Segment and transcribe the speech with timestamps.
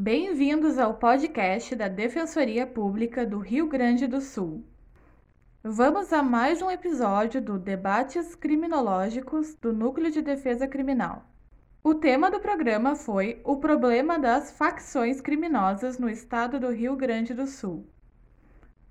[0.00, 4.64] Bem-vindos ao podcast da Defensoria Pública do Rio Grande do Sul.
[5.60, 11.24] Vamos a mais um episódio do Debates Criminológicos do Núcleo de Defesa Criminal.
[11.82, 17.34] O tema do programa foi o problema das facções criminosas no estado do Rio Grande
[17.34, 17.84] do Sul.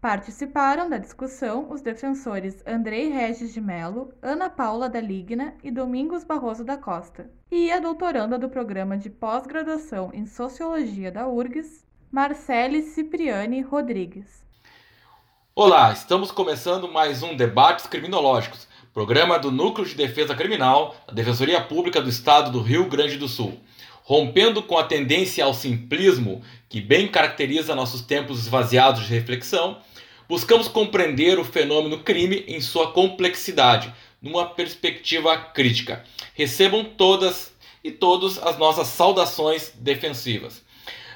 [0.02, 6.23] Participaram da discussão os defensores Andrei Regis de Melo, Ana Paula da Ligna e Domingos
[6.23, 12.84] Barroso da Costa, e a doutoranda do programa de pós-graduação em Sociologia da URGS, Marcele
[12.84, 14.45] Cipriani Rodrigues.
[15.55, 21.59] Olá, estamos começando mais um Debates Criminológicos, programa do Núcleo de Defesa Criminal da Defensoria
[21.59, 23.59] Pública do Estado do Rio Grande do Sul.
[24.04, 29.82] Rompendo com a tendência ao simplismo que bem caracteriza nossos tempos esvaziados de reflexão,
[30.27, 36.04] buscamos compreender o fenômeno crime em sua complexidade, numa perspectiva crítica.
[36.34, 40.66] Recebam todas e todos as nossas saudações defensivas.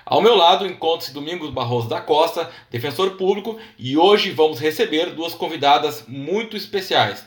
[0.06, 5.34] Ao meu lado encontra-se Domingos Barroso da Costa, defensor público, e hoje vamos receber duas
[5.34, 7.26] convidadas muito especiais.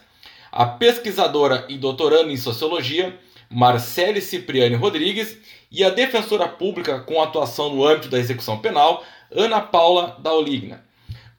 [0.51, 3.19] A pesquisadora e doutoranda em sociologia,
[3.51, 5.37] Marcele Cipriani Rodrigues,
[5.71, 10.85] e a defensora pública com atuação no âmbito da execução penal, Ana Paula Dauligna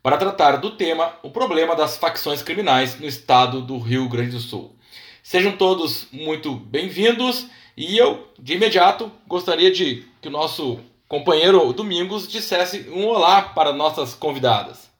[0.06, 4.39] para tratar do tema o problema das facções criminais no estado do Rio Grande do
[4.39, 4.78] Sul.
[5.23, 12.28] Sejam todos muito bem-vindos e eu, de imediato, gostaria de que o nosso companheiro Domingos
[12.28, 14.92] dissesse um olá para nossas convidadas.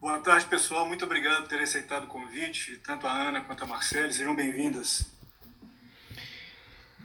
[0.00, 0.86] Boa tarde, pessoal.
[0.86, 4.12] Muito obrigado por ter aceitado o convite, tanto a Ana quanto a Marcele.
[4.12, 5.04] Sejam bem-vindas.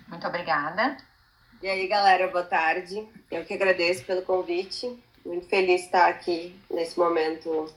[0.08, 0.98] Muito obrigada.
[1.64, 3.08] E aí, galera, boa tarde.
[3.32, 7.72] Eu que agradeço pelo convite muito feliz de estar aqui nesse momento.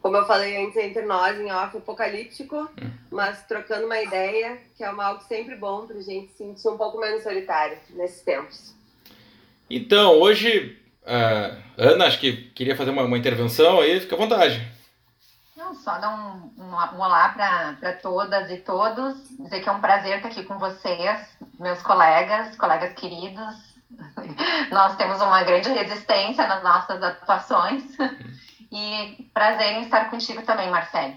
[0.00, 2.90] Como eu falei antes, entre nós, em off apocalíptico, hum.
[3.10, 6.68] mas trocando uma ideia, que é uma, algo sempre bom para a gente se sentir
[6.68, 8.74] um pouco menos solitário nesses tempos.
[9.70, 14.60] Então, hoje, uh, Ana, acho que queria fazer uma, uma intervenção aí, fica à vontade.
[15.56, 19.80] Não, só dar um, um, um olá para todas e todos, dizer que é um
[19.80, 21.28] prazer estar aqui com vocês,
[21.60, 23.71] meus colegas, colegas queridos,
[24.70, 27.82] nós temos uma grande resistência nas nossas atuações.
[28.74, 31.14] E prazer em estar contigo também, Marcelo.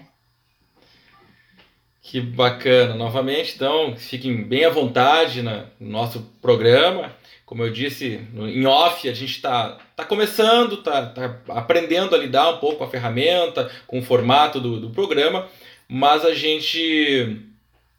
[2.02, 2.94] Que bacana.
[2.94, 7.16] Novamente, então, fiquem bem à vontade no nosso programa.
[7.46, 12.50] Como eu disse, em off, a gente está tá começando, está tá aprendendo a lidar
[12.50, 15.48] um pouco com a ferramenta, com o formato do, do programa,
[15.88, 17.42] mas a gente está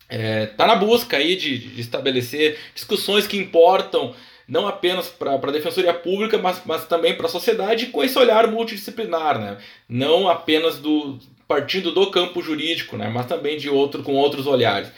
[0.10, 4.14] é, tá na busca aí de, de estabelecer discussões que importam
[4.48, 8.48] não apenas para a defensoria pública, mas, mas também para a sociedade, com esse olhar
[8.48, 9.58] multidisciplinar, né?
[9.90, 13.10] não apenas do partindo do campo jurídico, né?
[13.10, 14.90] mas também de outro com outros olhares.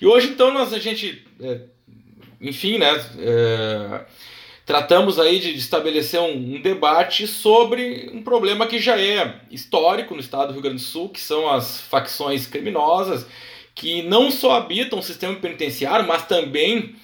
[0.00, 1.60] E hoje então nós a gente, é,
[2.40, 4.04] enfim, né, é,
[4.64, 10.20] tratamos aí de, estabelecer um, um, debate sobre um problema que já é histórico no
[10.20, 13.26] estado do Rio Grande do Sul, que são as facções criminosas
[13.74, 16.94] que não só habitam o sistema penitenciário, mas também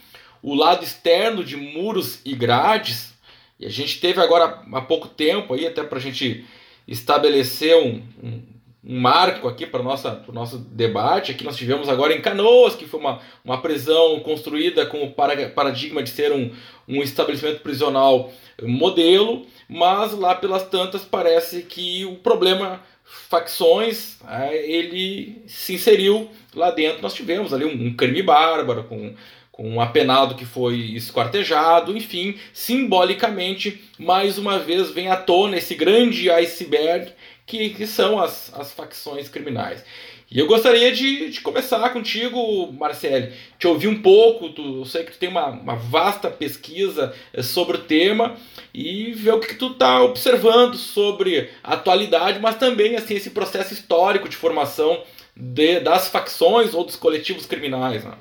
[0.42, 3.14] o lado externo de muros e grades.
[3.58, 6.44] E a gente teve agora há pouco tempo aí, até para a gente
[6.88, 8.42] estabelecer um, um,
[8.82, 11.32] um marco aqui para o nosso debate.
[11.32, 16.02] Aqui nós tivemos agora em Canoas, que foi uma, uma prisão construída com o paradigma
[16.02, 16.50] de ser um,
[16.88, 22.80] um estabelecimento prisional modelo, mas lá pelas tantas parece que o problema
[23.28, 27.02] facções é, ele se inseriu lá dentro.
[27.02, 29.14] Nós tivemos ali um, um crime bárbaro com
[29.62, 36.31] um apenado que foi esquartejado, enfim, simbolicamente, mais uma vez vem à tona esse grande
[36.31, 37.12] iceberg
[37.47, 39.84] que, que são as, as facções criminais.
[40.31, 45.04] E eu gostaria de, de começar contigo, Marcele, te ouvir um pouco, tu, eu sei
[45.04, 48.37] que tu tem uma, uma vasta pesquisa eh, sobre o tema,
[48.72, 53.31] e ver o que, que tu está observando sobre a atualidade, mas também assim esse
[53.31, 55.03] processo histórico de formação
[55.37, 58.04] de, das facções ou dos coletivos criminais.
[58.04, 58.12] Né?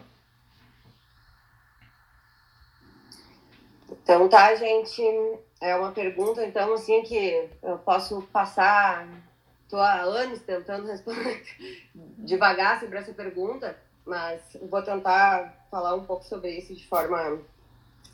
[4.01, 5.01] Então tá, gente,
[5.61, 9.07] é uma pergunta, então, assim, que eu posso passar,
[9.63, 11.43] estou há anos tentando responder
[12.17, 17.39] devagar sobre essa pergunta, mas vou tentar falar um pouco sobre isso de forma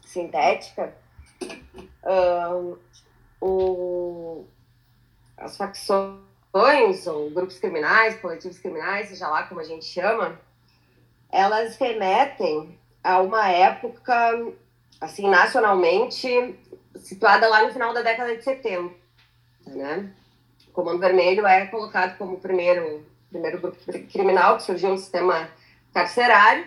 [0.06, 0.94] sintética.
[2.04, 2.78] Um,
[3.40, 4.46] o,
[5.38, 10.40] as facções, ou grupos criminais, coletivos criminais, seja lá como a gente chama,
[11.30, 14.54] elas remetem a uma época
[15.00, 16.58] assim, nacionalmente,
[16.96, 18.94] situada lá no final da década de 70,
[19.68, 20.12] né?
[20.68, 23.78] O Comando Vermelho é colocado como o primeiro, primeiro grupo
[24.12, 25.50] criminal que surgiu no sistema
[25.94, 26.66] carcerário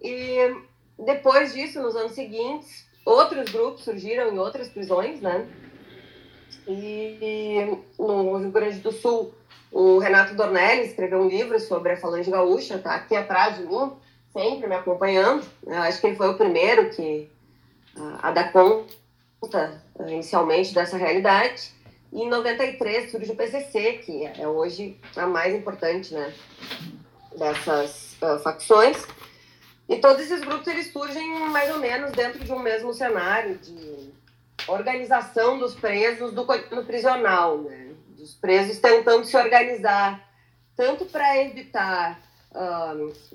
[0.00, 0.56] e
[0.98, 5.46] depois disso, nos anos seguintes, outros grupos surgiram em outras prisões, né?
[6.66, 9.34] E no Rio Grande do Sul,
[9.70, 13.92] o Renato Dornelli escreveu um livro sobre a Falange Gaúcha, tá aqui atrás de mim,
[14.32, 15.46] sempre me acompanhando.
[15.66, 17.30] Eu acho que ele foi o primeiro que
[18.22, 21.72] a, dar conta inicialmente dessa realidade.
[22.12, 26.32] E em 93 surge o PCC, que é hoje a mais importante né,
[27.36, 29.04] dessas uh, facções.
[29.88, 34.12] E todos esses grupos eles surgem mais ou menos dentro de um mesmo cenário de
[34.66, 37.90] organização dos presos do no prisional, né?
[38.16, 40.26] Dos presos tentando se organizar
[40.74, 42.20] tanto para evitar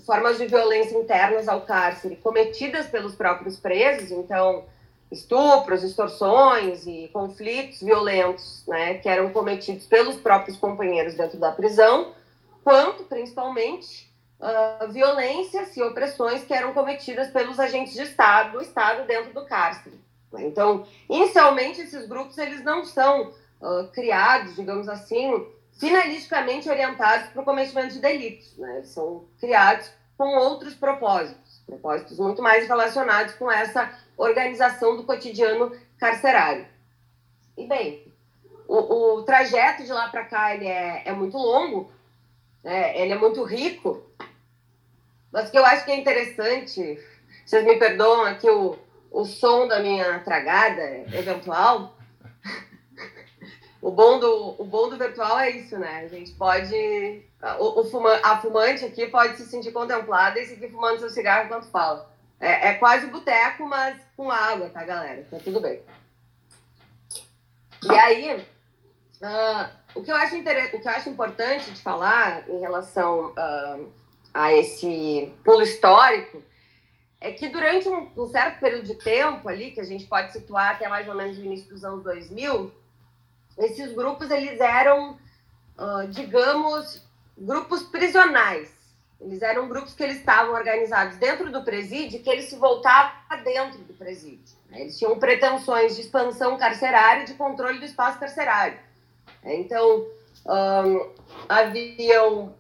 [0.06, 4.66] formas de violência internas ao cárcere cometidas pelos próprios presos, então
[5.12, 12.14] estupros, extorsões e conflitos violentos, né, que eram cometidos pelos próprios companheiros dentro da prisão,
[12.64, 14.10] quanto principalmente
[14.40, 19.46] uh, violências e opressões que eram cometidas pelos agentes de Estado, do Estado dentro do
[19.46, 20.00] cárcere.
[20.40, 25.46] Então, inicialmente esses grupos eles não são uh, criados, digamos assim,
[25.80, 28.82] finalisticamente orientados para o cometimento de delitos, né?
[28.84, 36.68] São criados com outros propósitos, propósitos muito mais relacionados com essa organização do cotidiano carcerário.
[37.58, 38.12] E bem,
[38.68, 41.92] o, o trajeto de lá para cá ele é, é muito longo,
[42.64, 42.98] né?
[43.00, 44.04] ele é muito rico,
[45.32, 47.00] mas o que eu acho que é interessante,
[47.46, 48.78] vocês me perdoam aqui o,
[49.10, 50.84] o som da minha tragada
[51.14, 51.98] eventual.
[53.82, 56.02] O, bom do, o bom do virtual é isso, né?
[56.06, 57.24] A gente pode.
[57.60, 61.46] O, o fuma, a fumante aqui pode se sentir contemplada e seguir fumando seu cigarro
[61.46, 62.10] enquanto fala.
[62.40, 65.26] É, é quase boteco, mas com água, tá, galera?
[65.30, 65.82] Tá tudo bem.
[67.84, 68.36] E aí,
[69.22, 73.32] uh, o, que eu acho o que eu acho importante de falar em relação.
[73.32, 74.02] Uh,
[74.34, 76.42] a esse pulo histórico,
[77.20, 80.72] é que durante um, um, certo período de tempo ali, que a gente pode situar
[80.72, 82.72] até mais ou menos o início dos anos 2000,
[83.62, 85.18] esses grupos eles eram,
[85.78, 87.06] uh, digamos,
[87.38, 88.70] grupos prisionais.
[89.20, 93.38] Eles eram grupos que eles estavam organizados dentro do presídio, que eles se voltavam para
[93.42, 94.58] dentro do presídio.
[94.72, 98.80] Eles tinham pretensões de expansão carcerária e de controle do espaço carcerário.
[99.44, 100.08] Então,
[100.46, 101.12] um,
[101.48, 102.56] haviam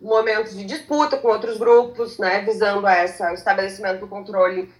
[0.00, 4.72] momentos de disputa com outros grupos, né, visando essa, o estabelecimento do controle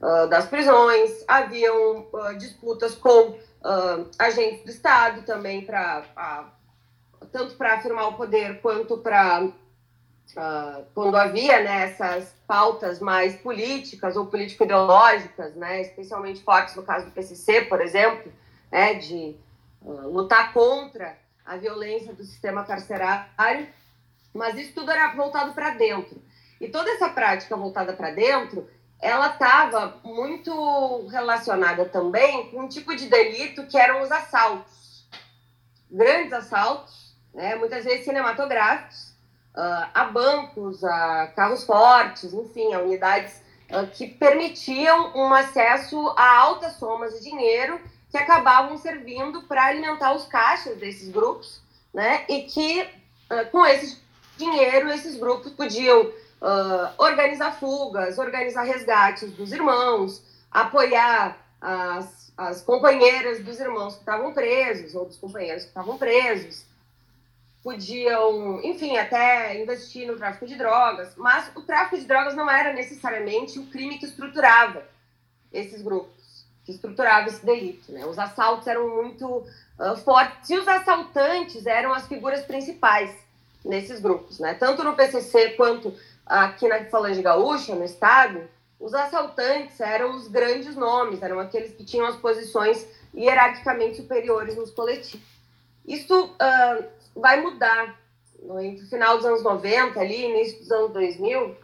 [0.00, 1.24] uh, das prisões.
[1.26, 6.52] Haviam uh, disputas com uh, agentes do Estado também, para
[7.32, 9.48] tanto para afirmar o poder quanto para.
[10.94, 11.96] quando havia né,
[12.46, 18.32] pautas mais políticas ou político-ideológicas, né, especialmente fortes no caso do PCC, por exemplo,
[18.70, 19.36] né, de
[19.82, 23.68] lutar contra a violência do sistema carcerário,
[24.34, 26.20] mas isso tudo era voltado para dentro.
[26.60, 28.68] E toda essa prática voltada para dentro,
[29.00, 35.06] ela estava muito relacionada também com um tipo de delito que eram os assaltos.
[35.90, 39.14] Grandes assaltos, né, muitas vezes cinematográficos,
[39.54, 43.40] uh, a bancos, a carros fortes, enfim, a unidades
[43.70, 47.80] uh, que permitiam um acesso a altas somas de dinheiro
[48.10, 51.60] que acabavam servindo para alimentar os caixas desses grupos,
[51.94, 54.02] né, e que uh, com esses
[54.36, 63.42] dinheiro, esses grupos podiam uh, organizar fugas, organizar resgates dos irmãos, apoiar as, as companheiras
[63.44, 66.64] dos irmãos que estavam presos, ou dos companheiros que estavam presos,
[67.62, 72.72] podiam, enfim, até investir no tráfico de drogas, mas o tráfico de drogas não era
[72.72, 74.84] necessariamente o crime que estruturava
[75.52, 77.90] esses grupos, que estruturava esse delito.
[77.92, 78.06] Né?
[78.06, 83.14] Os assaltos eram muito uh, fortes e os assaltantes eram as figuras principais
[83.64, 84.54] nesses grupos, né?
[84.54, 85.94] Tanto no PCC quanto
[86.28, 91.84] aqui na Falange Gaúcha, no estado, os assaltantes eram os grandes nomes, eram aqueles que
[91.84, 95.26] tinham as posições hierarquicamente superiores nos coletivos.
[95.86, 96.84] Isso uh,
[97.16, 97.98] vai mudar
[98.40, 101.56] no, final dos anos 90 ali, início dos anos 2000, uh,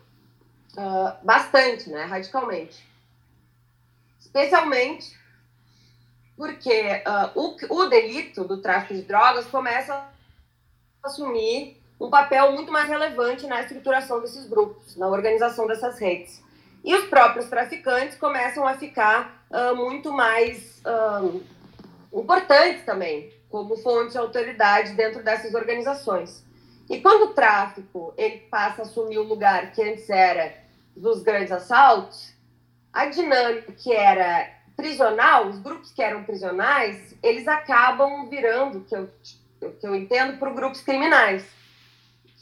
[0.76, 2.04] ah, bastante, né?
[2.04, 2.84] Radicalmente.
[4.18, 5.16] Especialmente
[6.36, 10.10] porque uh, o, o delito do tráfico de drogas começa a
[11.04, 16.42] assumir um papel muito mais relevante na estruturação desses grupos, na organização dessas redes.
[16.84, 21.42] E os próprios traficantes começam a ficar uh, muito mais uh,
[22.12, 26.44] importantes também, como fonte de autoridade dentro dessas organizações.
[26.90, 30.54] E quando o tráfico ele passa a assumir o lugar que antes era
[30.94, 32.34] dos grandes assaltos,
[32.92, 39.08] a dinâmica que era prisional, os grupos que eram prisionais, eles acabam virando, que eu,
[39.80, 41.44] que eu entendo, por grupos criminais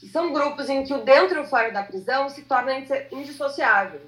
[0.08, 2.72] são grupos em que o dentro e o fora da prisão se torna
[3.12, 4.00] indissociável.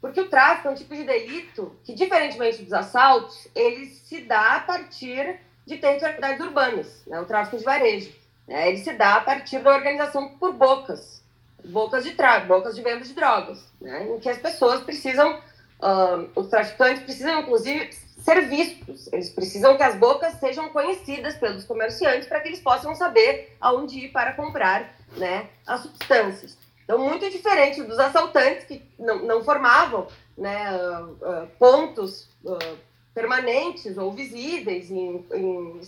[0.00, 4.56] Porque o tráfico é um tipo de delito que, diferentemente dos assaltos, ele se dá
[4.56, 7.20] a partir de territorialidades urbanas, né?
[7.20, 8.12] o tráfico de varejo.
[8.46, 8.68] Né?
[8.68, 11.22] Ele se dá a partir da organização por bocas,
[11.64, 14.06] bocas de tráfico, bocas de venda de drogas, né?
[14.06, 15.40] em que as pessoas precisam,
[15.80, 19.12] uh, os traficantes precisam, inclusive, ser vistos.
[19.12, 23.98] Eles precisam que as bocas sejam conhecidas pelos comerciantes para que eles possam saber aonde
[23.98, 26.56] ir para comprar né, as substâncias.
[26.84, 30.06] Então, muito diferente dos assaltantes que não, não formavam
[30.38, 32.78] né, uh, uh, pontos uh,
[33.12, 35.80] permanentes ou visíveis em, em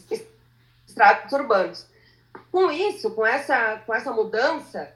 [0.86, 1.86] estratos urbanos.
[2.50, 4.90] Com isso, com essa, com essa mudança,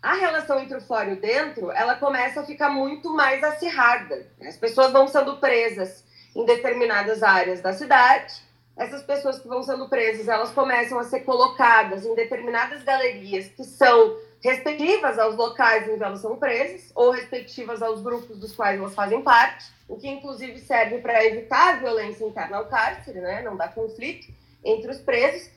[0.00, 4.26] a relação entre o fora e o dentro, ela começa a ficar muito mais acirrada.
[4.40, 8.34] As pessoas vão sendo presas em determinadas áreas da cidade.
[8.76, 13.64] Essas pessoas que vão sendo presas, elas começam a ser colocadas em determinadas galerias que
[13.64, 18.78] são respectivas aos locais em que elas são presas ou respectivas aos grupos dos quais
[18.78, 23.42] elas fazem parte, o que inclusive serve para evitar a violência interna ao cárcere, né?
[23.42, 24.32] não dá conflito
[24.64, 25.48] entre os presos.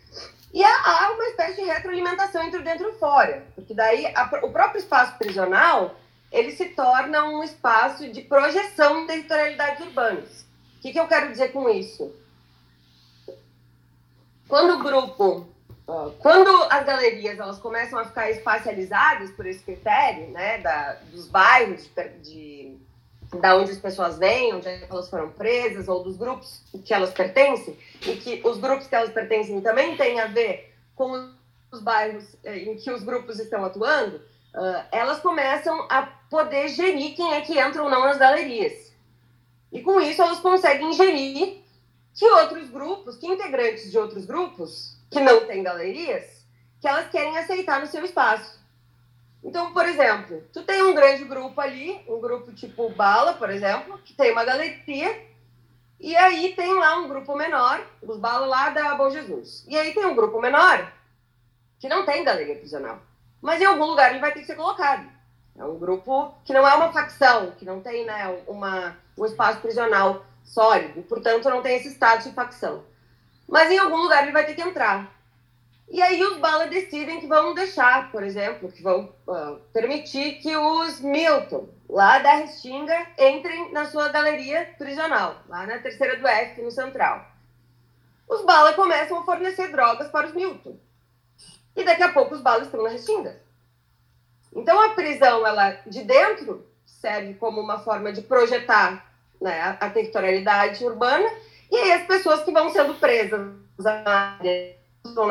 [0.54, 4.24] E há uma espécie de retroalimentação entre o dentro e o fora, porque daí a,
[4.44, 5.96] o próprio espaço prisional
[6.32, 10.46] ele se torna um espaço de projeção de territorialidades urbanas.
[10.78, 12.14] O que, que eu quero dizer com isso?
[14.48, 15.56] Quando o grupo
[16.20, 21.88] quando as galerias elas começam a ficar espacializadas por esse critério, né, da, dos bairros
[22.24, 22.74] de,
[23.30, 27.12] de, da onde as pessoas vêm, onde elas foram presas, ou dos grupos que elas
[27.12, 31.32] pertencem, e que os grupos que elas pertencem também têm a ver com
[31.72, 37.16] os bairros eh, em que os grupos estão atuando, uh, elas começam a poder gerir
[37.16, 38.92] quem é que entra ou não nas galerias.
[39.72, 41.62] E com isso elas conseguem gerir
[42.16, 46.46] que outros grupos, que integrantes de outros grupos que não tem galerias,
[46.80, 48.60] que elas querem aceitar no seu espaço.
[49.44, 54.00] Então, por exemplo, tu tem um grande grupo ali, um grupo tipo Bala, por exemplo,
[54.00, 55.24] que tem uma galeria,
[56.00, 59.66] e aí tem lá um grupo menor, os Bala lá da Bom Jesus.
[59.68, 60.92] E aí tem um grupo menor
[61.80, 63.00] que não tem galeria prisional.
[63.42, 65.08] Mas em algum lugar ele vai ter que ser colocado.
[65.58, 69.60] É um grupo que não é uma facção, que não tem né, uma, um espaço
[69.62, 72.86] prisional sólido, portanto não tem esse status de facção.
[73.48, 75.14] Mas em algum lugar ele vai ter que entrar.
[75.88, 80.56] E aí os balas decidem que vão deixar, por exemplo, que vão uh, permitir que
[80.56, 86.62] os Milton, lá da Restinga, entrem na sua galeria prisional, lá na terceira do F,
[86.62, 87.26] no Central.
[88.28, 90.80] Os balas começam a fornecer drogas para os Milton.
[91.76, 93.40] E daqui a pouco os balas estão na Restinga.
[94.56, 100.84] Então a prisão, ela de dentro, serve como uma forma de projetar né, a, territorialidade
[100.86, 101.28] urbana
[101.72, 104.38] e aí as pessoas que vão sendo presas na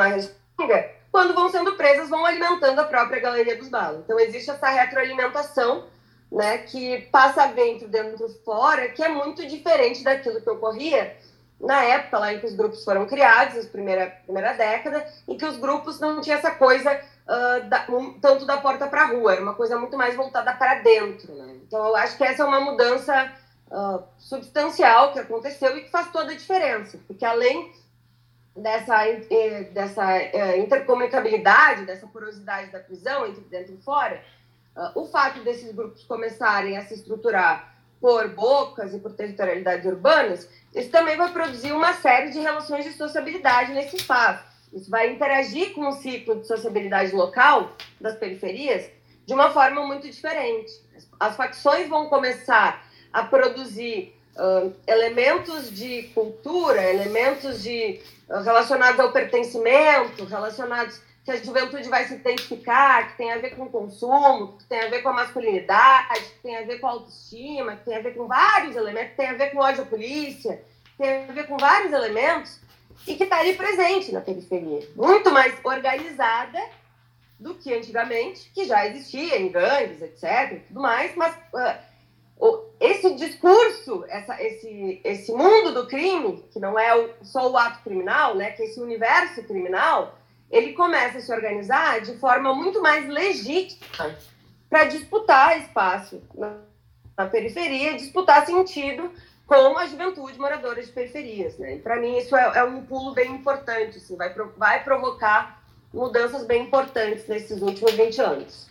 [0.06, 4.00] restinga, quando vão sendo presas, vão alimentando a própria galeria dos balos.
[4.04, 5.84] Então existe essa retroalimentação
[6.30, 11.16] né, que passa dentro, dentro, fora, que é muito diferente daquilo que ocorria
[11.61, 15.44] na época lá em que os grupos foram criados, na primeira, primeira década, em que
[15.44, 19.32] os grupos não tinham essa coisa uh, da, um, tanto da porta para a rua,
[19.32, 21.32] era uma coisa muito mais voltada para dentro.
[21.32, 21.56] Né?
[21.66, 23.32] Então eu acho que essa é uma mudança
[23.75, 27.73] uh, substancial que aconteceu e que faz toda a diferença, porque além
[28.57, 28.97] dessa,
[29.73, 34.23] dessa eh, intercomunicabilidade, dessa porosidade da prisão entre dentro e fora,
[34.76, 40.49] uh, o fato desses grupos começarem a se estruturar por bocas e por territorialidades urbanas,
[40.73, 44.45] isso também vai produzir uma série de relações de sociabilidade nesse espaço.
[44.73, 48.88] Isso vai interagir com o ciclo de sociabilidade local das periferias
[49.26, 50.71] de uma forma muito diferente.
[51.19, 52.84] As facções vão começar
[53.14, 61.37] a produzir uh, elementos de cultura, elementos de uh, relacionados ao pertencimento, relacionados que a
[61.37, 65.00] juventude vai se identificar, que tem a ver com o consumo, que tem a ver
[65.00, 68.26] com a masculinidade, que tem a ver com a autoestima, que tem a ver com
[68.26, 71.56] vários elementos, que tem a ver com ódio à polícia, que tem a ver com
[71.56, 72.61] vários elementos,
[73.06, 76.61] e que está ali presente na periferia, muito mais organizada
[77.38, 81.94] do que antigamente, que já existia em gangues, etc, tudo mais, mas uh,
[82.85, 87.83] esse discurso, essa, esse, esse mundo do crime, que não é o, só o ato
[87.83, 90.19] criminal, né, que é esse universo criminal,
[90.50, 94.14] ele começa a se organizar de forma muito mais legítima
[94.69, 96.59] para disputar espaço na,
[97.17, 99.11] na, periferia, disputar sentido
[99.47, 101.57] com a juventude moradora de periferias.
[101.59, 101.79] Né?
[101.79, 105.62] Para mim isso é, é, um pulo bem importante, assim, vai, vai provocar
[105.93, 108.69] mudanças bem importantes nesses últimos 20 anos.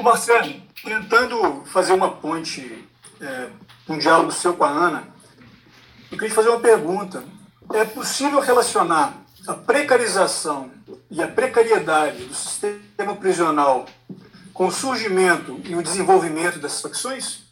[0.00, 2.87] Marcelo, tentando fazer uma ponte
[3.20, 3.48] é,
[3.88, 5.04] um diálogo seu com a Ana,
[6.10, 7.22] eu queria fazer uma pergunta.
[7.74, 9.14] É possível relacionar
[9.46, 10.70] a precarização
[11.10, 13.86] e a precariedade do sistema prisional
[14.52, 17.48] com o surgimento e o desenvolvimento dessas facções?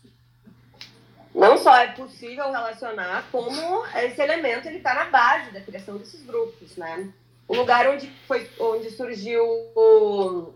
[1.36, 6.24] não só é possível relacionar, como esse elemento ele está na base da criação desses
[6.24, 7.10] grupos, né?
[7.46, 10.54] O lugar onde foi onde surgiu o,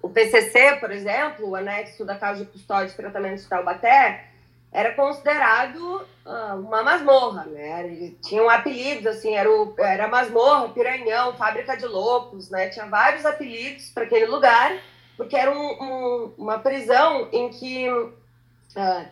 [0.00, 4.28] o PCC, por exemplo, o anexo da Casa de Custódia e Tratamento de Taubaté,
[4.74, 8.12] era considerado uh, uma masmorra, né?
[8.20, 12.68] Tinha um apelido, assim, era, o, era masmorra, piranhão, fábrica de loucos, né?
[12.70, 14.76] Tinha vários apelidos para aquele lugar,
[15.16, 19.08] porque era um, um, uma prisão em que uh,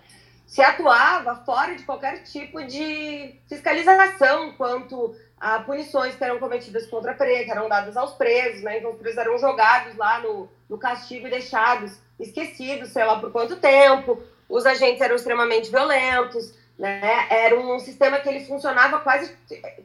[0.48, 7.14] se atuava fora de qualquer tipo de fiscalização quanto a punições que eram cometidas contra
[7.14, 8.78] presos, eram dadas aos presos, né?
[8.78, 13.30] Então os presos eram jogados lá no, no castigo e deixados esquecidos, sei lá por
[13.30, 14.20] quanto tempo.
[14.52, 17.26] Os agentes eram extremamente violentos, né?
[17.30, 19.34] Era um sistema que ele funcionava quase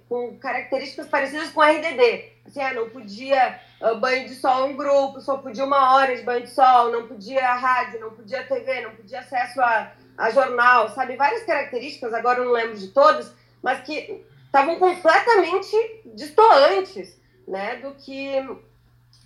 [0.10, 2.26] com características parecidas com o RDD.
[2.46, 6.22] Assim, ah, não podia uh, banho de sol em grupo, só podia uma hora de
[6.22, 10.90] banho de sol, não podia rádio, não podia TV, não podia acesso a, a jornal,
[10.90, 11.16] sabe?
[11.16, 13.34] Várias características, agora eu não lembro de todas,
[13.64, 18.36] mas que estavam completamente distoantes né, do que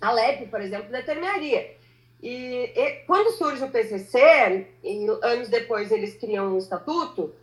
[0.00, 1.81] a LEP, por exemplo, determinaria.
[2.22, 7.34] E, e, quando surge o PCC, e anos depois eles criam um estatuto,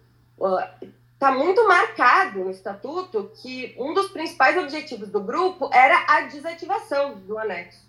[1.14, 6.22] está uh, muito marcado no estatuto que um dos principais objetivos do grupo era a
[6.22, 7.88] desativação do anexo.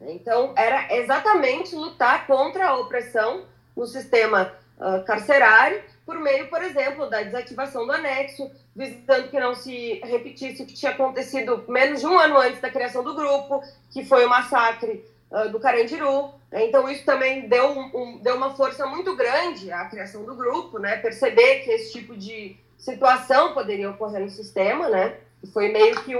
[0.00, 3.44] Então, era exatamente lutar contra a opressão
[3.76, 9.54] no sistema uh, carcerário por meio, por exemplo, da desativação do anexo, visando que não
[9.54, 13.62] se repetisse o que tinha acontecido menos de um ano antes da criação do grupo,
[13.90, 15.02] que foi o massacre
[15.34, 16.32] uh, do Carandiru.
[16.52, 20.96] Então, isso também deu, um, deu uma força muito grande à criação do grupo, né?
[20.98, 25.16] perceber que esse tipo de situação poderia ocorrer no sistema, né?
[25.52, 26.14] Foi meio que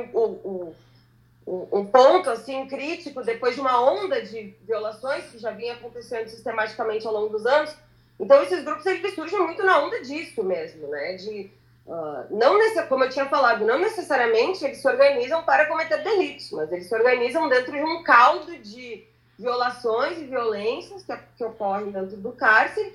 [1.47, 7.07] um ponto assim crítico depois de uma onda de violações que já vinha acontecendo sistematicamente
[7.07, 7.75] ao longo dos anos
[8.19, 11.15] então, esses grupos eles surgem muito na onda disso mesmo, né?
[11.15, 11.51] De,
[11.87, 16.71] uh, não como eu tinha falado, não necessariamente eles se organizam para cometer delitos, mas
[16.73, 19.05] eles se organizam dentro de um caldo de
[19.39, 22.93] violações e violências que, que ocorrem dentro do cárcere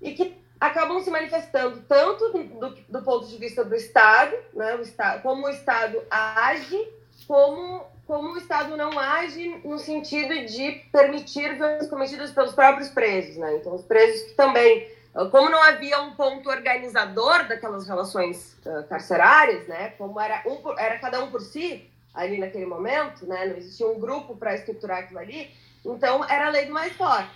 [0.00, 4.82] e que acabam se manifestando tanto do, do ponto de vista do Estado, né, o
[4.82, 6.88] Estado, como o Estado age,
[7.26, 13.36] como como o Estado não age no sentido de permitir violências cometidas pelos próprios presos,
[13.36, 13.56] né?
[13.56, 14.90] Então, os presos que também, ah,
[15.30, 19.90] como não havia um ponto organizador daquelas relações uh, carcerárias, né?
[19.98, 23.46] Como era, um por, era cada um por si, ali naquele momento, né?
[23.46, 25.50] Não existia um grupo para estruturar aquilo ali,
[25.84, 27.30] então era a lei do mais forte.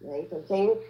[0.00, 0.20] Né?
[0.20, 0.80] Então, quem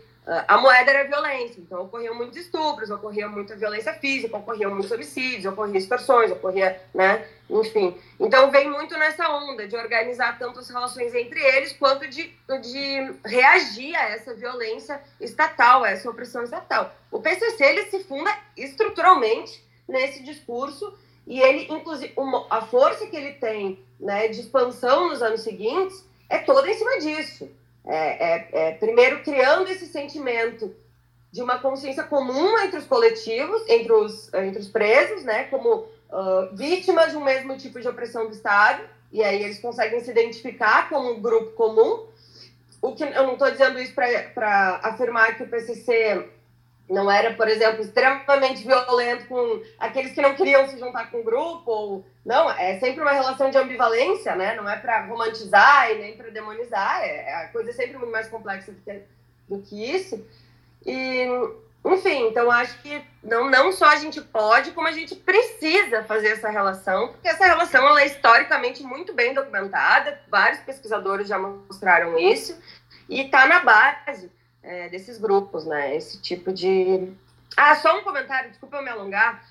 [0.47, 5.47] a moeda era violência, então ocorriam muitos estupros, ocorria muita violência física, ocorriam muitos homicídios,
[5.47, 7.97] ocorria extorsões, ocorria, né, enfim.
[8.21, 13.15] Então vem muito nessa onda de organizar tanto as relações entre eles, quanto de, de
[13.25, 16.95] reagir a essa violência estatal, a essa opressão estatal.
[17.11, 20.93] O PCC, ele se funda estruturalmente nesse discurso,
[21.27, 26.07] e ele, inclusive, uma, a força que ele tem, né, de expansão nos anos seguintes,
[26.29, 27.51] é toda em cima disso
[27.89, 30.77] é, é, é, primeiro criando esse sentimento
[31.33, 36.55] de uma consciência comum entre os coletivos, entre os, entre os presos, né, como uh,
[36.55, 40.89] vítimas de um mesmo tipo de opressão do Estado, e aí eles conseguem se identificar
[40.91, 42.07] como um grupo comum.
[42.81, 46.29] O que eu não estou dizendo isso para afirmar que o PCC
[46.89, 51.25] não era, por exemplo, extremamente violento com aqueles que não queriam se juntar com o
[51.25, 54.55] grupo, ou não, é sempre uma relação de ambivalência, né?
[54.55, 58.29] Não é para romantizar e nem para demonizar, é, a coisa é sempre muito mais
[58.29, 59.03] complexa do que,
[59.49, 60.27] do que isso.
[60.87, 61.27] E,
[61.85, 66.29] enfim, então acho que não, não só a gente pode, como a gente precisa fazer
[66.29, 72.19] essa relação, porque essa relação ela é historicamente muito bem documentada, vários pesquisadores já mostraram
[72.19, 72.59] isso,
[73.09, 74.31] e está na base
[74.69, 75.97] é, desses grupos, né?
[75.97, 77.11] Esse tipo de.
[77.57, 79.43] Ah, só um comentário, desculpa eu me alongar.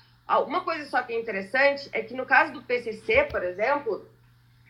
[0.46, 4.06] Uma coisa só que é interessante é que no caso do PCC, por exemplo,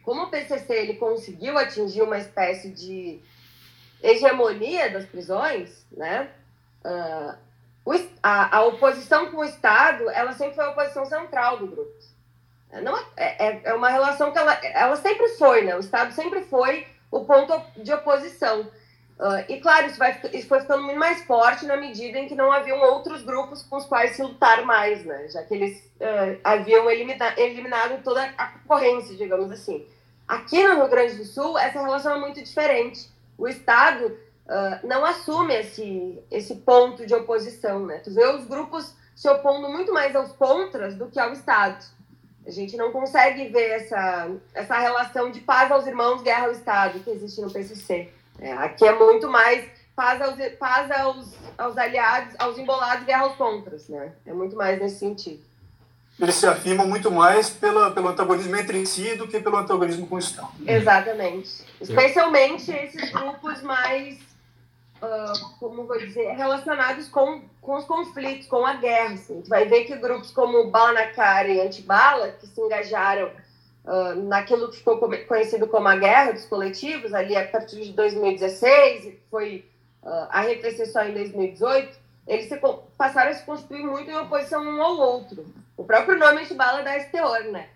[0.03, 3.21] como o PCC ele conseguiu atingir uma espécie de
[4.03, 6.31] hegemonia das prisões, né?
[6.83, 7.37] Uh,
[8.23, 11.93] a, a, oposição com o Estado, ela sempre foi a oposição central do grupo.
[12.83, 15.77] Não é, é, é uma relação que ela, ela sempre foi, né?
[15.77, 18.71] O Estado sempre foi o ponto de oposição.
[19.19, 22.37] Uh, e claro, isso, vai, isso foi ficando muito mais forte na medida em que
[22.37, 25.27] não haviam outros grupos com os quais se lutar mais, né?
[25.29, 29.85] Já que eles uh, haviam elimina, eliminado toda a concorrência, digamos assim.
[30.27, 33.11] Aqui no Rio Grande do Sul, essa relação é muito diferente.
[33.37, 37.99] O Estado uh, não assume esse, esse ponto de oposição, né?
[37.99, 41.85] Tu vê os grupos se opondo muito mais aos contras do que ao Estado.
[42.47, 47.01] A gente não consegue ver essa, essa relação de paz aos irmãos, guerra ao Estado
[47.01, 48.13] que existe no PCC.
[48.41, 49.65] É, aqui é muito mais
[49.97, 54.13] paz aos, paz aos, aos aliados, aos embolados, guerra aos contras, né?
[54.25, 55.43] É muito mais nesse sentido.
[56.21, 60.17] Eles se afirmam muito mais pela, pelo antagonismo entre si do que pelo antagonismo com
[60.17, 60.51] o Estado.
[60.67, 61.65] Exatamente.
[61.81, 64.19] Especialmente esses grupos mais,
[65.01, 69.15] uh, como vou dizer, relacionados com, com os conflitos, com a guerra.
[69.15, 69.41] Assim.
[69.43, 73.31] Tu vai ver que grupos como Bala na Cara e Antibala, que se engajaram
[74.17, 79.21] naquilo que ficou conhecido como a Guerra dos Coletivos, ali a partir de 2016, e
[79.31, 79.65] foi
[80.03, 81.97] uh, arrefecer só em 2018,
[82.27, 82.51] eles
[82.97, 85.47] passaram a se construir muito em oposição um ao outro.
[85.77, 87.69] O próprio nome Antibala esse teor, né?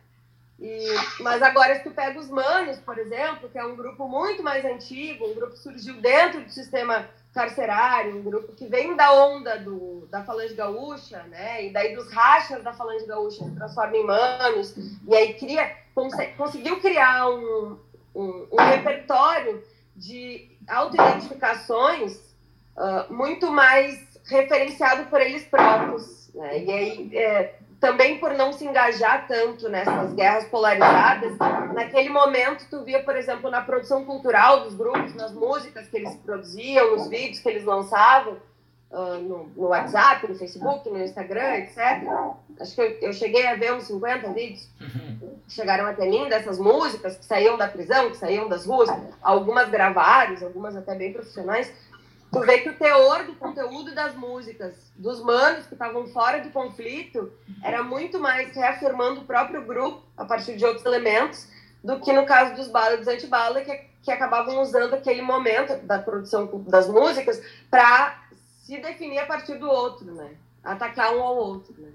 [0.61, 0.87] E,
[1.21, 4.65] mas agora, se tu pega os Manos, por exemplo, que é um grupo muito mais
[4.65, 9.59] antigo, um grupo que surgiu dentro do sistema carcerário, um grupo que vem da onda
[9.59, 11.67] do, da Falange Gaúcha, né?
[11.67, 14.75] E daí dos rachas da Falange Gaúcha se transforma em Manos,
[15.09, 15.75] e aí cria,
[16.37, 17.79] conseguiu criar um,
[18.15, 19.63] um, um repertório
[19.97, 22.17] de autoidentificações
[22.77, 26.31] uh, muito mais referenciado por eles próprios.
[26.35, 26.65] Né?
[26.65, 31.37] E aí, é, também por não se engajar tanto nessas guerras polarizadas,
[31.75, 36.15] naquele momento tu via, por exemplo, na produção cultural dos grupos, nas músicas que eles
[36.17, 38.37] produziam, nos vídeos que eles lançavam,
[38.93, 41.77] uh, no, no, WhatsApp, no Facebook, no Instagram, etc.
[42.61, 44.69] Acho que eu, eu cheguei a ver uns 50 vídeos
[45.47, 48.91] que chegaram até mim dessas músicas que saíam da prisão, que saíam das ruas,
[49.23, 51.73] algumas gravadas, algumas até bem profissionais,
[52.31, 56.51] tu vê que o teor do conteúdo das músicas dos manos que estavam fora do
[56.51, 61.49] conflito era muito mais reafirmando o próprio grupo a partir de outros elementos
[61.85, 65.99] do que no caso dos bala dos antibala que, que acabavam usando aquele momento da
[65.99, 68.22] produção das músicas para
[68.63, 70.31] se definir a partir do outro, né?
[70.63, 71.89] Atacar um ao outro, né?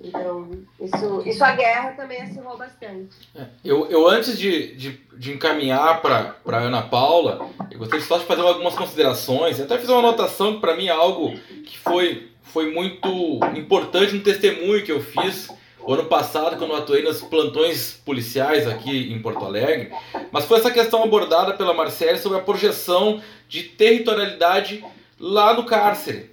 [0.00, 3.16] Então, isso, isso a guerra também acirrou bastante.
[3.34, 8.18] É, eu, eu antes de, de, de encaminhar para a Ana Paula, eu gostaria só
[8.18, 9.58] de fazer algumas considerações.
[9.58, 14.14] Eu até fiz uma anotação que para mim é algo que foi, foi muito importante
[14.14, 15.48] no testemunho que eu fiz
[15.86, 19.92] ano passado, quando eu atuei nos plantões policiais aqui em Porto Alegre.
[20.32, 24.84] Mas foi essa questão abordada pela Marcela sobre a projeção de territorialidade
[25.24, 26.30] lá no cárcere.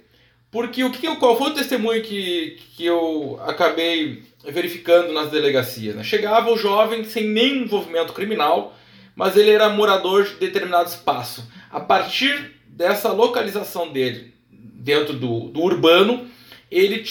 [0.50, 5.96] Porque o que, qual foi o testemunho que, que eu acabei verificando nas delegacias?
[5.96, 6.04] Né?
[6.04, 8.76] Chegava o jovem sem nenhum envolvimento criminal,
[9.16, 11.50] mas ele era morador de determinado espaço.
[11.70, 16.26] A partir dessa localização dele dentro do, do urbano,
[16.70, 17.02] ele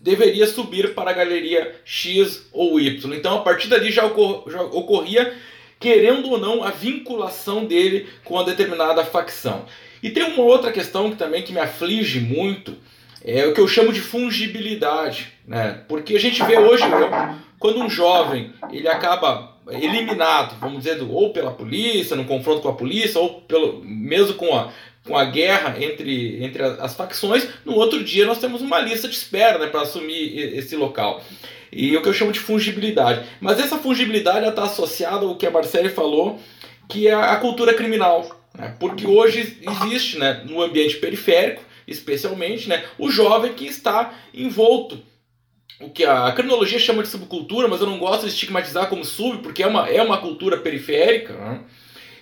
[0.00, 3.12] deveria subir para a galeria X ou Y.
[3.14, 5.36] Então, a partir dali já, ocor, já ocorria,
[5.78, 9.66] querendo ou não, a vinculação dele com a determinada facção.
[10.02, 12.76] E tem uma outra questão que também que me aflige muito,
[13.24, 15.82] é o que eu chamo de fungibilidade, né?
[15.88, 16.84] Porque a gente vê hoje
[17.58, 22.74] quando um jovem ele acaba eliminado, vamos dizer, ou pela polícia, no confronto com a
[22.74, 24.70] polícia, ou pelo mesmo com a
[25.08, 29.14] com a guerra entre, entre as facções, no outro dia nós temos uma lista de
[29.14, 31.24] espera né, para assumir esse local.
[31.72, 33.26] E é o que eu chamo de fungibilidade.
[33.40, 36.38] Mas essa fungibilidade está associada ao que a Marcele falou,
[36.88, 38.37] que é a cultura criminal.
[38.58, 38.74] Né?
[38.80, 45.00] Porque hoje existe né, no ambiente periférico, especialmente, né, o jovem que está envolto.
[45.80, 49.38] O que a criminologia chama de subcultura, mas eu não gosto de estigmatizar como sub,
[49.38, 51.32] porque é uma, é uma cultura periférica.
[51.34, 51.60] Né?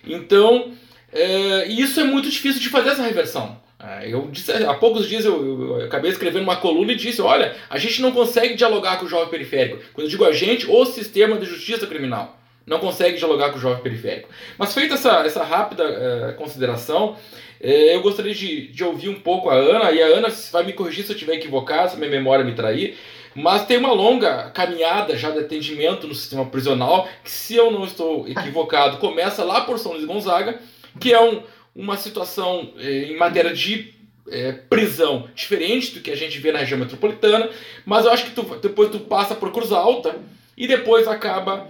[0.06, 0.72] Então,
[1.10, 3.58] é, isso é muito difícil de fazer essa reversão.
[3.82, 7.56] É, eu disse, há poucos dias eu, eu, acabei escrevendo uma coluna e disse: olha,
[7.70, 9.82] a gente não consegue dialogar com o jovem periférico.
[9.94, 13.60] Quando eu digo a gente, o sistema de justiça criminal não consegue dialogar com o
[13.60, 14.28] jovem periférico.
[14.58, 19.48] Mas feita essa, essa rápida uh, consideração, uh, eu gostaria de, de ouvir um pouco
[19.48, 22.44] a Ana, e a Ana vai me corrigir se eu estiver equivocado, se minha memória
[22.44, 22.98] me trair,
[23.34, 27.84] mas tem uma longa caminhada já de atendimento no sistema prisional, que se eu não
[27.84, 30.58] estou equivocado, começa lá por São Luís Gonzaga,
[30.98, 31.42] que é um,
[31.74, 33.94] uma situação uh, em matéria de
[34.28, 37.48] é, prisão diferente do que a gente vê na região metropolitana,
[37.84, 40.16] mas eu acho que tu, depois tu passa por Cruz Alta
[40.56, 41.68] e depois acaba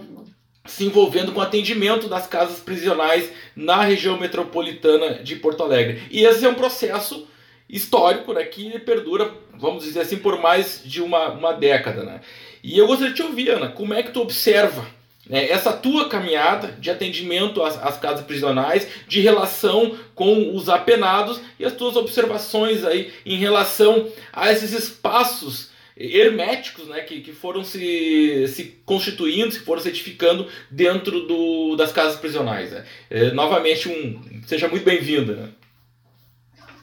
[0.67, 6.03] se envolvendo com atendimento das casas prisionais na região metropolitana de Porto Alegre.
[6.11, 7.27] E esse é um processo
[7.69, 12.03] histórico né, que perdura, vamos dizer assim, por mais de uma, uma década.
[12.03, 12.21] Né?
[12.63, 14.85] E eu gostaria de te ouvir, Ana, como é que tu observa
[15.29, 21.41] né, essa tua caminhada de atendimento às, às casas prisionais, de relação com os apenados
[21.59, 25.69] e as tuas observações aí em relação a esses espaços
[25.99, 31.91] herméticos né, que, que foram se, se constituindo, que foram se edificando dentro do, das
[31.91, 32.71] casas prisionais.
[32.71, 32.85] Né?
[33.09, 35.33] É, novamente, um, seja muito bem-vinda.
[35.35, 35.49] Né?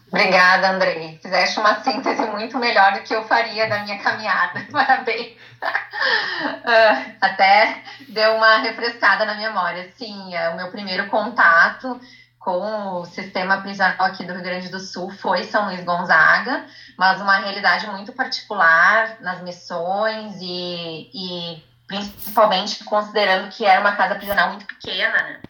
[0.08, 1.18] Obrigada, Andrei.
[1.22, 4.66] Fizeste uma síntese muito melhor do que eu faria da minha caminhada.
[4.70, 5.32] Parabéns.
[5.32, 9.90] Uh, até deu uma refrescada na memória.
[9.96, 12.00] Sim, é o meu primeiro contato
[12.44, 16.66] com o sistema prisional aqui do Rio Grande do Sul foi São Luís Gonzaga,
[16.98, 24.14] mas uma realidade muito particular nas missões e, e principalmente considerando que era uma casa
[24.16, 25.40] prisional muito pequena, né?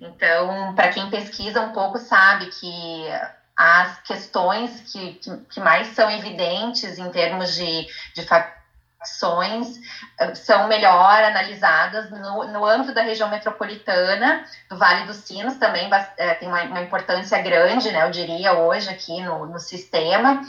[0.00, 3.06] Então, para quem pesquisa um pouco sabe que
[3.54, 8.24] as questões que, que, que mais são evidentes em termos de, de
[9.02, 9.80] ações
[10.18, 15.90] eh, são melhor analisadas no, no âmbito da região metropolitana, do Vale dos Sinos também
[16.16, 20.42] é, tem uma, uma, importância grande, né, eu diria, hoje aqui no, no sistema,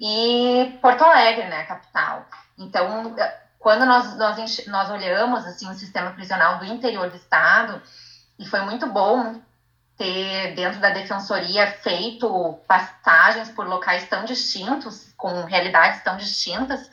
[0.00, 2.26] e Porto Alegre, né, capital.
[2.56, 7.80] Então, eh, quando nós, nós, nós olhamos, assim, o sistema prisional do interior do estado,
[8.38, 9.40] e foi muito bom
[9.96, 16.88] ter, dentro da defensoria, feito passagens por locais tão distintos, com realidades tão distintas,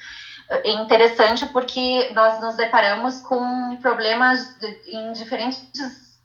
[0.49, 6.15] é interessante porque nós nos deparamos com problemas de, em diferentes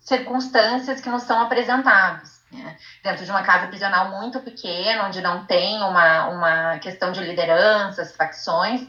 [0.00, 2.40] circunstâncias que nos são apresentados.
[2.52, 2.76] Né?
[3.02, 8.14] Dentro de uma casa prisional muito pequena, onde não tem uma, uma questão de lideranças,
[8.16, 8.86] facções,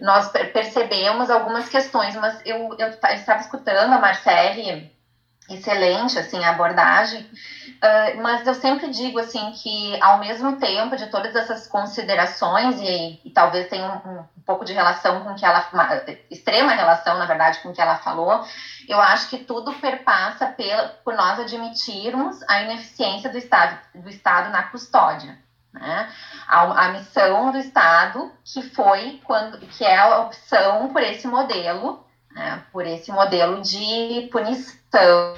[0.00, 4.90] nós percebemos algumas questões, mas eu, eu estava escutando a Marcele
[5.48, 11.06] excelente assim a abordagem uh, mas eu sempre digo assim que ao mesmo tempo de
[11.08, 15.68] todas essas considerações e, e talvez tenha um, um, pouco de relação com que ela
[15.72, 18.44] uma, extrema relação na verdade com que ela falou
[18.88, 24.50] eu acho que tudo perpassa pela, por nós admitirmos a ineficiência do estado do estado
[24.50, 25.36] na custódia
[25.72, 26.12] né?
[26.46, 32.04] A, a, missão do Estado que foi quando que é a opção por esse modelo
[32.34, 35.34] né, por esse modelo de punição,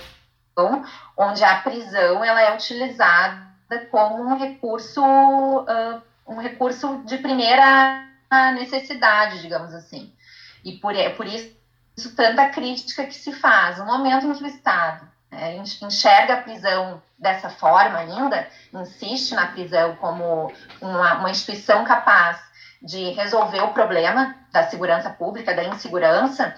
[1.17, 3.45] onde a prisão ela é utilizada
[3.91, 8.05] como um recurso, uh, um recurso de primeira
[8.55, 10.13] necessidade, digamos assim.
[10.65, 11.55] E por, é, por isso,
[12.17, 13.79] tanta crítica que se faz.
[13.79, 19.47] No momento em que o Estado é, enxerga a prisão dessa forma ainda, insiste na
[19.47, 22.39] prisão como uma, uma instituição capaz
[22.83, 26.55] de resolver o problema da segurança pública, da insegurança,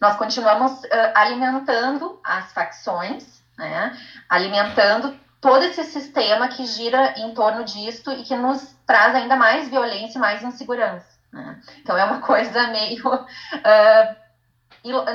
[0.00, 3.96] nós continuamos uh, alimentando as facções, né?
[4.28, 9.68] alimentando todo esse sistema que gira em torno disto e que nos traz ainda mais
[9.68, 11.06] violência e mais insegurança.
[11.32, 11.60] Né?
[11.80, 13.06] Então é uma coisa meio.
[13.08, 14.28] Uh,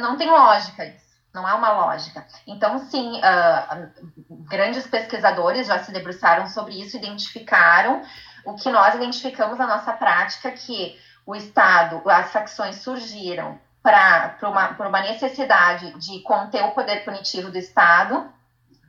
[0.01, 1.03] não tem lógica isso.
[1.33, 2.27] Não há uma lógica.
[2.45, 3.89] Então, sim, uh,
[4.29, 8.03] grandes pesquisadores já se debruçaram sobre isso, identificaram
[8.45, 14.69] o que nós identificamos na nossa prática, que o Estado, as facções surgiram para uma,
[14.69, 18.25] uma necessidade de conter o poder punitivo do Estado,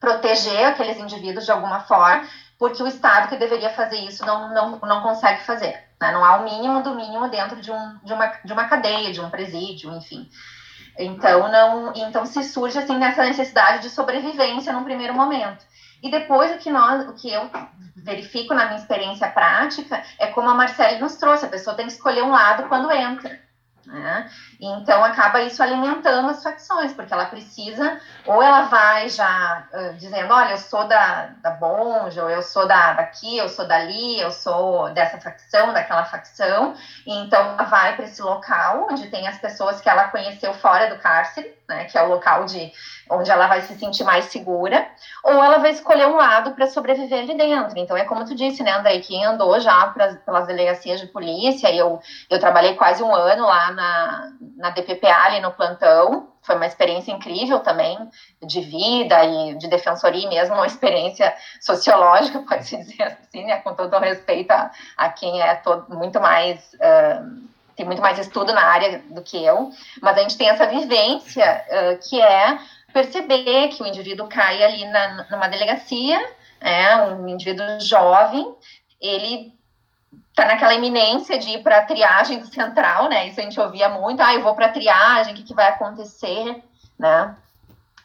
[0.00, 2.26] proteger aqueles indivíduos de alguma forma,
[2.58, 5.82] porque o Estado que deveria fazer isso não, não, não consegue fazer.
[6.00, 6.12] Né?
[6.12, 9.20] Não há o mínimo do mínimo dentro de, um, de, uma, de uma cadeia, de
[9.20, 10.30] um presídio, enfim.
[10.96, 15.66] Então, não, então se surge assim nessa necessidade de sobrevivência num primeiro momento.
[16.00, 17.50] E depois o que nós, o que eu
[17.96, 21.92] verifico na minha experiência prática é como a Marcele nos trouxe, a pessoa tem que
[21.92, 23.42] escolher um lado quando entra.
[23.86, 24.30] Né?
[24.66, 30.32] Então acaba isso alimentando as facções, porque ela precisa, ou ela vai já uh, dizendo,
[30.32, 34.30] olha, eu sou da, da Bonja, ou eu sou da, daqui, eu sou dali, eu
[34.30, 36.74] sou dessa facção, daquela facção,
[37.06, 40.88] e então ela vai para esse local onde tem as pessoas que ela conheceu fora
[40.88, 42.72] do cárcere, né, que é o local de
[43.10, 44.86] onde ela vai se sentir mais segura,
[45.22, 47.78] ou ela vai escolher um lado para sobreviver ali dentro.
[47.78, 51.74] Então é como tu disse, né, André, quem andou já pra, pelas delegacias de polícia,
[51.74, 52.00] eu,
[52.30, 57.12] eu trabalhei quase um ano lá na, na DPPA, ali no plantão, foi uma experiência
[57.12, 57.98] incrível também,
[58.42, 63.96] de vida e de defensoria mesmo, uma experiência sociológica, pode-se dizer assim, né, com todo
[63.96, 66.72] o respeito a, a quem é todo, muito mais...
[66.74, 70.64] Uh, tem muito mais estudo na área do que eu, mas a gente tem essa
[70.64, 72.56] vivência uh, que é
[72.92, 76.24] perceber que o indivíduo cai ali na, numa delegacia,
[76.60, 78.54] é um indivíduo jovem,
[79.00, 79.52] ele
[80.30, 83.28] está naquela iminência de ir para a triagem do central, né?
[83.28, 85.68] Isso a gente ouvia muito, ah, eu vou para a triagem, o que, que vai
[85.68, 86.62] acontecer,
[86.98, 87.36] né?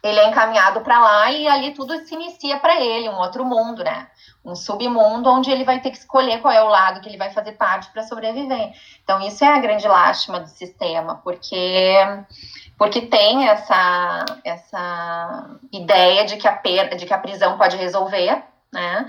[0.02, 3.84] Ele é encaminhado para lá e ali tudo se inicia para ele, um outro mundo,
[3.84, 4.08] né?
[4.45, 7.32] Um submundo onde ele vai ter que escolher qual é o lado que ele vai
[7.32, 8.72] fazer parte para sobreviver.
[9.04, 11.98] Então, isso é a grande lástima do sistema, porque
[12.78, 18.41] porque tem essa, essa ideia de que a pena, de que a prisão pode resolver,
[18.72, 19.06] né?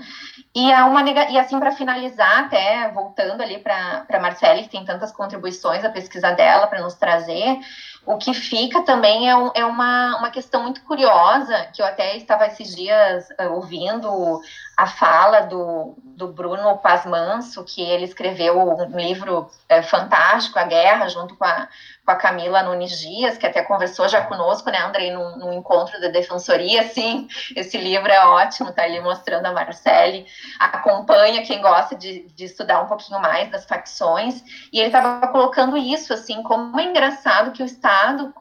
[0.53, 5.11] E é uma e assim para finalizar, até voltando ali para Marcele, que tem tantas
[5.11, 7.57] contribuições à pesquisa dela para nos trazer,
[8.03, 12.17] O que fica também é, um, é uma, uma questão muito curiosa, que eu até
[12.17, 14.41] estava esses dias uh, ouvindo
[14.75, 20.63] a fala do, do Bruno Paz Manso, que ele escreveu um livro é, fantástico, A
[20.63, 21.69] Guerra, junto com a,
[22.03, 26.01] com a Camila Nunes Dias, que até conversou já conosco, né, Andrei, num, num encontro
[26.01, 30.25] da Defensoria, sim, esse livro é ótimo, tá ali mostrando a Marcele,
[30.59, 35.77] acompanha quem gosta de, de estudar um pouquinho mais das facções, e ele estava colocando
[35.77, 38.33] isso, assim, como é engraçado que o Estado,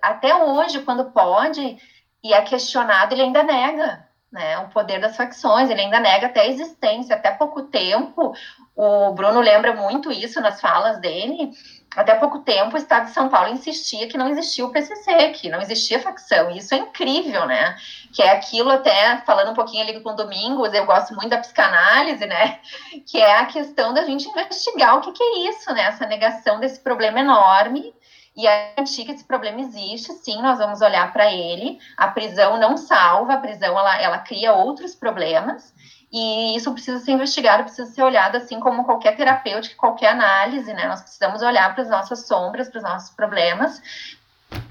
[0.00, 1.78] até hoje, quando pode,
[2.22, 6.40] e é questionado, ele ainda nega, né, o poder das facções, ele ainda nega até
[6.40, 8.34] a existência, até pouco tempo,
[8.74, 11.50] o Bruno lembra muito isso nas falas dele,
[11.96, 15.48] até pouco tempo o Estado de São Paulo insistia que não existia o PCC, que
[15.48, 17.76] não existia facção, e isso é incrível, né,
[18.12, 21.38] que é aquilo até, falando um pouquinho ali com o Domingos, eu gosto muito da
[21.38, 22.60] psicanálise, né,
[23.06, 26.58] que é a questão da gente investigar o que, que é isso, né, essa negação
[26.60, 27.94] desse problema enorme,
[28.34, 31.78] e admitir que esse problema existe, sim, nós vamos olhar para ele.
[31.96, 35.74] A prisão não salva, a prisão ela, ela cria outros problemas,
[36.12, 40.86] e isso precisa ser investigado, precisa ser olhado assim como qualquer terapêutica, qualquer análise, né?
[40.86, 43.80] Nós precisamos olhar para as nossas sombras, para os nossos problemas,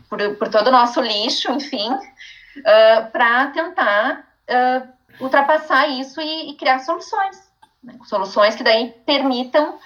[0.07, 6.55] por, por, todo o nosso lixo, enfim, uh, para tentar uh, ultrapassar isso e, e
[6.55, 7.49] criar soluções.
[7.83, 7.95] Né?
[8.05, 9.79] Soluções que daí permitam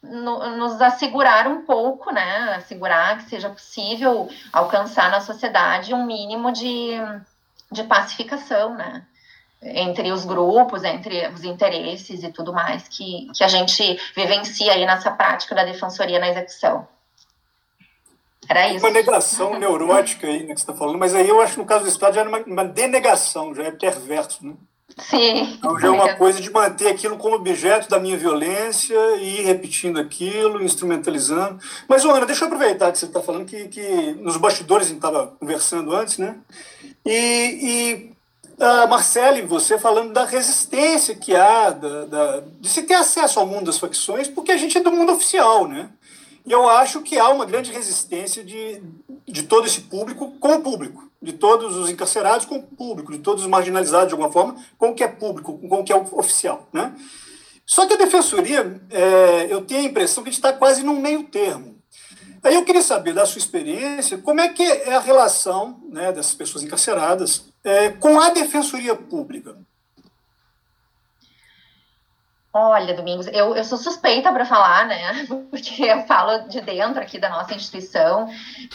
[0.00, 2.54] no, nos assegurar um pouco, né?
[2.54, 6.92] Assegurar que seja possível alcançar na sociedade um mínimo de,
[7.72, 9.04] de pacificação, né?
[9.62, 14.86] Entre os grupos, entre os interesses e tudo mais que, que a gente vivencia aí
[14.86, 16.88] nessa prática da defensoria na execução.
[18.48, 18.84] Era isso.
[18.84, 21.66] Uma negação neurótica aí, né, que você está falando, mas aí eu acho que no
[21.66, 24.54] caso do Estado já é uma, uma denegação, já é perverso, né?
[24.98, 25.54] Sim.
[25.54, 29.44] Então já é uma coisa de manter aquilo como objeto da minha violência e ir
[29.44, 31.60] repetindo aquilo, instrumentalizando.
[31.88, 34.98] Mas, Ana, deixa eu aproveitar que você está falando que, que nos bastidores a gente
[34.98, 36.36] estava conversando antes, né?
[37.06, 37.12] E,
[37.62, 38.12] e
[38.60, 43.46] a Marcele, você falando da resistência que há, da, da, de se ter acesso ao
[43.46, 45.90] mundo das facções, porque a gente é do mundo oficial, né?
[46.46, 48.82] E eu acho que há uma grande resistência de,
[49.26, 53.18] de todo esse público com o público de todos os encarcerados com o público, de
[53.18, 55.96] todos os marginalizados de alguma forma, com o que é público, com o que é
[55.96, 56.66] oficial.
[56.72, 56.94] Né?
[57.66, 60.98] Só que a defensoria, é, eu tenho a impressão que a gente está quase num
[60.98, 61.76] meio termo.
[62.42, 66.34] Aí eu queria saber da sua experiência, como é que é a relação né, dessas
[66.34, 69.56] pessoas encarceradas é, com a defensoria pública?
[72.52, 75.26] Olha, Domingos, eu, eu sou suspeita para falar, né?
[75.50, 78.28] Porque eu falo de dentro aqui da nossa instituição.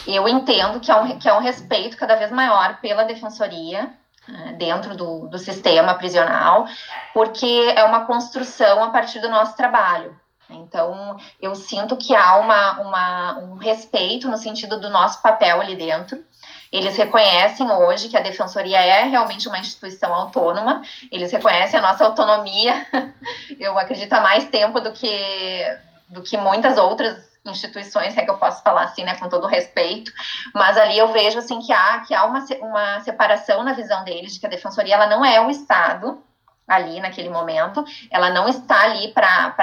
[0.06, 3.92] Eu entendo que é um, que é um respeito cada vez maior pela defensoria
[4.26, 6.66] né, dentro do, do sistema prisional,
[7.12, 10.18] porque é uma construção a partir do nosso trabalho.
[10.48, 15.74] Então, eu sinto que há uma, uma, um respeito no sentido do nosso papel ali
[15.74, 16.24] dentro.
[16.70, 22.04] Eles reconhecem hoje que a defensoria é realmente uma instituição autônoma, eles reconhecem a nossa
[22.04, 22.86] autonomia,
[23.58, 25.78] eu acredito há mais tempo do que,
[26.08, 30.12] do que muitas outras instituições, é que eu posso falar assim, né, com todo respeito,
[30.52, 34.34] mas ali eu vejo assim que há, que há uma, uma separação na visão deles,
[34.34, 36.20] de que a defensoria ela não é o Estado,
[36.66, 39.54] ali naquele momento, ela não está ali para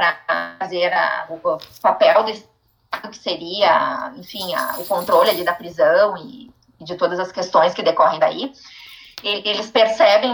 [0.60, 6.18] fazer a, o, papel do Estado, que seria, enfim, a, o controle ali da prisão
[6.18, 8.54] e de todas as questões que decorrem daí,
[9.24, 10.32] eles percebem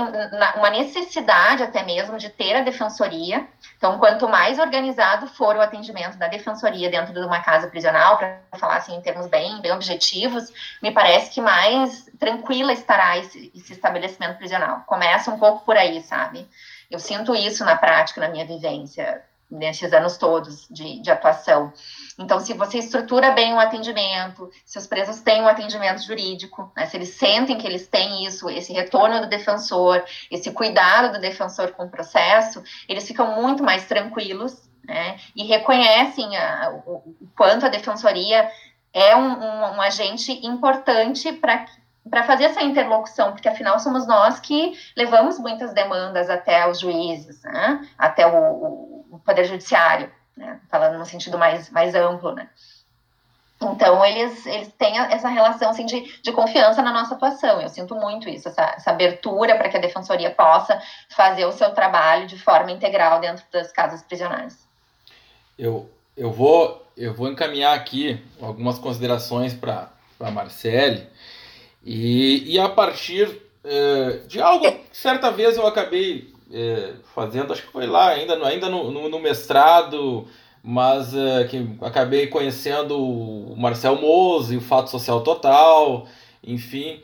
[0.55, 3.47] uma necessidade até mesmo de ter a defensoria.
[3.77, 8.39] Então, quanto mais organizado for o atendimento da defensoria dentro de uma casa prisional, para
[8.57, 13.73] falar assim em termos bem, bem objetivos, me parece que mais tranquila estará esse, esse
[13.73, 14.83] estabelecimento prisional.
[14.85, 16.47] Começa um pouco por aí, sabe?
[16.89, 21.73] Eu sinto isso na prática, na minha vivência nesses anos todos de, de, atuação.
[22.17, 26.85] Então, se você estrutura bem o atendimento, se os presos têm um atendimento jurídico, né,
[26.85, 31.71] se eles sentem que eles têm isso, esse retorno do defensor, esse cuidado do defensor
[31.71, 37.65] com o processo, eles ficam muito mais tranquilos né, e reconhecem a, o, o, quanto
[37.65, 38.49] a defensoria
[38.93, 41.65] é um, um, um agente importante para
[42.09, 47.43] para fazer essa interlocução, porque afinal somos nós que levamos muitas demandas até os juízes,
[47.43, 47.87] né?
[47.97, 50.59] até o, o, Poder Judiciário, né?
[50.69, 52.33] falando no sentido mais, mais amplo.
[52.33, 52.47] Né?
[53.61, 57.61] Então, eles, eles têm essa relação assim, de, de confiança na nossa atuação.
[57.61, 61.71] Eu sinto muito isso, essa, essa abertura para que a defensoria possa fazer o seu
[61.71, 64.65] trabalho de forma integral dentro das casas prisionais.
[65.57, 69.89] Eu, eu, vou, eu vou encaminhar aqui algumas considerações para
[70.21, 71.09] a Marcele.
[71.83, 77.63] E, e a partir é, de algo que certa vez eu acabei é, fazendo, acho
[77.63, 80.27] que foi lá, ainda, ainda no, no, no mestrado,
[80.63, 86.07] mas uh, que acabei conhecendo o Marcel Mose, o Fato Social Total,
[86.43, 87.01] enfim.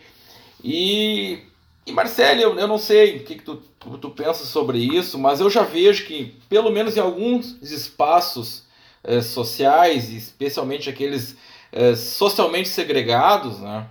[0.63, 1.39] E,
[1.85, 5.17] e Marcelo, eu, eu não sei o que, que tu, tu, tu pensa sobre isso,
[5.17, 8.65] mas eu já vejo que, pelo menos em alguns espaços
[9.03, 11.37] uh, sociais, especialmente aqueles
[11.71, 13.87] uh, socialmente segregados, né,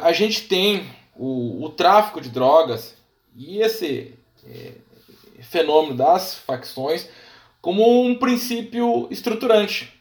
[0.00, 0.86] a gente tem
[1.16, 2.94] o, o tráfico de drogas
[3.34, 4.15] e esse
[5.42, 7.08] fenômeno das facções
[7.60, 9.92] como um princípio estruturante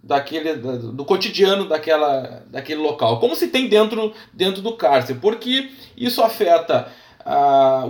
[0.00, 6.22] daquele do, cotidiano daquela, daquele local, como se tem dentro, dentro do cárcere, porque isso
[6.22, 6.92] afeta
[7.24, 7.84] a,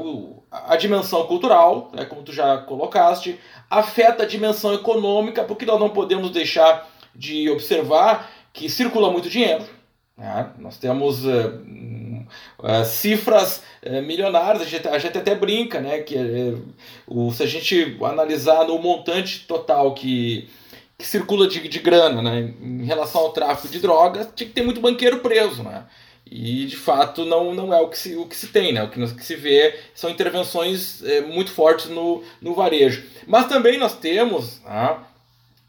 [0.50, 3.38] a dimensão cultural, né, como tu já colocaste,
[3.70, 9.64] afeta a dimensão econômica, porque nós não podemos deixar de observar que circula muito dinheiro.
[10.16, 10.50] Né?
[10.58, 11.24] Nós temos
[12.58, 16.00] uh, uh, cifras uh, milionárias, a gente, a gente até brinca, né?
[16.00, 16.16] Que
[17.06, 20.48] o, se a gente analisar no montante total que,
[20.98, 22.52] que circula de, de grana né?
[22.60, 25.62] em relação ao tráfico de drogas, tinha que ter muito banqueiro preso.
[25.62, 25.84] Né?
[26.30, 28.82] E de fato não, não é o que se, o que se tem, né?
[28.82, 33.04] o, que, que se vê são intervenções é, muito fortes no, no varejo.
[33.26, 34.96] Mas também nós temos né,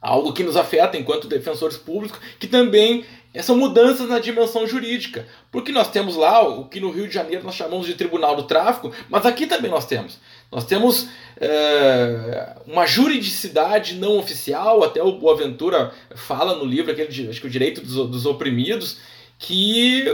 [0.01, 3.05] algo que nos afeta enquanto defensores públicos, que também
[3.41, 5.27] são mudanças na dimensão jurídica.
[5.51, 8.43] Porque nós temos lá o que no Rio de Janeiro nós chamamos de Tribunal do
[8.43, 10.17] Tráfico, mas aqui também nós temos.
[10.51, 11.07] Nós temos
[11.39, 17.51] é, uma juridicidade não oficial, até o Boaventura fala no livro, aquele, acho que o
[17.51, 18.97] direito dos, dos oprimidos,
[19.37, 20.05] que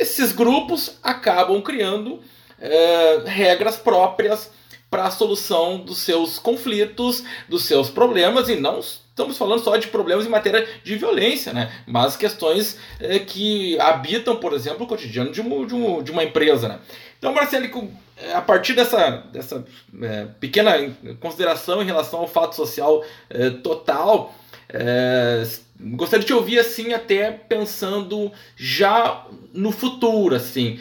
[0.00, 2.20] esses grupos acabam criando
[2.60, 4.50] é, regras próprias
[4.92, 9.86] para a solução dos seus conflitos, dos seus problemas, e não estamos falando só de
[9.86, 11.72] problemas em matéria de violência, né?
[11.86, 16.22] mas questões é, que habitam, por exemplo, o cotidiano de uma, de uma, de uma
[16.22, 16.68] empresa.
[16.68, 16.78] Né?
[17.18, 17.90] Então, Marcelo,
[18.34, 19.64] a partir dessa, dessa
[20.02, 20.74] é, pequena
[21.20, 24.34] consideração em relação ao fato social é, total,
[24.68, 25.42] é,
[25.80, 29.24] gostaria de te ouvir assim, até pensando já
[29.54, 30.78] no futuro, assim,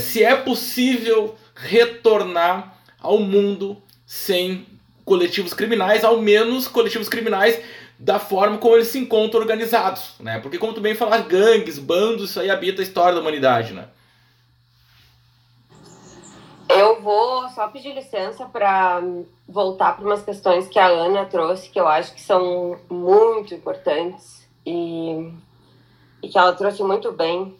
[0.00, 2.73] se é possível retornar
[3.04, 3.76] ao mundo
[4.06, 4.66] sem
[5.04, 7.60] coletivos criminais, ao menos coletivos criminais
[7.98, 10.40] da forma como eles se encontram organizados, né?
[10.40, 13.88] Porque como tu bem falar, gangues, bandos, isso aí habita a história da humanidade, né?
[16.68, 19.02] Eu vou só pedir licença para
[19.46, 24.48] voltar para umas questões que a Ana trouxe, que eu acho que são muito importantes
[24.66, 25.30] e,
[26.22, 27.54] e que ela trouxe muito bem,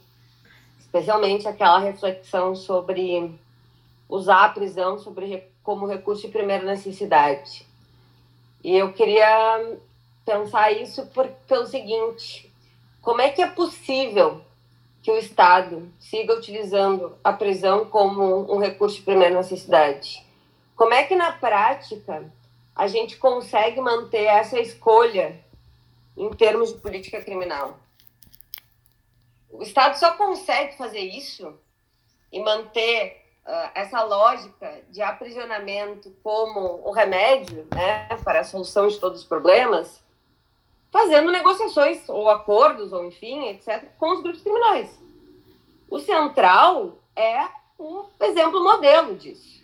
[0.80, 3.38] especialmente aquela reflexão sobre
[4.08, 7.66] usar a prisão sobre, como recurso de primeira necessidade.
[8.62, 9.76] E eu queria
[10.24, 12.50] pensar isso por, pelo seguinte:
[13.02, 14.42] como é que é possível
[15.02, 20.24] que o Estado siga utilizando a prisão como um recurso de primeira necessidade?
[20.74, 22.32] Como é que na prática
[22.74, 25.38] a gente consegue manter essa escolha
[26.16, 27.78] em termos de política criminal?
[29.50, 31.54] O Estado só consegue fazer isso
[32.32, 38.98] e manter uh, essa lógica de aprisionamento como o remédio né, para a solução de
[38.98, 40.02] todos os problemas,
[40.90, 44.98] fazendo negociações ou acordos, ou enfim, etc., com os grupos criminais.
[45.90, 49.62] O Central é um exemplo modelo disso.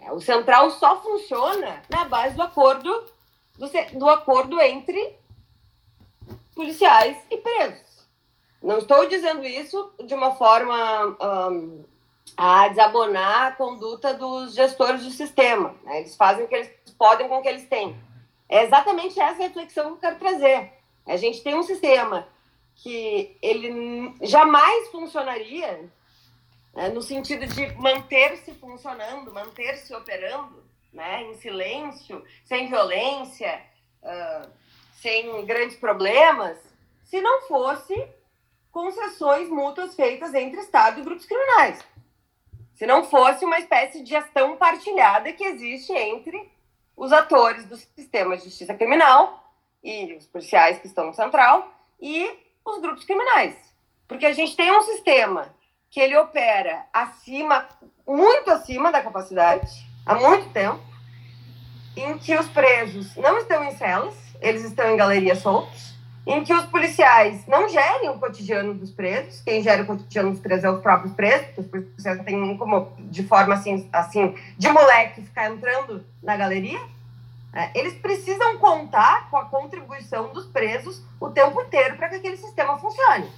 [0.00, 3.04] É, o Central só funciona na base do acordo,
[3.56, 5.16] do, do acordo entre
[6.54, 8.06] policiais e presos.
[8.62, 11.16] Não estou dizendo isso de uma forma
[11.50, 11.84] um,
[12.36, 15.74] a desabonar a conduta dos gestores do sistema.
[15.84, 16.00] Né?
[16.00, 17.96] Eles fazem o que eles podem com o que eles têm.
[18.48, 20.72] É exatamente essa reflexão que eu quero trazer.
[21.06, 22.26] A gente tem um sistema
[22.76, 25.90] que ele jamais funcionaria
[26.74, 30.62] né, no sentido de manter-se funcionando, manter-se operando,
[30.92, 33.62] né, em silêncio, sem violência,
[34.02, 34.50] uh,
[35.00, 36.58] sem grandes problemas,
[37.04, 38.08] se não fosse
[38.70, 41.82] concessões mútuas feitas entre Estado e grupos criminais
[42.76, 46.52] se não fosse uma espécie de gestão partilhada que existe entre
[46.94, 49.42] os atores do sistema de justiça criminal
[49.82, 52.30] e os policiais que estão no central e
[52.64, 53.56] os grupos criminais.
[54.06, 55.54] Porque a gente tem um sistema
[55.90, 57.66] que ele opera acima,
[58.06, 60.80] muito acima da capacidade, há muito tempo,
[61.96, 65.95] em que os presos não estão em celas, eles estão em galerias soltos,
[66.26, 70.40] em que os policiais não gerem o cotidiano dos presos, quem gera o cotidiano dos
[70.40, 74.68] presos é os próprios presos, porque os policiais têm como, de forma assim, assim de
[74.68, 76.80] moleque, ficar entrando na galeria.
[77.52, 82.36] É, eles precisam contar com a contribuição dos presos o tempo inteiro para que aquele
[82.36, 83.30] sistema funcione.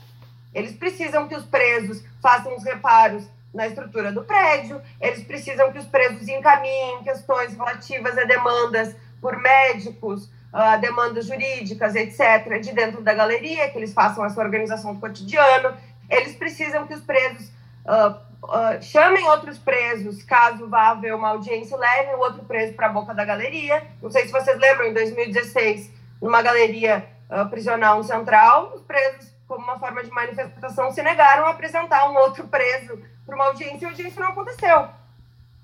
[0.55, 5.78] Eles precisam que os presos façam os reparos na estrutura do prédio, eles precisam que
[5.78, 13.03] os presos encaminhem questões relativas a demandas por médicos, uh, demandas jurídicas, etc., de dentro
[13.03, 15.76] da galeria, que eles façam essa organização do cotidiano.
[16.09, 17.51] Eles precisam que os presos
[17.84, 22.92] uh, chamem outros presos, caso vá haver uma audiência, levem o outro preso para a
[22.92, 23.86] boca da galeria.
[24.01, 25.90] Não sei se vocês lembram, em 2016,
[26.20, 27.07] numa galeria
[27.51, 32.49] prisional central, os presos, como uma forma de manifestação, se negaram a apresentar um outro
[32.49, 34.88] preso para uma audiência e a audiência não aconteceu.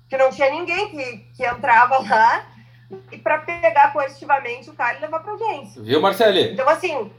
[0.07, 2.45] Que não tinha ninguém que, que entrava lá
[3.11, 5.81] e para pegar coercitivamente o cara e levar para audiência.
[5.81, 6.53] Viu, Marcele?
[6.53, 7.11] Então, assim.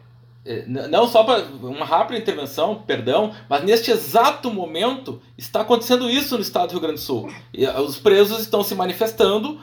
[0.44, 6.36] É, não só para uma rápida intervenção, perdão, mas neste exato momento está acontecendo isso
[6.36, 7.32] no estado do Rio Grande do Sul.
[7.52, 9.60] E ah, os presos estão se manifestando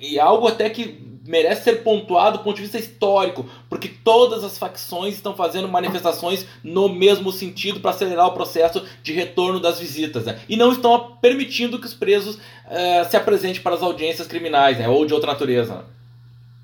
[0.00, 4.56] e algo até que merece ser pontuado do ponto de vista histórico, porque todas as
[4.56, 10.24] facções estão fazendo manifestações no mesmo sentido para acelerar o processo de retorno das visitas,
[10.24, 10.40] né?
[10.48, 14.88] e não estão permitindo que os presos uh, se apresentem para as audiências criminais, né?
[14.88, 15.84] ou de outra natureza.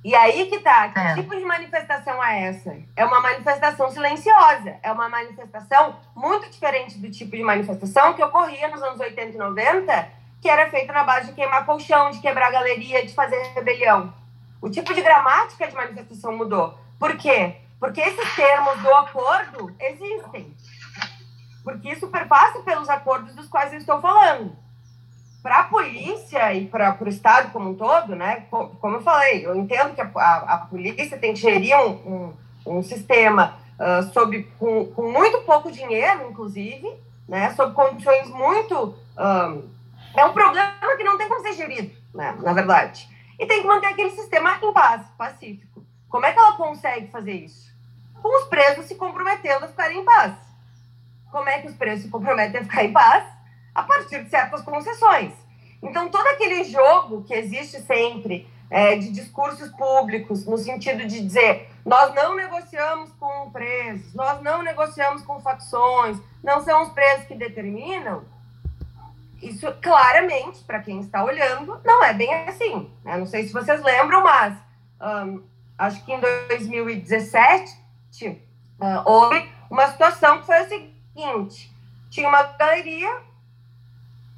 [0.02, 1.14] E aí que tá, que é.
[1.14, 2.74] tipo de manifestação é essa?
[2.96, 8.68] É uma manifestação silenciosa, é uma manifestação muito diferente do tipo de manifestação que ocorria
[8.68, 10.08] nos anos 80 e 90,
[10.40, 14.23] que era feita na base de queimar colchão, de quebrar galeria, de fazer rebelião.
[14.64, 16.72] O tipo de gramática de manifestação mudou.
[16.98, 17.56] Por quê?
[17.78, 20.56] Porque esses termos do acordo existem.
[21.62, 24.56] Porque isso perpassa pelos acordos dos quais eu estou falando.
[25.42, 28.46] Para a polícia e para o Estado como um todo, né?
[28.50, 31.90] Como eu falei, eu entendo que a, a, a polícia tem que gerir um,
[32.66, 36.90] um, um sistema uh, sob, com, com, muito pouco dinheiro, inclusive,
[37.28, 37.52] né?
[37.52, 38.94] sob condições muito.
[39.18, 39.68] Um,
[40.16, 42.34] é um problema que não tem como ser gerido, né?
[42.40, 45.84] na verdade e tem que manter aquele sistema em paz, pacífico.
[46.08, 47.72] Como é que ela consegue fazer isso?
[48.22, 50.34] Com os presos se comprometendo a ficarem em paz.
[51.30, 53.24] Como é que os presos se comprometem a ficar em paz?
[53.74, 55.32] A partir de certas concessões.
[55.82, 61.68] Então, todo aquele jogo que existe sempre é, de discursos públicos, no sentido de dizer
[61.84, 67.34] nós não negociamos com presos, nós não negociamos com facções, não são os presos que
[67.34, 68.24] determinam,
[69.42, 72.90] isso claramente, para quem está olhando, não é bem assim.
[73.04, 73.16] Né?
[73.16, 74.56] Não sei se vocês lembram, mas
[75.00, 75.42] um,
[75.78, 77.78] acho que em 2017
[78.28, 81.72] uh, houve uma situação que foi a seguinte:
[82.10, 83.16] tinha uma galeria,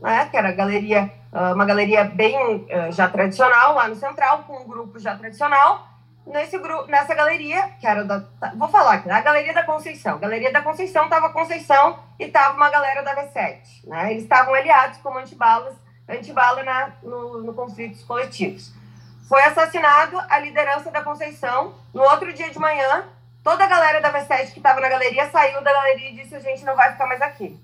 [0.00, 4.62] né, que era galeria, uh, uma galeria bem uh, já tradicional lá no Central, com
[4.62, 5.86] um grupo já tradicional,
[6.26, 8.20] nesse grupo, nessa galeria, que era da.
[8.40, 10.18] Tá, vou falar aqui, a Galeria da Conceição.
[10.18, 13.84] Galeria da Conceição tava Conceição e tava uma galera da V7.
[13.84, 14.10] Né?
[14.12, 15.74] Eles estavam aliados como antibalas,
[16.08, 18.72] antibala na, no, no conflitos coletivos.
[19.28, 21.74] Foi assassinado a liderança da Conceição.
[21.94, 23.04] No outro dia de manhã,
[23.42, 26.40] toda a galera da V7 que estava na galeria saiu da galeria e disse: a
[26.40, 27.58] gente não vai ficar mais aqui.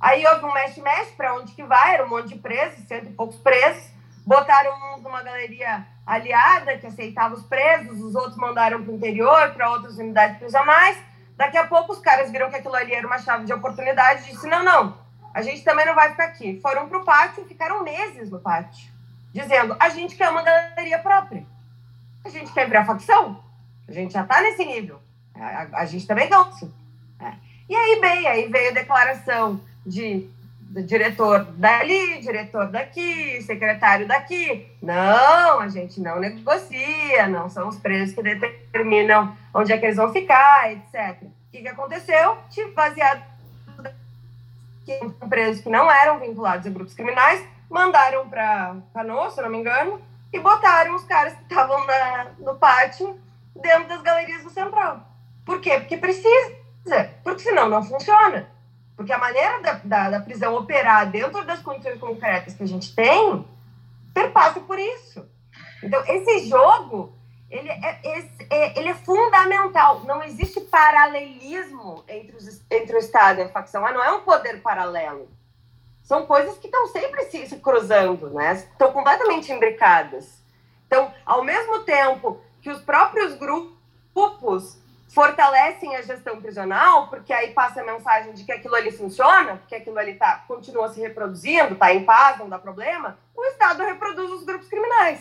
[0.00, 3.12] Aí houve um mexe-mexe para onde que vai, era um monte de presos, cento e
[3.12, 3.97] poucos presos.
[4.28, 9.54] Botaram uns numa galeria aliada que aceitava os presos, os outros mandaram para o interior,
[9.54, 10.98] para outras unidades prisionais.
[11.34, 14.34] Daqui a pouco os caras viram que aquilo ali era uma chave de oportunidade e
[14.34, 14.98] disse: não, não,
[15.32, 16.60] a gente também não vai ficar aqui.
[16.60, 18.92] Foram para o pátio e ficaram meses no pátio,
[19.32, 21.46] dizendo: a gente quer uma galeria própria.
[22.22, 23.42] A gente quer virar facção.
[23.88, 25.00] A gente já está nesse nível.
[25.34, 26.70] A, a, a, gente também gosta.
[27.18, 27.32] É.
[27.66, 30.28] E aí, bem, aí veio a declaração de
[30.68, 34.66] diretor dali, diretor daqui, secretário daqui.
[34.82, 39.96] Não, a gente não negocia, não são os presos que determinam onde é que eles
[39.96, 41.22] vão ficar, etc.
[41.22, 42.36] O que, que aconteceu?
[42.50, 43.22] Tipo, baseado
[45.28, 50.00] presos que não eram vinculados a grupos criminais, mandaram para Canoa, se não me engano,
[50.32, 51.78] e botaram os caras que estavam
[52.38, 53.18] no pátio
[53.54, 55.06] dentro das galerias do Central.
[55.44, 55.78] Por quê?
[55.80, 56.56] Porque precisa,
[57.22, 58.48] porque senão não funciona.
[58.98, 62.92] Porque a maneira da, da, da, prisão operar dentro das condições concretas que a gente
[62.96, 63.46] tem
[64.12, 65.24] perpassa por isso.
[65.80, 67.16] Então, esse jogo,
[67.48, 68.00] ele é,
[68.50, 70.00] é, ele é fundamental.
[70.00, 73.86] Não existe paralelismo entre, os, entre o Estado e a facção.
[73.86, 75.28] Ah, não é um poder paralelo.
[76.02, 78.54] São coisas que estão sempre se, se cruzando, né?
[78.54, 80.42] Estão completamente imbricadas.
[80.88, 84.76] Então, ao mesmo tempo que os próprios grupos
[85.08, 89.74] fortalecem a gestão prisional, porque aí passa a mensagem de que aquilo ali funciona, porque
[89.74, 94.30] aquilo ali tá, continua se reproduzindo, está em paz, não dá problema, o Estado reproduz
[94.30, 95.20] os grupos criminais.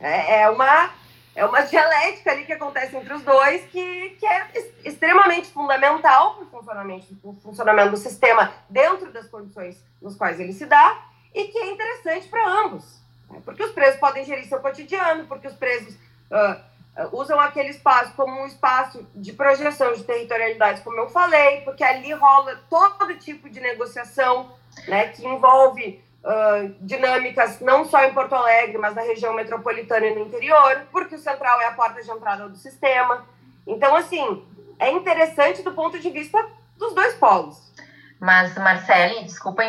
[0.00, 0.90] É, é uma,
[1.36, 4.48] é uma dialética ali que acontece entre os dois que, que é
[4.84, 7.06] extremamente fundamental para o funcionamento,
[7.42, 12.28] funcionamento do sistema dentro das condições nos quais ele se dá e que é interessante
[12.28, 13.00] para ambos.
[13.30, 13.40] Né?
[13.44, 15.94] Porque os presos podem gerir seu cotidiano, porque os presos...
[16.30, 16.77] Uh,
[17.12, 22.12] usam aquele espaço como um espaço de projeção de territorialidades, como eu falei, porque ali
[22.12, 24.52] rola todo tipo de negociação,
[24.86, 30.14] né, que envolve uh, dinâmicas não só em Porto Alegre, mas na região metropolitana e
[30.14, 33.26] no interior, porque o central é a porta de entrada do sistema.
[33.66, 34.44] Então, assim,
[34.78, 36.44] é interessante do ponto de vista
[36.76, 37.72] dos dois polos.
[38.20, 39.62] Mas, Marcele, desculpa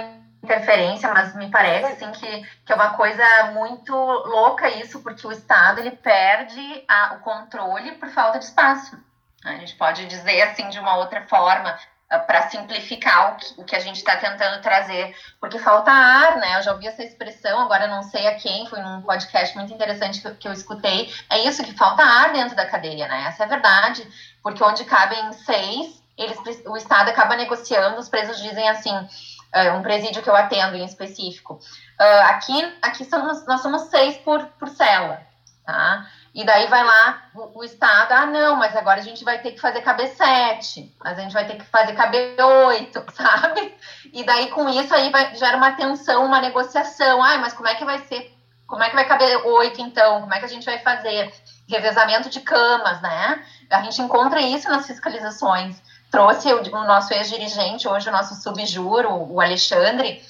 [0.43, 3.23] interferência, mas me parece assim que, que é uma coisa
[3.53, 8.97] muito louca isso, porque o Estado ele perde a, o controle por falta de espaço.
[9.43, 11.77] A gente pode dizer assim de uma outra forma,
[12.09, 16.37] ah, para simplificar o que, o que, a gente está tentando trazer, porque falta ar,
[16.37, 16.57] né?
[16.57, 20.19] Eu já ouvi essa expressão, agora não sei a quem, foi num podcast muito interessante
[20.19, 21.13] que, que eu escutei.
[21.29, 23.25] É isso que falta ar dentro da cadeia, né?
[23.27, 24.07] Essa é a verdade,
[24.41, 29.07] porque onde cabem seis, eles, o Estado acaba negociando, os presos dizem assim,
[29.56, 31.60] uh, um presídio que eu atendo em específico.
[32.00, 35.22] Uh, aqui aqui somos, nós somos seis por, por cela,
[35.66, 36.08] tá?
[36.34, 39.52] E daí vai lá o, o, Estado, ah, não, mas agora a gente vai ter
[39.52, 43.76] que fazer caber sete, mas a gente vai ter que fazer caber oito, sabe?
[44.14, 47.24] E daí com isso aí vai, gera uma tensão, uma negociação.
[47.24, 48.34] Ah, mas como é que vai ser?
[48.68, 50.22] Como é que vai caber oito então?
[50.22, 51.34] Como é que a gente vai fazer?
[51.68, 53.43] Revezamento de camas, né?
[53.70, 55.82] A gente encontra isso nas fiscalizações.
[56.12, 60.24] Trouxe o, o nosso ex-dirigente, hoje o nosso subjuro, o Alexandre,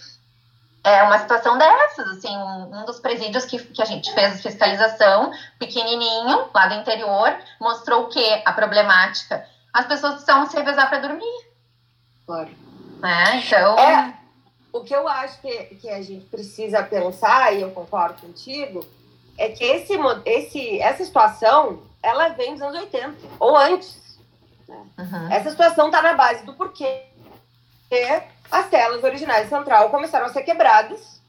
[0.83, 5.31] é uma situação dessas, assim, um, um, dos presídios que, que a gente fez fiscalização,
[5.57, 8.41] pequenininho, lá do interior, mostrou o que?
[8.45, 9.45] A problemática.
[9.73, 11.47] As pessoas precisam se revezar para dormir.
[12.25, 12.49] Claro.
[12.99, 13.43] Né?
[13.45, 13.77] Então...
[13.77, 14.13] É,
[14.71, 18.85] o que eu acho que, que a gente precisa pensar, e eu concordo contigo,
[19.37, 19.93] é que esse,
[20.25, 24.08] esse, essa situação, ela vem dos anos 80, ou antes.
[24.69, 24.85] Né?
[24.99, 25.31] Uhum.
[25.31, 27.03] Essa situação está na base do porquê
[28.51, 31.19] as celas originais de central começaram a ser quebradas,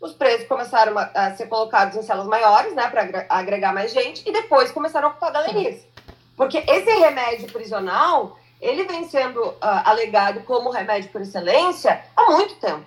[0.00, 4.26] os presos começaram a, a ser colocados em celas maiores, né, para agregar mais gente,
[4.26, 5.84] e depois começaram a ocupar galerias.
[6.36, 12.54] Porque esse remédio prisional, ele vem sendo uh, alegado como remédio por excelência há muito
[12.56, 12.86] tempo.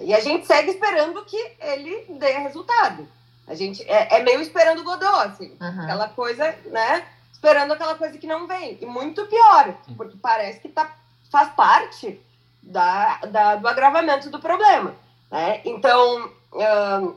[0.00, 3.06] E a gente segue esperando que ele dê resultado.
[3.46, 5.82] A gente é, é meio esperando o Godot, assim, uhum.
[5.82, 7.04] aquela coisa, né?
[7.42, 8.78] Esperando aquela coisa que não vem.
[8.80, 10.94] E muito pior, porque parece que tá,
[11.28, 12.22] faz parte
[12.62, 14.94] da, da, do agravamento do problema.
[15.28, 15.60] Né?
[15.64, 17.16] Então, uh,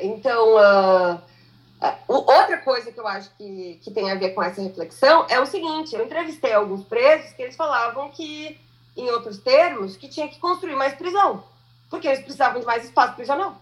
[0.00, 4.62] então uh, uh, outra coisa que eu acho que, que tem a ver com essa
[4.62, 8.58] reflexão é o seguinte: eu entrevistei alguns presos que eles falavam que,
[8.96, 11.44] em outros termos, que tinha que construir mais prisão,
[11.90, 13.56] porque eles precisavam de mais espaço prisional.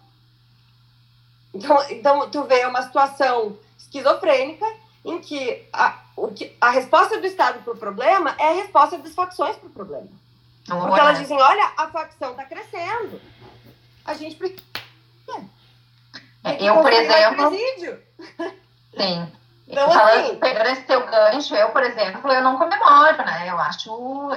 [1.53, 4.65] Então, então tu vê uma situação esquizofrênica
[5.05, 8.99] em que a, o que, a resposta do Estado para o problema é a resposta
[8.99, 10.09] das facções para o problema.
[10.67, 13.21] Porque elas dizem, olha, a facção está crescendo.
[14.05, 14.63] A gente precisa.
[16.45, 17.51] É, eu, por exemplo.
[18.97, 19.33] Sim.
[19.73, 23.49] Então, Falando, assim, pegando esse teu gancho, eu, por exemplo, eu não comemoro, né?
[23.49, 23.89] Eu acho,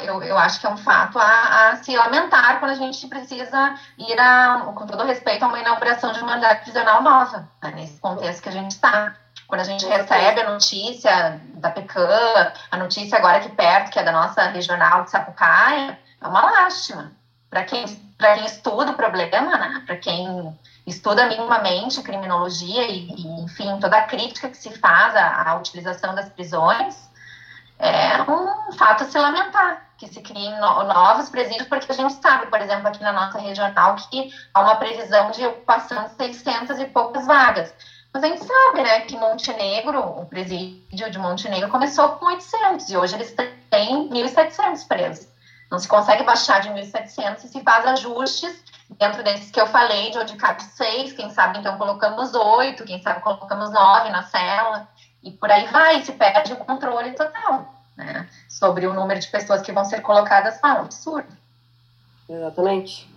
[0.01, 3.75] eu, eu acho que é um fato a, a se lamentar quando a gente precisa
[3.97, 7.73] ir a, com todo respeito, a uma inauguração de uma unidade prisional nova, né?
[7.75, 9.13] nesse contexto que a gente está.
[9.47, 14.03] Quando a gente recebe a notícia da PECAM, a notícia agora aqui perto, que é
[14.03, 17.11] da nossa regional de Sapucaia, é uma lástima.
[17.49, 19.83] Para quem, quem estuda o problema, né?
[19.85, 25.49] para quem estuda minimamente criminologia e, e, enfim, toda a crítica que se faz à,
[25.49, 27.09] à, utilização das prisões,
[27.77, 32.13] é um fato a se lamentar que se criem no, novos presídios, porque a gente
[32.15, 36.79] sabe, por exemplo, aqui na nossa regional, que há uma previsão de ocupação de 600
[36.79, 37.73] e poucas vagas.
[38.15, 42.95] Mas a gente sabe, né, que Montenegro, o presídio de Montenegro, começou com 800 e
[42.95, 43.35] hoje eles
[43.69, 45.27] têm 1.700 presos.
[45.69, 50.11] Não se consegue baixar de 1.700 e se faz ajustes dentro desses que eu falei,
[50.11, 54.87] de onde cabe seis, quem sabe então colocamos oito, quem sabe colocamos nove na cela,
[55.21, 58.29] e por aí vai, se perde o controle total, né?
[58.47, 61.35] Sobre o número de pessoas que vão ser colocadas lá, é um absurdo.
[62.29, 63.13] Exatamente.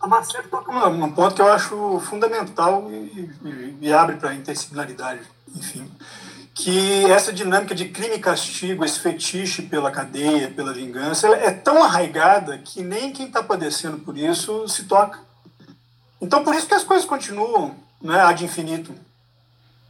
[0.00, 4.34] A Marcela toca um ponto que eu acho fundamental e, e, e abre para a
[4.34, 5.20] interdisciplinaridade,
[5.54, 5.90] enfim
[6.60, 11.82] que essa dinâmica de crime e castigo, esse fetiche pela cadeia, pela vingança, é tão
[11.82, 15.18] arraigada que nem quem está padecendo por isso se toca.
[16.20, 18.94] Então, por isso que as coisas continuam né, ad infinito.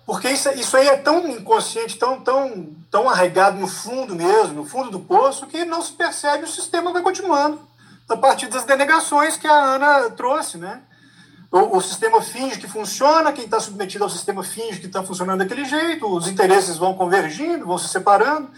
[0.07, 4.65] Porque isso, isso aí é tão inconsciente, tão, tão, tão arraigado no fundo mesmo, no
[4.65, 7.61] fundo do poço, que não se percebe, o sistema vai continuando.
[8.11, 10.83] A partir das denegações que a Ana trouxe, né?
[11.51, 15.41] o, o sistema finge que funciona, quem está submetido ao sistema finge que está funcionando
[15.41, 18.49] daquele jeito, os interesses vão convergindo, vão se separando,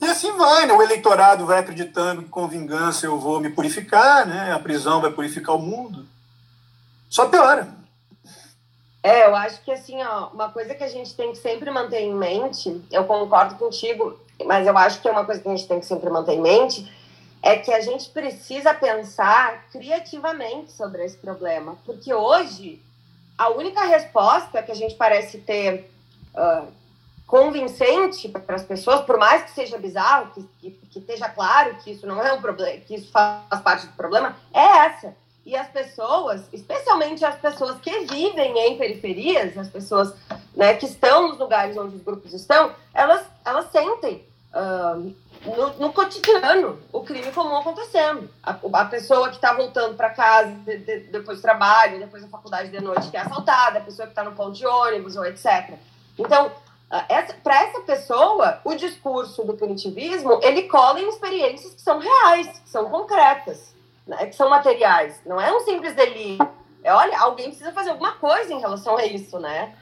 [0.00, 0.74] e assim vai, né?
[0.74, 4.52] O eleitorado vai acreditando que com vingança eu vou me purificar, né?
[4.52, 6.06] A prisão vai purificar o mundo.
[7.08, 7.68] Só piora.
[9.02, 12.00] É, eu acho que assim, ó, uma coisa que a gente tem que sempre manter
[12.00, 15.68] em mente, eu concordo contigo, mas eu acho que é uma coisa que a gente
[15.68, 16.92] tem que sempre manter em mente,
[17.42, 22.80] é que a gente precisa pensar criativamente sobre esse problema, porque hoje
[23.36, 25.90] a única resposta que a gente parece ter
[26.34, 26.68] uh,
[27.26, 31.90] convincente para as pessoas, por mais que seja bizarro, que, que, que, esteja claro que
[31.90, 35.16] isso não é um problema, que isso faz parte do problema, é essa.
[35.44, 40.14] E as pessoas, especialmente as pessoas que vivem em periferias, as pessoas
[40.54, 44.24] né, que estão nos lugares onde os grupos estão, elas, elas sentem
[44.54, 45.12] uh,
[45.44, 48.28] no, no, cotidiano o crime comum acontecendo.
[48.42, 52.28] A, a pessoa que está voltando para casa de, de, depois do trabalho, depois da
[52.28, 55.24] faculdade de noite, que é assaltada, a pessoa que está no ponto de ônibus, ou
[55.24, 55.74] etc.
[56.18, 56.52] Então,
[57.42, 62.68] para essa pessoa, o discurso do punitivismo, ele cola em experiências que são reais, que
[62.68, 63.74] são concretas,
[64.06, 65.20] né, que são materiais.
[65.24, 66.46] Não é um simples delírio.
[66.84, 69.74] É, olha, alguém precisa fazer alguma coisa em relação a isso, né?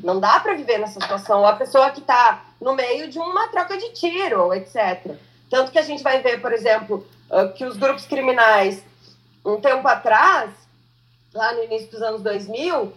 [0.00, 1.40] Não dá para viver nessa situação.
[1.40, 5.16] Ou a pessoa que está no meio de uma troca de tiro, etc.
[5.50, 7.06] Tanto que a gente vai ver, por exemplo,
[7.56, 8.82] que os grupos criminais,
[9.44, 10.50] um tempo atrás,
[11.34, 12.92] lá no início dos anos 2000,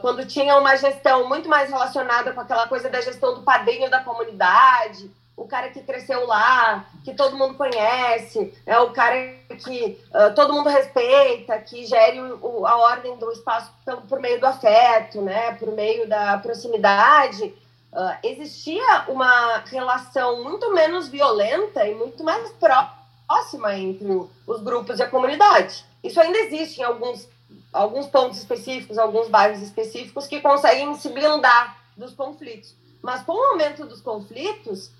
[0.00, 4.00] quando tinha uma gestão muito mais relacionada com aquela coisa da gestão do padrinho da
[4.00, 5.10] comunidade,
[5.40, 9.16] o cara que cresceu lá, que todo mundo conhece, é o cara
[9.64, 14.38] que uh, todo mundo respeita, que gere o, a ordem do espaço por, por, meio
[14.38, 17.54] do afeto, né, por meio da proximidade,
[17.90, 24.06] uh, existia uma relação muito menos violenta e muito mais próxima entre
[24.46, 25.86] os grupos e a comunidade.
[26.04, 27.26] Isso ainda existe em alguns,
[27.72, 32.78] alguns pontos específicos, alguns bairros específicos que conseguem se blindar dos conflitos.
[33.02, 34.90] Mas com o aumento dos conflitos,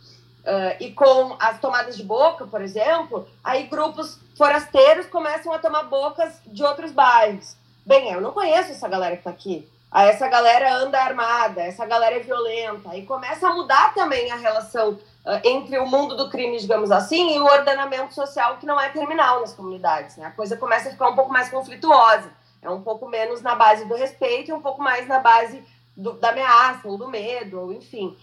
[0.40, 5.84] Uh, e com as tomadas de boca, por exemplo, aí grupos forasteiros começam a tomar
[5.84, 7.56] bocas de outros bairros.
[7.84, 9.68] Bem, eu não conheço essa galera que está aqui.
[9.90, 12.90] Aí essa galera anda armada, essa galera é violenta.
[12.90, 17.34] Aí começa a mudar também a relação uh, entre o mundo do crime, digamos assim,
[17.34, 20.16] e o ordenamento social que não é criminal nas comunidades.
[20.16, 20.26] Né?
[20.26, 22.30] A coisa começa a ficar um pouco mais conflituosa.
[22.62, 25.62] É um pouco menos na base do respeito e um pouco mais na base
[25.96, 28.16] do, da ameaça ou do medo, ou enfim.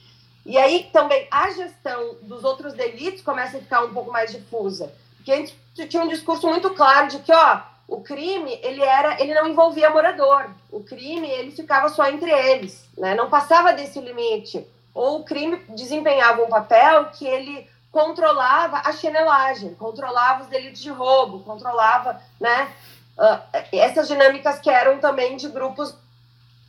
[0.47, 4.93] E aí também a gestão dos outros delitos começa a ficar um pouco mais difusa.
[5.17, 5.53] Porque a gente
[5.89, 9.89] tinha um discurso muito claro de que, ó, o crime, ele era, ele não envolvia
[9.89, 10.49] morador.
[10.71, 13.13] O crime, ele ficava só entre eles, né?
[13.13, 14.65] Não passava desse limite.
[14.93, 20.89] Ou o crime desempenhava um papel que ele controlava a chinelagem, controlava os delitos de
[20.89, 22.71] roubo, controlava, né?
[23.17, 25.93] Uh, essas dinâmicas que eram também de grupos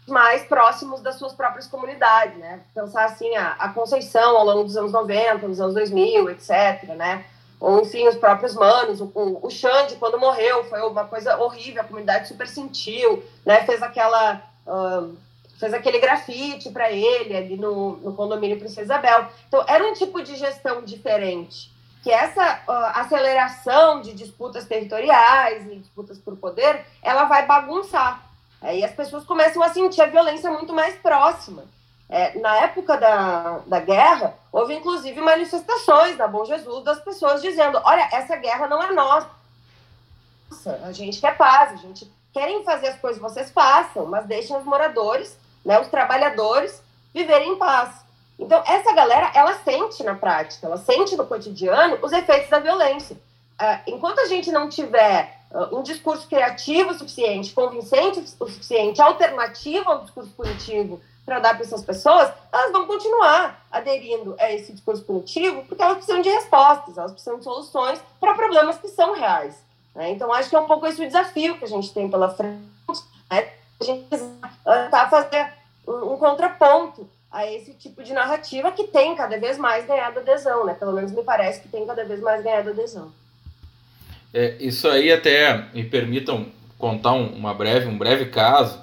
[0.08, 2.60] mais próximos das suas próprias comunidades, né?
[2.74, 7.24] Pensar assim, a, a Conceição ao longo dos anos 90, dos anos 2000, etc, né?
[7.60, 9.10] Ou, enfim, os próprios manos, o,
[9.42, 13.64] o Xande, quando morreu, foi uma coisa horrível, a comunidade super sentiu, né?
[13.64, 14.42] Fez aquela...
[14.66, 15.16] Uh,
[15.58, 19.26] fez aquele grafite para ele ali no, no condomínio Princesa Isabel.
[19.48, 21.72] Então, era um tipo de gestão diferente.
[22.00, 28.27] Que essa uh, aceleração de disputas territoriais e disputas por poder, ela vai bagunçar
[28.60, 31.64] Aí as pessoas começam a sentir a violência muito mais próxima.
[32.10, 37.80] É, na época da, da guerra, houve inclusive manifestações da Bom Jesus das pessoas dizendo:
[37.84, 39.28] olha, essa guerra não é nossa,
[40.84, 44.64] a gente quer paz, a gente querem fazer as coisas, vocês façam, mas deixem os
[44.64, 46.82] moradores, né, os trabalhadores,
[47.12, 47.90] viverem em paz.
[48.38, 53.16] Então, essa galera, ela sente na prática, ela sente no cotidiano os efeitos da violência.
[53.60, 55.37] Uh, enquanto a gente não tiver
[55.72, 61.64] um discurso criativo o suficiente, convincente o suficiente, alternativo ao discurso punitivo para dar para
[61.64, 66.96] essas pessoas, elas vão continuar aderindo a esse discurso punitivo porque elas precisam de respostas,
[66.96, 69.62] elas precisam de soluções para problemas que são reais.
[69.94, 70.10] Né?
[70.10, 72.62] Então, acho que é um pouco esse o desafio que a gente tem pela frente,
[73.30, 73.52] né?
[73.80, 75.52] a gente tentar fazer
[75.86, 80.64] um, um contraponto a esse tipo de narrativa que tem cada vez mais ganhado adesão,
[80.64, 80.74] né?
[80.74, 83.12] Pelo menos me parece que tem cada vez mais ganhado adesão.
[84.32, 86.46] É, isso aí até me permitam
[86.78, 88.80] contar um, uma breve, um breve caso,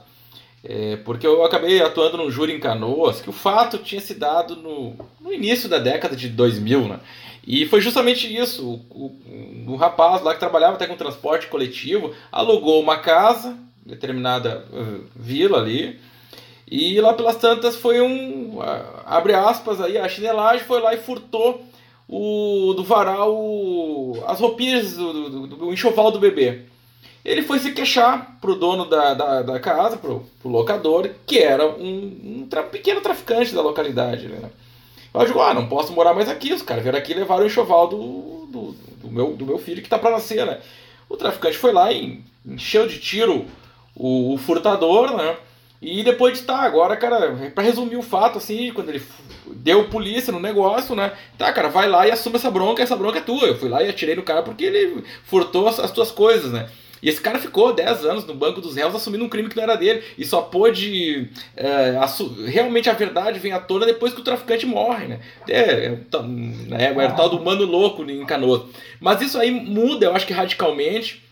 [0.64, 4.56] é, porque eu acabei atuando num júri em Canoas, que o fato tinha se dado
[4.56, 7.00] no, no início da década de 2000, né?
[7.48, 12.14] E foi justamente isso, o, o, o rapaz lá que trabalhava até com transporte coletivo,
[12.32, 16.00] alugou uma casa, determinada uh, vila ali,
[16.70, 18.60] e lá pelas tantas foi um,
[19.06, 21.64] abre aspas aí, a chinelagem foi lá e furtou
[22.08, 23.36] o do varal
[24.28, 26.62] as roupinhas do, do, do, enxoval do bebê.
[27.24, 31.66] Ele foi se queixar pro dono da, da, da casa, pro, pro locador, que era
[31.66, 34.28] um, um tra pequeno traficante da localidade.
[34.28, 34.50] Né?
[35.12, 36.54] Eu digo, ah, não posso morar mais aqui.
[36.54, 39.82] Os caras vieram aqui e levaram o enxoval do, do, do, meu, do meu filho
[39.82, 40.60] que tá para nascer, né?
[41.10, 43.46] O traficante foi lá e encheu de tiro
[43.96, 45.36] o, o furtador, né?
[45.86, 49.04] E depois de tá, agora, cara, para resumir o fato, assim, quando ele
[49.46, 51.12] deu polícia no negócio, né?
[51.38, 53.46] Tá, cara, vai lá e assume essa bronca, essa bronca é tua.
[53.46, 56.68] Eu fui lá e atirei no cara porque ele furtou as, as tuas coisas, né?
[57.04, 59.62] E esse cara ficou 10 anos no banco dos réus assumindo um crime que não
[59.62, 60.02] era dele.
[60.18, 61.30] E só pôde.
[61.56, 62.00] É,
[62.48, 65.20] realmente a verdade vem à tona depois que o traficante morre, né?
[65.48, 66.00] É, é,
[66.80, 68.64] é, é o tal do mano louco em Canoas.
[69.00, 71.24] Mas isso aí muda, eu acho que radicalmente,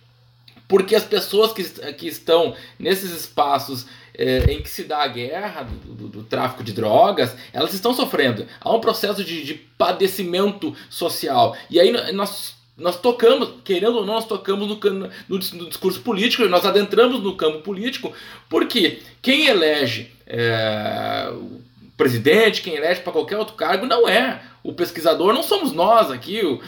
[0.68, 5.64] porque as pessoas que, que estão nesses espaços é, em que se dá a guerra
[5.64, 8.45] do, do, do, tráfico de drogas, elas estão sofrendo.
[8.61, 11.55] Há um processo de, de padecimento social.
[11.70, 16.43] E aí nós nós tocamos, querendo ou não, nós tocamos no, no, no, discurso político,
[16.45, 18.11] nós adentramos no campo político,
[18.49, 21.61] porque quem elege é, o
[21.95, 26.41] presidente, quem elege para qualquer outro cargo, não é o pesquisador, não somos nós aqui,
[26.43, 26.59] o,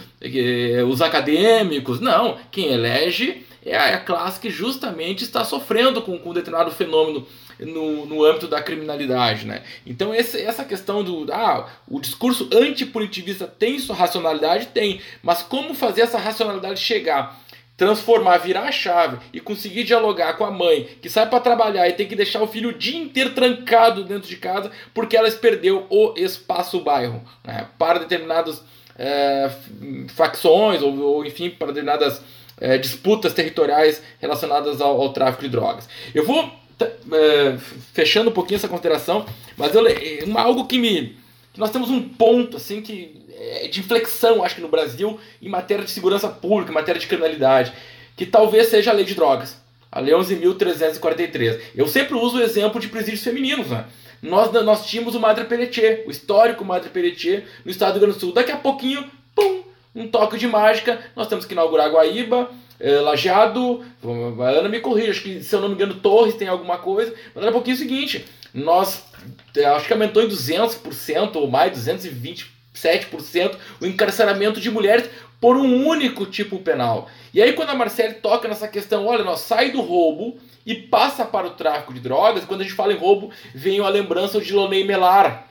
[0.87, 2.37] os acadêmicos, não.
[2.51, 7.25] Quem elege é a classe que justamente está sofrendo com, com um determinado fenômeno
[7.59, 9.45] no, no âmbito da criminalidade.
[9.45, 9.63] Né?
[9.85, 14.67] Então esse, essa questão do ah, o discurso antipunitivista tem sua racionalidade?
[14.67, 17.43] Tem, mas como fazer essa racionalidade chegar?
[17.77, 21.93] transformar, virar a chave e conseguir dialogar com a mãe que sai para trabalhar e
[21.93, 25.85] tem que deixar o filho o dia inteiro trancado dentro de casa porque ela perdeu
[25.89, 27.67] o espaço bairro né?
[27.77, 28.63] para determinadas
[28.97, 29.51] é,
[30.07, 32.21] facções ou, ou, enfim para determinadas
[32.59, 35.87] é, disputas territoriais relacionadas ao, ao, tráfico de drogas.
[36.13, 37.57] Eu vou é,
[37.93, 39.25] fechando um pouquinho essa consideração,
[39.57, 41.17] mas eu, é, algo que me.
[41.53, 45.49] Que nós temos um ponto assim que é de inflexão, acho que no Brasil, em
[45.49, 47.73] matéria de segurança pública, em matéria de criminalidade,
[48.15, 49.57] que talvez seja a lei de drogas,
[49.91, 51.59] a Lei 11.343.
[51.75, 53.85] Eu sempre uso o exemplo de presídios femininos, né?
[54.21, 58.17] Nós, nós tínhamos o Madre Pelletier, o histórico Madre Pelletier, no estado do Rio Grande
[58.17, 58.33] do Sul.
[58.33, 59.63] Daqui a pouquinho, pum,
[59.95, 65.23] um toque de mágica, nós temos que inaugurar Guaíba, é, Lajeado, Ana me corrija, acho
[65.23, 67.79] que se eu não me engano Torres tem alguma coisa, mas daqui a pouquinho o
[67.79, 69.05] seguinte, nós,
[69.55, 75.87] é, acho que aumentou em 200% ou mais, 227% o encarceramento de mulheres por um
[75.87, 77.09] único tipo penal.
[77.33, 81.23] E aí quando a Marcele toca nessa questão, olha, nós sai do roubo e passa
[81.23, 84.51] para o tráfico de drogas, quando a gente fala em roubo, vem a lembrança de
[84.51, 85.47] Lonei Melar,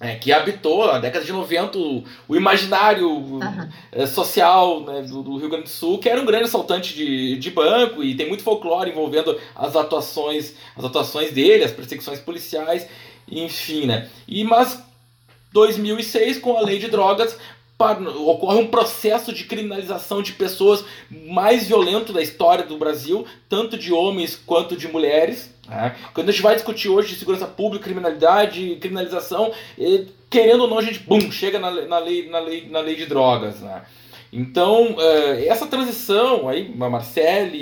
[0.00, 4.06] é, que habitou na década de 90 o, o imaginário uhum.
[4.06, 7.50] social né, do, do, Rio Grande do Sul, que era um grande assaltante de, de
[7.50, 12.88] banco e tem muito folclore envolvendo as atuações, as atuações dele, as perseguições policiais,
[13.30, 14.08] enfim, né?
[14.26, 14.82] E mas
[15.52, 17.36] 2006 com a lei de drogas
[17.84, 23.92] ocorre um processo de criminalização de pessoas mais violento da história do Brasil, tanto de
[23.92, 25.52] homens quanto de mulheres.
[25.68, 25.96] Né?
[26.12, 29.52] Quando a gente vai discutir hoje de segurança pública, criminalidade, criminalização,
[30.28, 33.06] querendo ou não, a gente bum, chega na, na, lei, na, lei, na lei de
[33.06, 33.60] drogas.
[33.60, 33.82] Né?
[34.32, 37.58] Então, é, essa transição, aí, a Marcele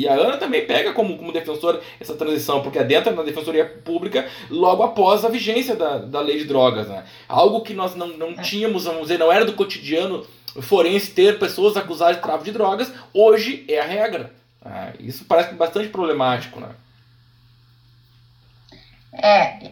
[0.00, 4.28] e a Ana também pega como, como defensora essa transição, porque adentra na defensoria pública
[4.48, 6.86] logo após a vigência da, da lei de drogas.
[6.86, 7.04] Né?
[7.28, 10.24] Algo que nós não, não tínhamos, vamos dizer, não era do cotidiano
[10.60, 14.32] forense ter pessoas acusadas de tráfico de drogas, hoje é a regra.
[14.64, 14.94] Né?
[15.00, 16.60] Isso parece bastante problemático.
[16.60, 16.68] Né?
[19.12, 19.70] É,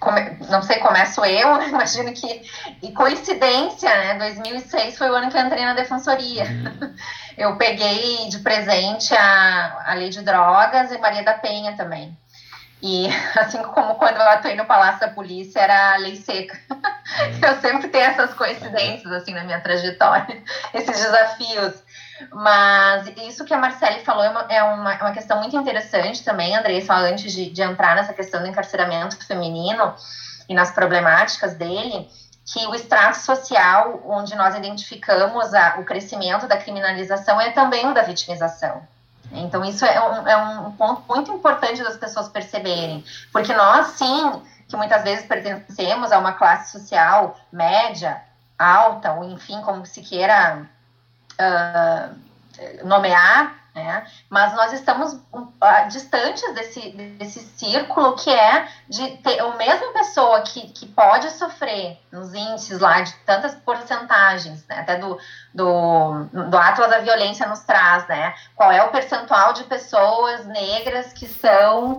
[0.00, 2.42] come, não sei, começo eu, imagino que,
[2.82, 6.44] e coincidência, né, 2006 foi o ano que eu entrei na defensoria.
[6.44, 6.94] Uhum.
[7.38, 12.14] Eu peguei de presente a, a lei de drogas e Maria da Penha também.
[12.82, 16.58] E assim como quando eu atuei no Palácio da Polícia, era a lei seca.
[17.40, 20.42] Eu sempre tenho essas coincidências assim na minha trajetória,
[20.74, 21.82] esses desafios.
[22.32, 26.22] Mas isso que a Marcele falou é uma, é uma, é uma questão muito interessante
[26.22, 29.94] também, André, só antes de, de entrar nessa questão do encarceramento feminino
[30.48, 32.08] e nas problemáticas dele,
[32.44, 37.94] que o extrato social onde nós identificamos a, o crescimento da criminalização é também o
[37.94, 38.82] da vitimização.
[39.32, 44.42] Então, isso é um, é um ponto muito importante das pessoas perceberem, porque nós, sim,
[44.68, 48.20] que muitas vezes pertencemos a uma classe social média,
[48.58, 50.66] alta, ou enfim, como se queira
[51.40, 54.04] uh, nomear, né?
[54.28, 60.42] mas nós estamos uh, distantes desse, desse círculo que é de ter a mesma pessoa
[60.42, 64.80] que, que pode sofrer nos índices lá de tantas porcentagens, né?
[64.80, 65.18] até do,
[65.54, 68.34] do, do Atlas da Violência nos traz, né?
[68.54, 71.98] qual é o percentual de pessoas negras que são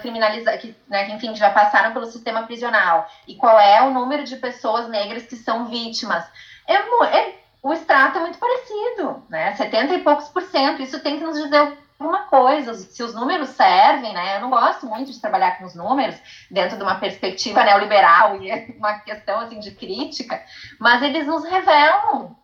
[0.00, 4.24] criminalizadas, que, né, que, enfim, já passaram pelo sistema prisional, e qual é o número
[4.24, 6.24] de pessoas negras que são vítimas.
[6.66, 9.54] É, é o extrato é muito parecido, né?
[9.54, 10.82] 70 e poucos por cento.
[10.82, 12.74] Isso tem que nos dizer alguma coisa.
[12.74, 14.36] Se os números servem, né?
[14.36, 16.16] Eu não gosto muito de trabalhar com os números
[16.50, 20.42] dentro de uma perspectiva neoliberal e uma questão assim de crítica,
[20.80, 22.36] mas eles nos revelam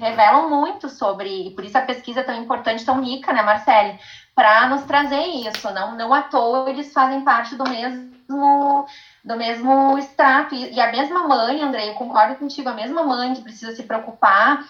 [0.00, 3.98] revelam muito sobre, e por isso a pesquisa é tão importante, tão rica, né, Marcele?
[4.34, 5.70] Para nos trazer isso.
[5.72, 8.86] Não, não à toa eles fazem parte do mesmo
[9.28, 10.54] do mesmo extrato.
[10.54, 13.82] E, e a mesma mãe, André, eu concordo contigo, a mesma mãe que precisa se
[13.82, 14.64] preocupar,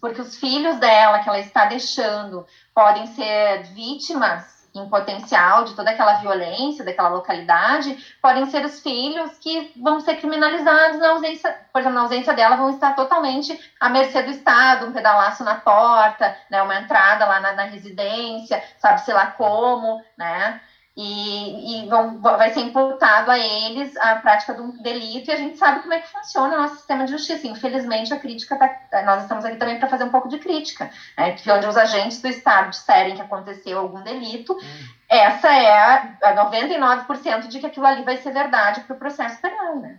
[0.00, 2.44] porque os filhos dela que ela está deixando
[2.74, 9.36] podem ser vítimas em potencial de toda aquela violência daquela localidade, podem ser os filhos
[9.38, 13.88] que vão ser criminalizados na ausência, por exemplo, na ausência dela, vão estar totalmente à
[13.88, 19.12] mercê do Estado, um pedalaço na porta, né, uma entrada lá na, na residência, sabe-se
[19.12, 20.60] lá como, né?
[20.96, 25.36] E, e vão, vai ser imputado a eles a prática de um delito e a
[25.36, 27.46] gente sabe como é que funciona o nosso sistema de justiça.
[27.46, 31.32] Infelizmente, a crítica tá, nós estamos aqui também para fazer um pouco de crítica, né?
[31.32, 34.88] que onde os agentes do Estado disserem que aconteceu algum delito, hum.
[35.08, 39.40] essa é a, a 99% de que aquilo ali vai ser verdade para o processo
[39.40, 39.98] penal, né?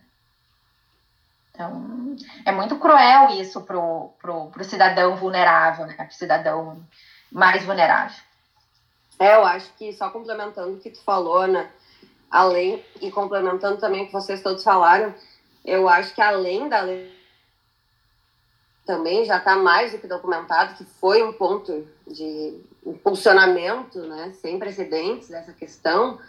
[1.53, 2.15] Então,
[2.45, 5.93] é muito cruel isso para o cidadão vulnerável, né?
[5.93, 6.83] Para o cidadão
[7.31, 8.15] mais vulnerável.
[9.22, 11.69] É, eu acho que só complementando o que tu falou, né?
[12.28, 15.13] Além, e complementando também o que vocês todos falaram,
[15.63, 17.15] eu acho que além da lei
[18.84, 24.57] também já está mais do que documentado que foi um ponto de impulsionamento, né, sem
[24.57, 26.19] precedentes dessa questão,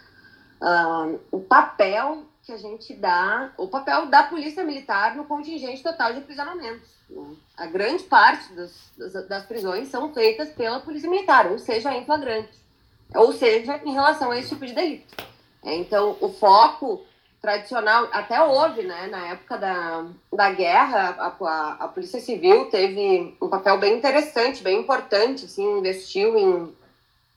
[0.61, 6.13] uh, o papel que a gente dá, o papel da polícia militar no contingente total
[6.13, 6.91] de aprisionamentos.
[7.09, 7.35] Né?
[7.57, 12.05] A grande parte das, das, das prisões são feitas pela polícia militar, ou seja, em
[12.05, 12.62] flagrante
[13.15, 15.15] ou seja, em relação a esse tipo de delito.
[15.63, 17.05] Então, o foco
[17.43, 23.35] tradicional, até houve, né, na época da, da guerra, a, a, a Polícia Civil teve
[23.41, 26.73] um papel bem interessante, bem importante, assim, investiu em,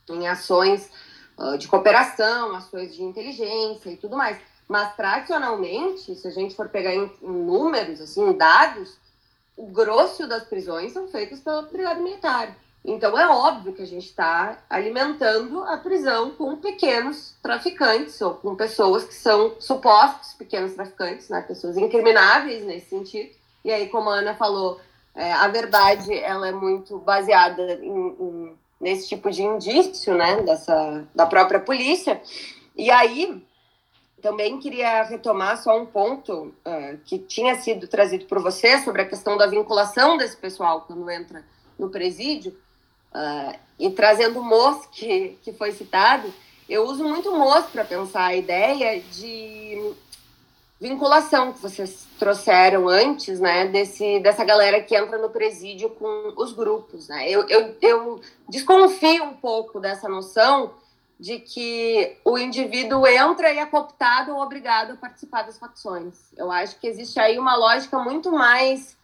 [0.08, 0.88] em ações
[1.36, 4.38] uh, de cooperação, ações de inteligência e tudo mais.
[4.68, 8.96] Mas, tradicionalmente, se a gente for pegar em, em números, assim, em dados,
[9.56, 12.54] o grosso das prisões são feitas pela Brigada Militar.
[12.86, 18.54] Então é óbvio que a gente está alimentando a prisão com pequenos traficantes ou com
[18.54, 21.42] pessoas que são supostos pequenos traficantes, né?
[21.42, 23.30] pessoas incrimináveis nesse sentido.
[23.64, 24.80] E aí, como a Ana falou,
[25.16, 31.04] é, a verdade ela é muito baseada em, em, nesse tipo de indício, né, dessa
[31.12, 32.22] da própria polícia.
[32.76, 33.44] E aí
[34.22, 39.08] também queria retomar só um ponto uh, que tinha sido trazido por você sobre a
[39.08, 41.44] questão da vinculação desse pessoal quando entra
[41.76, 42.56] no presídio
[43.12, 46.32] Uh, e trazendo o MOS, que, que foi citado,
[46.68, 49.94] eu uso muito o para pensar a ideia de
[50.80, 56.52] vinculação que vocês trouxeram antes, né, desse, dessa galera que entra no presídio com os
[56.52, 57.08] grupos.
[57.08, 57.30] Né?
[57.30, 60.72] Eu, eu, eu desconfio um pouco dessa noção
[61.18, 66.14] de que o indivíduo entra e é cooptado ou obrigado a participar das facções.
[66.36, 68.96] Eu acho que existe aí uma lógica muito mais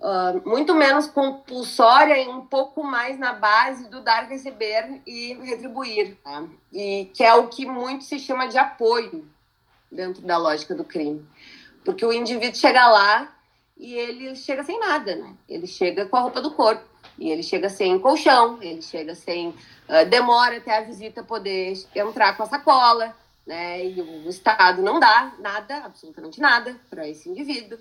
[0.00, 6.16] Uh, muito menos compulsória e um pouco mais na base do dar, receber e retribuir,
[6.22, 6.44] tá?
[6.72, 9.28] e que é o que muito se chama de apoio
[9.90, 11.26] dentro da lógica do crime,
[11.84, 13.36] porque o indivíduo chega lá
[13.76, 15.34] e ele chega sem nada, né?
[15.48, 16.84] Ele chega com a roupa do corpo
[17.18, 22.36] e ele chega sem colchão, ele chega sem uh, demora até a visita poder entrar
[22.36, 23.84] com a sacola, né?
[23.84, 27.78] E o Estado não dá nada, absolutamente nada, para esse indivíduo.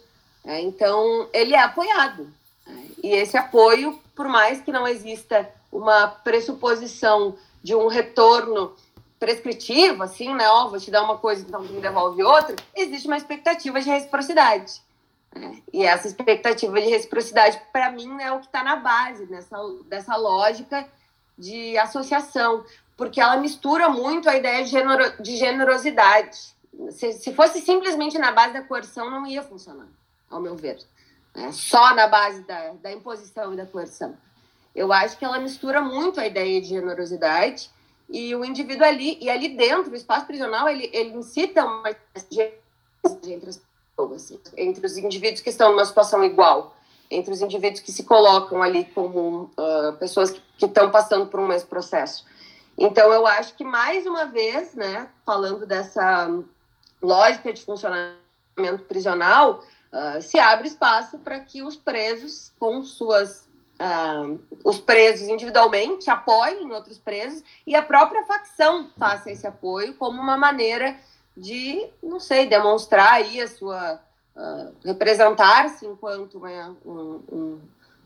[0.47, 2.31] É, então, ele é apoiado.
[2.65, 2.87] Né?
[3.03, 8.73] E esse apoio, por mais que não exista uma pressuposição de um retorno
[9.19, 10.47] prescritivo, assim, né?
[10.47, 13.81] Ó, oh, vou te dar uma coisa, então tu me devolve outra, existe uma expectativa
[13.81, 14.81] de reciprocidade.
[15.35, 15.61] Né?
[15.73, 20.15] E essa expectativa de reciprocidade, para mim, é o que está na base dessa, dessa
[20.15, 20.87] lógica
[21.37, 22.63] de associação,
[22.95, 26.55] porque ela mistura muito a ideia de, genero, de generosidade.
[26.91, 29.87] Se, se fosse simplesmente na base da coerção, não ia funcionar
[30.29, 30.79] ao meu ver.
[31.35, 31.51] Né?
[31.51, 34.17] Só na base da, da imposição e da coerção.
[34.75, 37.69] Eu acho que ela mistura muito a ideia de generosidade
[38.09, 43.49] e o indivíduo ali, e ali dentro, o espaço prisional, ele, ele incita uma entre
[43.49, 43.61] as
[43.95, 46.75] pessoas, entre os indivíduos que estão numa situação igual,
[47.09, 51.39] entre os indivíduos que se colocam ali como uh, pessoas que, que estão passando por
[51.39, 52.25] um mesmo processo.
[52.77, 56.29] Então, eu acho que, mais uma vez, né, falando dessa
[57.01, 63.47] lógica de funcionamento prisional, uh, se abre espaço para que os presos, com suas.
[63.79, 70.19] Uh, os presos individualmente apoiem outros presos e a própria facção faça esse apoio como
[70.19, 70.97] uma maneira
[71.35, 74.01] de, não sei, demonstrar aí a sua.
[74.35, 77.61] Uh, representar-se enquanto uma, um, um,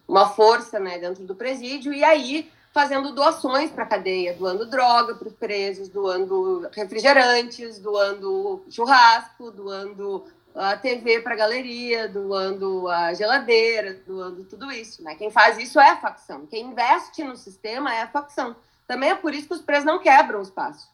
[0.08, 5.16] uma força né, dentro do presídio e aí fazendo doações para a cadeia, doando droga
[5.16, 10.26] para os presos, doando refrigerantes, doando churrasco, doando
[10.56, 15.04] a TV para a galeria, doando a geladeira, doando tudo isso.
[15.04, 15.16] Né?
[15.16, 16.46] Quem faz isso é a facção.
[16.46, 18.56] Quem investe no sistema é a facção.
[18.88, 20.90] Também é por isso que os preços não quebram o espaço.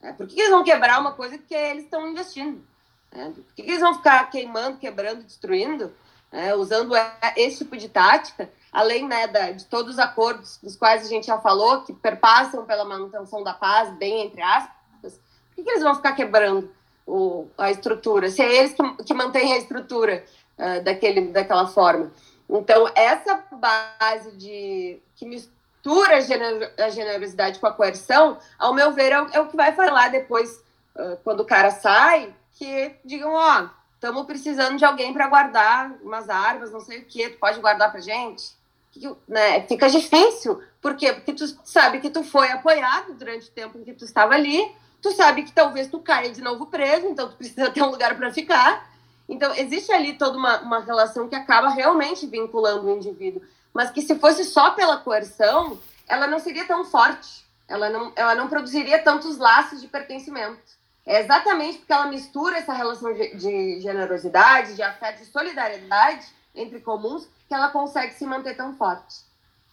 [0.00, 0.12] Né?
[0.12, 2.64] Por que eles vão quebrar uma coisa que eles estão investindo?
[3.12, 3.32] Né?
[3.34, 5.92] Por que eles vão ficar queimando, quebrando, destruindo,
[6.30, 6.54] né?
[6.54, 6.94] usando
[7.36, 11.26] esse tipo de tática, além né, da, de todos os acordos dos quais a gente
[11.26, 15.20] já falou, que perpassam pela manutenção da paz, bem entre aspas,
[15.54, 16.72] por que eles vão ficar quebrando?
[17.10, 20.24] O, a estrutura, se é eles que, que mantêm a estrutura
[20.56, 22.12] uh, daquele, daquela forma.
[22.48, 29.22] Então, essa base de que mistura a generosidade com a coerção, ao meu ver, é
[29.22, 30.62] o, é o que vai falar depois,
[30.96, 35.92] uh, quando o cara sai, que digam, ó, oh, estamos precisando de alguém para guardar
[36.02, 38.52] umas armas, não sei o que, tu pode guardar para gente?
[38.92, 41.12] Que, né, fica difícil, por quê?
[41.12, 44.74] Porque tu sabe que tu foi apoiado durante o tempo em que tu estava ali,
[45.00, 48.16] tu sabe que talvez tu caia de novo preso, então tu precisa ter um lugar
[48.16, 48.90] para ficar.
[49.28, 53.42] Então, existe ali toda uma, uma relação que acaba realmente vinculando o indivíduo.
[53.72, 55.78] Mas que se fosse só pela coerção,
[56.08, 57.44] ela não seria tão forte.
[57.68, 60.60] Ela não, ela não produziria tantos laços de pertencimento.
[61.06, 66.80] É exatamente porque ela mistura essa relação de, de generosidade, de afeto, de solidariedade entre
[66.80, 69.20] comuns, que ela consegue se manter tão forte.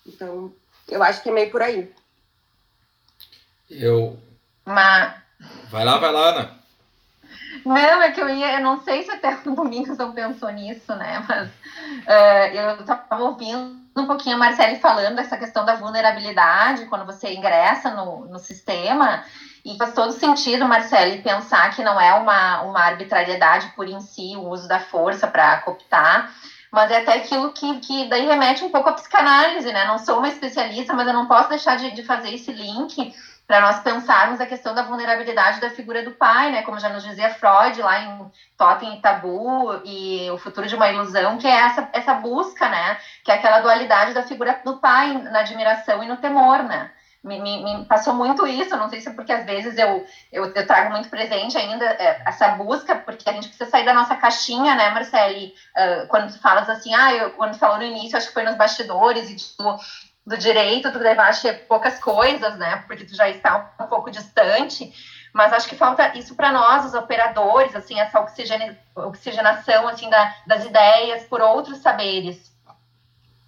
[0.05, 0.53] Então,
[0.87, 1.91] eu acho que é meio por aí.
[3.69, 4.19] Eu
[4.67, 5.13] mas.
[5.69, 6.57] Vai lá, vai lá, Ana.
[7.65, 10.93] Não, é que eu ia, eu não sei se até o Domingos não pensou nisso,
[10.95, 11.23] né?
[11.27, 17.05] Mas uh, eu estava ouvindo um pouquinho a Marcele falando dessa questão da vulnerabilidade quando
[17.05, 19.23] você ingressa no, no sistema.
[19.65, 24.33] E faz todo sentido, Marcele, pensar que não é uma, uma arbitrariedade por em si
[24.37, 26.31] o uso da força para cooptar,
[26.71, 29.85] mas é até aquilo que, que daí remete um pouco à psicanálise, né?
[29.85, 33.13] Não sou uma especialista, mas eu não posso deixar de, de fazer esse link
[33.47, 36.63] para nós pensarmos a questão da vulnerabilidade da figura do pai, né?
[36.63, 40.89] Como já nos dizia Freud lá em Totem e Tabu e o futuro de uma
[40.89, 42.97] ilusão, que é essa, essa busca, né?
[43.23, 46.91] Que é aquela dualidade da figura do pai na admiração e no temor, né?
[47.23, 50.45] Me, me, me, passou muito isso, não sei se é porque às vezes eu, eu,
[50.45, 54.15] eu trago muito presente ainda é, essa busca, porque a gente precisa sair da nossa
[54.15, 55.53] caixinha, né, Marcele?
[55.75, 58.43] Uh, quando tu falas assim, ah, eu, quando tu falou no início, acho que foi
[58.43, 59.77] nos bastidores, e tipo,
[60.27, 62.83] do direito, tu levaste poucas coisas, né?
[62.85, 64.93] Porque tu já está um pouco distante.
[65.33, 68.19] Mas acho que falta isso para nós, os operadores, assim, essa
[68.95, 72.56] oxigenação assim da, das ideias por outros saberes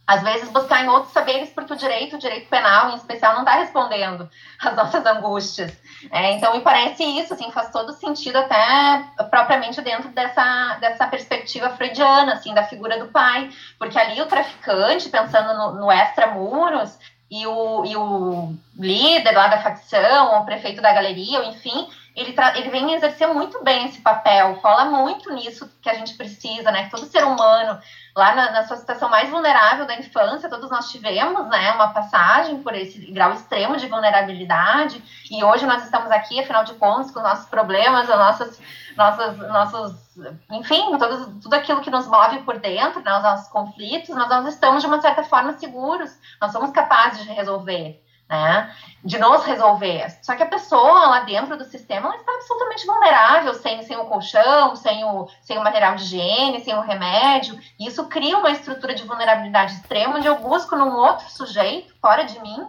[0.10, 3.42] às vezes buscar em outros saberes, porque o direito, o direito penal em especial, não
[3.42, 4.28] está respondendo
[4.60, 5.72] às nossas angústias.
[6.12, 11.70] É, então, me parece isso, assim, faz todo sentido até propriamente dentro dessa, dessa perspectiva
[11.70, 16.98] freudiana, assim, da figura do pai, porque ali o traficante, pensando no, no extramuros,
[17.30, 22.70] e o, e o líder lá da facção, o prefeito da galeria, enfim, ele, ele
[22.72, 26.86] vem exercer muito bem esse papel, fala muito nisso que a gente precisa, né?
[26.86, 27.80] Que todo ser humano
[28.16, 32.62] lá na, na, sua situação mais vulnerável da infância, todos nós tivemos, né, uma passagem
[32.62, 37.22] por esse grau extremo de vulnerabilidade, e hoje nós estamos aqui, afinal de contas, com
[37.22, 38.62] nossos problemas, as nossas,
[38.96, 40.16] nossas, nossos,
[40.52, 44.48] enfim, todos, tudo aquilo que nos move por dentro, né, os nossos conflitos, mas nós
[44.48, 48.72] estamos, de uma certa forma, seguros, nós somos capazes de resolver né?
[49.04, 50.08] De nos resolver.
[50.22, 54.06] Só que a pessoa lá dentro do sistema ela está absolutamente vulnerável, sem, sem o
[54.06, 57.60] colchão, sem o, sem o material de higiene, sem o remédio.
[57.80, 62.24] E isso cria uma estrutura de vulnerabilidade extrema, onde eu busco num outro sujeito, fora
[62.24, 62.68] de mim,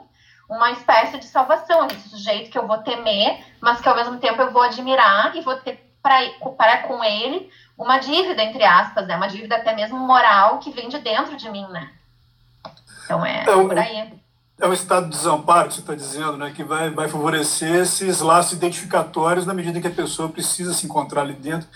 [0.49, 1.87] uma espécie de salvação.
[1.89, 5.43] Esse sujeito que eu vou temer, mas que ao mesmo tempo eu vou admirar e
[5.43, 9.17] vou ter para, com ele uma dívida, entre aspas, né?
[9.17, 11.91] Uma dívida até mesmo moral que vem de dentro de mim, né?
[13.05, 14.20] Então é, é por aí
[14.61, 18.21] é um estado de desamparo que você está dizendo, né, que vai, vai favorecer esses
[18.21, 21.67] laços identificatórios na medida que a pessoa precisa se encontrar ali dentro.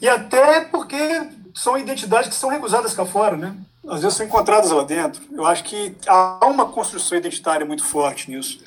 [0.00, 3.54] E até porque são identidades que são recusadas cá fora, né?
[3.86, 5.22] Às vezes são encontradas lá dentro.
[5.32, 8.60] Eu acho que há uma construção identitária muito forte nisso.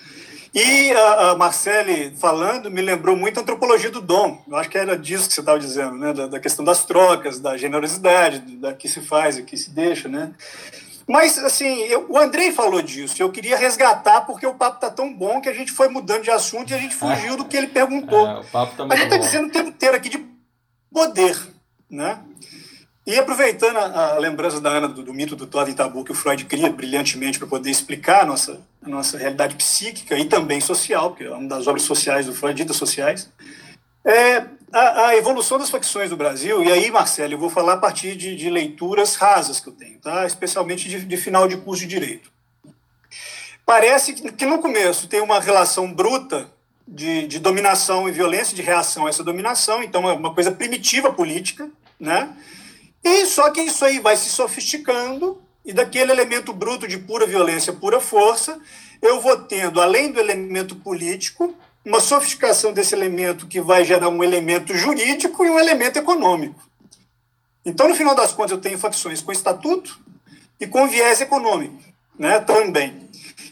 [0.53, 4.43] E a, a Marcele falando me lembrou muito a antropologia do dom.
[4.47, 6.13] Eu acho que era disso que você estava dizendo, né?
[6.13, 10.07] Da, da, questão das trocas, da generosidade, da que se faz e que se deixa,
[10.07, 10.32] né?
[11.08, 13.22] Mas, assim, eu, o Andrei falou disso.
[13.22, 16.32] Eu queria resgatar porque o papo tá tão bom que a gente foi mudando de
[16.32, 18.27] assunto e a gente fugiu do que ele perguntou.
[18.27, 20.26] É, o papo tá a gente está dizendo o tempo inteiro aqui de
[20.91, 21.38] poder,
[21.90, 22.19] né?
[23.06, 26.14] E aproveitando a, a lembrança da Ana do, do mito do Todd e Tabu que
[26.14, 30.61] o Freud cria brilhantemente para poder explicar a nossa, a nossa realidade psíquica e também
[30.61, 33.30] social, porque é uma das obras sociais do Freud, ditas sociais,
[34.06, 37.78] é, a, a, evolução das facções no Brasil, e aí, Marcelo, eu vou falar a
[37.78, 40.26] partir de, de leituras rasas que eu tenho, tá?
[40.26, 42.32] especialmente de, de final de curso de Direito.
[43.66, 46.52] Parece que, que, no começo tem uma relação bruta
[46.88, 51.14] de, de, dominação e violência, de reação a essa dominação, então é uma coisa primitiva
[51.14, 51.70] política,
[52.00, 52.36] né?
[53.04, 57.72] E só que isso aí vai se sofisticando e daquele elemento bruto de pura violência,
[57.72, 58.60] pura força,
[59.02, 64.23] eu vou tendo, além do elemento político, uma sofisticação desse elemento que vai gerar um
[64.23, 66.61] elemento jurídico e um elemento econômico.
[67.65, 69.99] Então, no final das contas, eu tenho facções com estatuto
[70.60, 71.77] e com viés econômico,
[72.18, 73.02] né, também.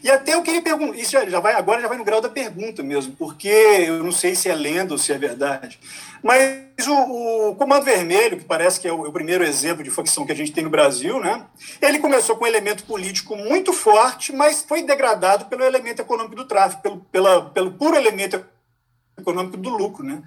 [0.02, 2.82] E até eu queria perguntar, isso já, vai, agora já vai no grau da pergunta
[2.82, 5.78] mesmo, porque eu não sei se é lenda ou se é verdade,
[6.22, 9.90] mas o, o Comando Vermelho, que parece que é o, é o, primeiro exemplo de
[9.90, 11.46] facção que a gente tem no Brasil, né,
[11.80, 16.46] ele começou com um elemento político muito forte, mas foi degradado pelo elemento econômico do
[16.46, 18.44] tráfico, pelo, pela, pelo puro elemento
[19.16, 20.04] econômico do lucro.
[20.04, 20.20] Né.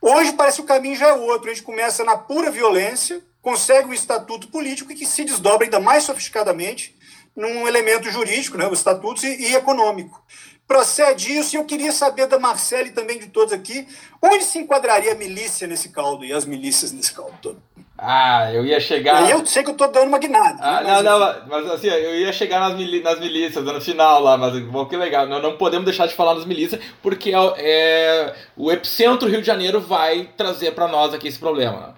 [0.00, 3.88] Hoje parece que o caminho já é outro, a gente começa na pura violência, consegue
[3.88, 6.97] um estatuto político que se desdobra ainda mais sofisticadamente
[7.38, 10.20] num elemento jurídico, né, os estatutos, e, e econômico.
[10.66, 13.86] Procede isso, e eu queria saber da Marcela e também de todos aqui,
[14.20, 17.62] onde se enquadraria a milícia nesse caldo e as milícias nesse caldo todo?
[17.96, 19.28] Ah, eu ia chegar.
[19.30, 20.58] Eu sei que eu tô dando uma guinada.
[20.60, 23.00] Ah, não, não, mas assim, eu ia chegar nas, mili...
[23.00, 25.26] nas milícias, no final lá, mas bom, que legal.
[25.26, 29.46] Não, não podemos deixar de falar nas milícias, porque é, é o epicentro Rio de
[29.46, 31.96] Janeiro vai trazer para nós aqui esse problema.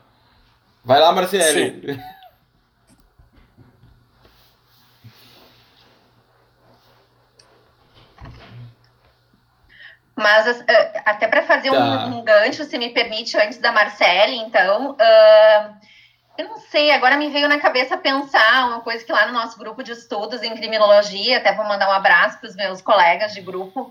[0.85, 1.75] Vai lá, Marcelo.
[10.21, 10.65] Mas uh,
[11.07, 11.79] até para fazer tá.
[11.79, 15.75] um, um, gancho, se me permite, antes da Marcele, então, uh,
[16.37, 19.59] eu não sei, agora me veio na cabeça pensar uma coisa que lá no nosso
[19.59, 23.41] grupo de estudos em criminologia, até vou mandar um abraço para os meus colegas de
[23.41, 23.91] grupo,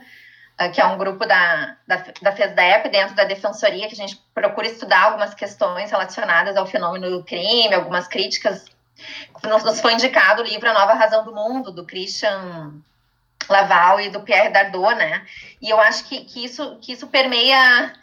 [0.62, 4.22] uh, que é um grupo da, da, da FESDEP, dentro da Defensoria, que a gente
[4.32, 8.66] procura estudar algumas questões relacionadas ao fenômeno do crime, algumas críticas.
[9.44, 12.84] Nos, nos foi indicado o livro A Nova Razão do Mundo, do Christian
[13.52, 15.26] Laval e do Pierre Dardot, né?
[15.62, 17.94] E eu acho que, que, isso, que isso permeia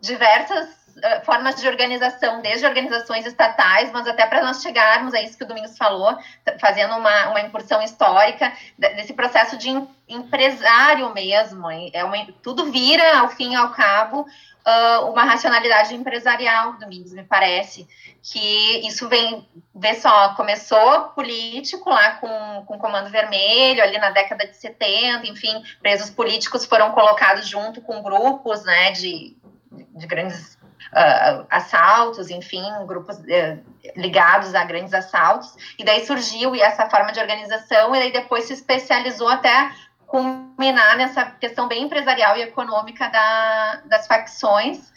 [0.00, 5.36] diversas uh, formas de organização, desde organizações estatais, mas até para nós chegarmos a isso
[5.36, 6.16] que o Domingos falou,
[6.60, 9.70] fazendo uma, uma incursão histórica desse processo de
[10.08, 11.70] empresário mesmo.
[11.92, 14.26] É uma, tudo vira, ao fim e ao cabo,
[14.66, 17.86] uh, uma racionalidade empresarial, Domingos, me parece,
[18.22, 24.10] que isso vem, vê só, começou político lá com, com o Comando Vermelho, ali na
[24.10, 29.36] década de 70, enfim, presos políticos foram colocados junto com grupos, né, de,
[29.70, 30.58] de grandes
[30.92, 33.64] uh, assaltos, enfim, grupos uh,
[33.96, 38.52] ligados a grandes assaltos, e daí surgiu essa forma de organização, e daí depois se
[38.52, 39.70] especializou até
[40.06, 44.92] culminar nessa questão bem empresarial e econômica da, das facções,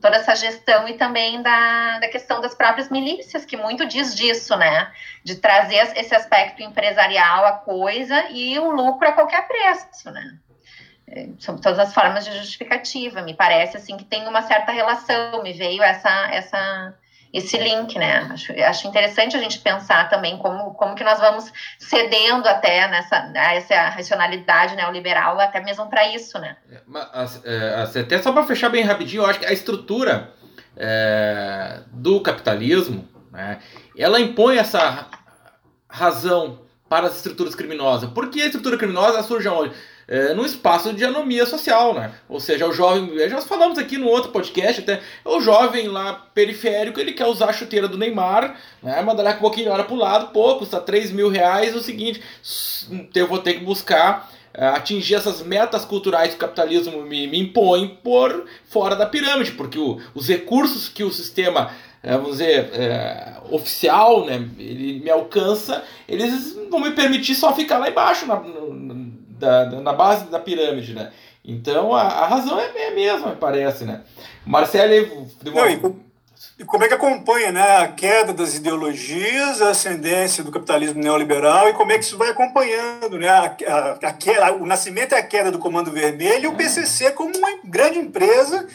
[0.00, 4.54] toda essa gestão e também da, da questão das próprias milícias, que muito diz disso,
[4.56, 4.92] né?
[5.24, 10.38] De trazer esse aspecto empresarial à coisa e o lucro a qualquer preço, né?
[11.10, 13.22] É, são todas as formas de justificativa.
[13.22, 15.42] Me parece assim que tem uma certa relação.
[15.42, 16.94] Me veio essa essa
[17.32, 18.26] esse link, né?
[18.30, 23.32] Acho, acho interessante a gente pensar também como, como que nós vamos cedendo até nessa
[23.34, 26.56] essa racionalidade neoliberal, até mesmo para isso, né?
[26.70, 30.32] É, mas, é, até só para fechar bem rapidinho, eu acho que a estrutura
[30.76, 33.58] é, do capitalismo, né,
[33.96, 35.06] ela impõe essa
[35.88, 38.10] razão para as estruturas criminosas.
[38.10, 39.74] Por que a estrutura criminosa surge onde?
[40.08, 42.10] É, num espaço de anomia social, né?
[42.28, 46.98] Ou seja, o jovem, já falamos aqui no outro podcast até, o jovem lá periférico,
[46.98, 49.02] ele quer usar a chuteira do Neymar, né?
[49.02, 52.22] Manda lá um pouquinho, olha pro lado, pô, custa 3 mil reais, o seguinte,
[53.14, 57.38] eu vou ter que buscar é, atingir essas metas culturais que o capitalismo me, me
[57.38, 61.70] impõe por fora da pirâmide, porque o, os recursos que o sistema
[62.02, 67.78] é, vamos dizer, é, oficial, né, ele me alcança, eles vão me permitir só ficar
[67.78, 68.40] lá embaixo, na,
[69.38, 71.12] da, da, na base da pirâmide, né?
[71.44, 74.02] Então a, a razão é a mesma, parece, né?
[74.44, 75.28] Marcelo...
[75.44, 75.80] Não, e,
[76.58, 81.68] e como é que acompanha né, a queda das ideologias, a ascendência do capitalismo neoliberal
[81.68, 85.22] e como é que isso vai acompanhando né, a, a, a o nascimento e a
[85.22, 88.66] queda do Comando Vermelho e o PCC como uma grande empresa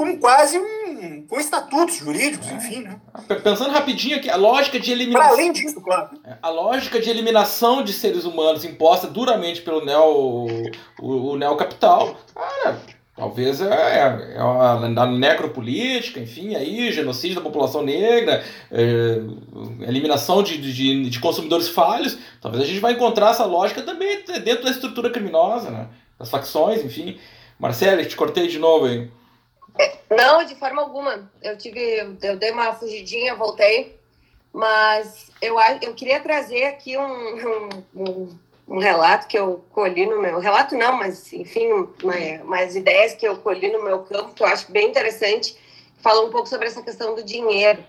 [0.00, 1.26] com quase um.
[1.28, 2.54] com estatutos jurídicos, é.
[2.54, 2.98] enfim, né?
[3.44, 5.28] Pensando rapidinho aqui, a lógica de eliminação.
[5.28, 6.18] Para além disso, claro.
[6.24, 12.16] É, a lógica de eliminação de seres humanos imposta duramente pelo neo, o, o neocapital,
[12.34, 12.80] cara,
[13.14, 19.20] talvez é, é, é uma, necropolítica, enfim, aí, genocídio da população negra, é,
[19.82, 24.64] eliminação de, de, de consumidores falhos, talvez a gente vai encontrar essa lógica também dentro
[24.64, 25.88] da estrutura criminosa, né?
[26.18, 27.18] Das facções, enfim.
[27.58, 29.19] Marcelo, te cortei de novo aí.
[30.10, 31.30] Não, de forma alguma.
[31.42, 33.98] Eu tive, eu dei uma fugidinha, voltei,
[34.52, 38.38] mas eu, eu queria trazer aqui um, um,
[38.68, 43.26] um relato que eu colhi no meu relato não, mas enfim, uma, umas ideias que
[43.26, 45.56] eu colhi no meu campo que eu acho bem interessante.
[45.98, 47.84] Fala um pouco sobre essa questão do dinheiro.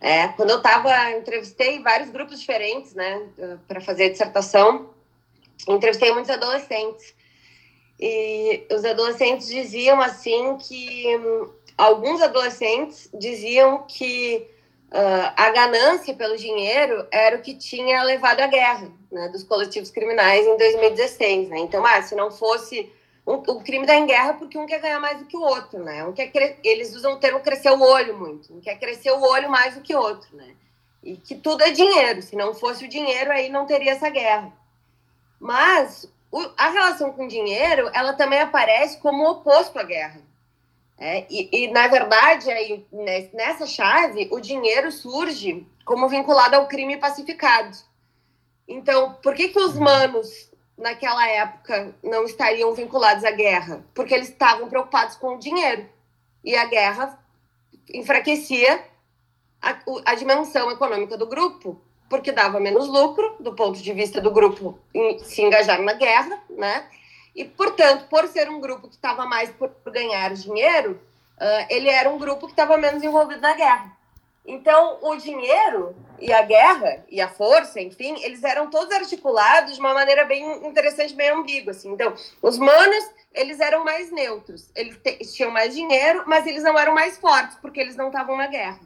[0.00, 3.22] É, quando eu estava, entrevistei vários grupos diferentes, né,
[3.66, 4.90] para fazer a dissertação,
[5.66, 7.14] entrevistei muitos adolescentes.
[7.98, 14.46] E os adolescentes diziam assim que hum, alguns adolescentes diziam que
[14.92, 19.90] uh, a ganância pelo dinheiro era o que tinha levado à guerra né, dos coletivos
[19.90, 21.48] criminais em 2016.
[21.48, 21.58] Né?
[21.60, 22.90] Então, ah, se não fosse
[23.26, 25.82] um, o crime da em guerra porque um quer ganhar mais do que o outro,
[25.82, 26.04] né?
[26.04, 26.30] Um quer.
[26.62, 29.80] Eles usam o termo crescer o olho muito, um quer crescer o olho mais do
[29.80, 30.54] que o outro, né?
[31.02, 32.22] E que tudo é dinheiro.
[32.22, 34.52] Se não fosse o dinheiro, aí não teria essa guerra.
[35.40, 40.20] Mas o, a relação com dinheiro, ela também aparece como oposto à guerra.
[40.98, 42.86] É, e, e, na verdade, aí,
[43.32, 47.74] nessa chave, o dinheiro surge como vinculado ao crime pacificado.
[48.68, 53.82] Então, por que, que os manos naquela época não estariam vinculados à guerra?
[53.94, 55.88] Porque eles estavam preocupados com o dinheiro.
[56.44, 57.18] E a guerra
[57.94, 58.84] enfraquecia
[59.62, 64.30] a, a dimensão econômica do grupo, porque dava menos lucro do ponto de vista do
[64.30, 66.86] grupo em, se engajar na guerra, né?
[67.34, 71.00] E, portanto, por ser um grupo que estava mais por, ganhar dinheiro,
[71.38, 73.94] uh, ele era um grupo que estava menos envolvido na guerra.
[74.46, 79.80] Então, o dinheiro e a guerra e a força, enfim, eles eram todos articulados de
[79.80, 81.72] uma maneira bem interessante, bem ambígua.
[81.72, 81.92] Assim.
[81.92, 84.70] Então, os manos, eles eram mais neutros.
[84.74, 88.46] Eles tinham mais dinheiro, mas eles não eram mais fortes, porque eles não estavam na
[88.46, 88.80] guerra.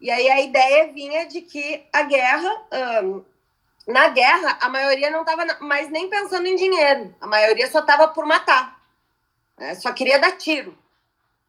[0.00, 2.50] E aí a ideia vinha de que a guerra,
[3.04, 3.22] um,
[3.86, 7.14] na guerra, a maioria não estava mais nem pensando em dinheiro.
[7.20, 8.80] A maioria só estava por matar.
[9.58, 9.74] Né?
[9.74, 10.76] Só queria dar tiro.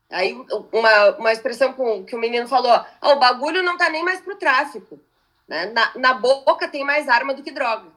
[0.09, 0.33] Aí
[0.73, 1.73] uma, uma expressão
[2.03, 4.99] que o menino falou, oh, o bagulho não tá nem mais pro tráfico.
[5.47, 5.67] Né?
[5.67, 7.87] Na, na boca tem mais arma do que droga.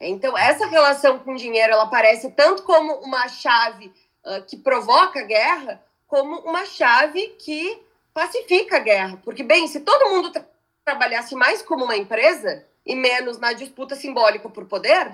[0.00, 3.92] Então, essa relação com dinheiro, ela aparece tanto como uma chave
[4.24, 7.80] uh, que provoca guerra, como uma chave que
[8.14, 9.20] pacifica a guerra.
[9.24, 10.44] Porque, bem, se todo mundo tra
[10.84, 15.12] trabalhasse mais como uma empresa e menos na disputa simbólica por poder,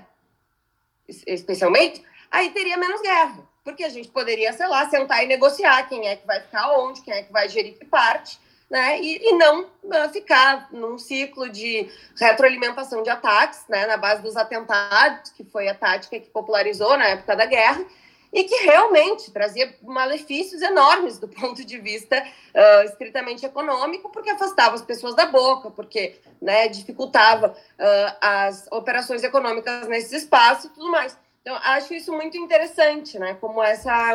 [1.26, 6.08] especialmente, aí teria menos guerra porque a gente poderia, sei lá, sentar e negociar quem
[6.08, 8.98] é que vai ficar onde, quem é que vai gerir que parte, né?
[8.98, 11.86] E, e não uh, ficar num ciclo de
[12.18, 13.86] retroalimentação de ataques, né?
[13.86, 17.84] Na base dos atentados, que foi a tática que popularizou na época da guerra,
[18.32, 24.74] e que realmente trazia malefícios enormes do ponto de vista uh, estritamente econômico, porque afastava
[24.74, 30.90] as pessoas da boca, porque né, dificultava uh, as operações econômicas nesses espaços e tudo
[30.90, 31.16] mais.
[31.42, 33.36] Então, acho isso muito interessante, né?
[33.40, 34.14] Como essa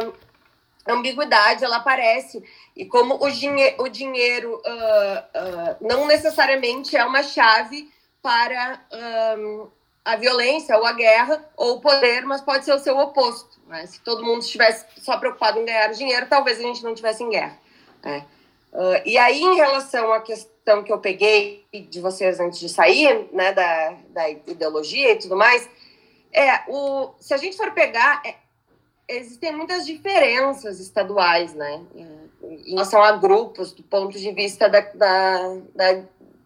[0.87, 2.43] ambiguidade ela aparece
[2.75, 7.89] e como o, dinhe o dinheiro uh, não necessariamente é uma chave
[8.21, 8.79] para
[10.05, 13.59] a violência ou a guerra ou o poder, mas pode ser o seu oposto.
[13.67, 13.85] Né?
[13.85, 17.29] Se todo mundo estivesse só preocupado em ganhar dinheiro, talvez a gente não tivesse em
[17.29, 17.57] guerra.
[18.03, 18.25] Né?
[18.73, 23.29] Uh, e aí, em relação à questão que eu peguei de vocês antes de sair,
[23.31, 25.69] né, da, da ideologia e tudo mais,
[26.31, 28.35] é, o, se a gente for pegar, é,
[29.07, 31.81] existem muitas diferenças estaduais, né?
[31.93, 36.03] Em relação a grupos, do ponto de vista da, da, da,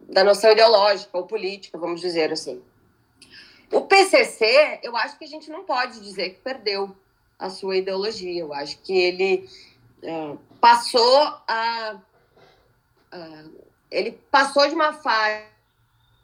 [0.09, 2.61] da noção ideológica ou política, vamos dizer assim.
[3.71, 6.95] O PCC, eu acho que a gente não pode dizer que perdeu
[7.37, 8.41] a sua ideologia.
[8.41, 9.49] Eu acho que ele
[10.01, 11.97] é, passou a,
[13.11, 13.43] a,
[13.91, 15.43] ele passou de uma fase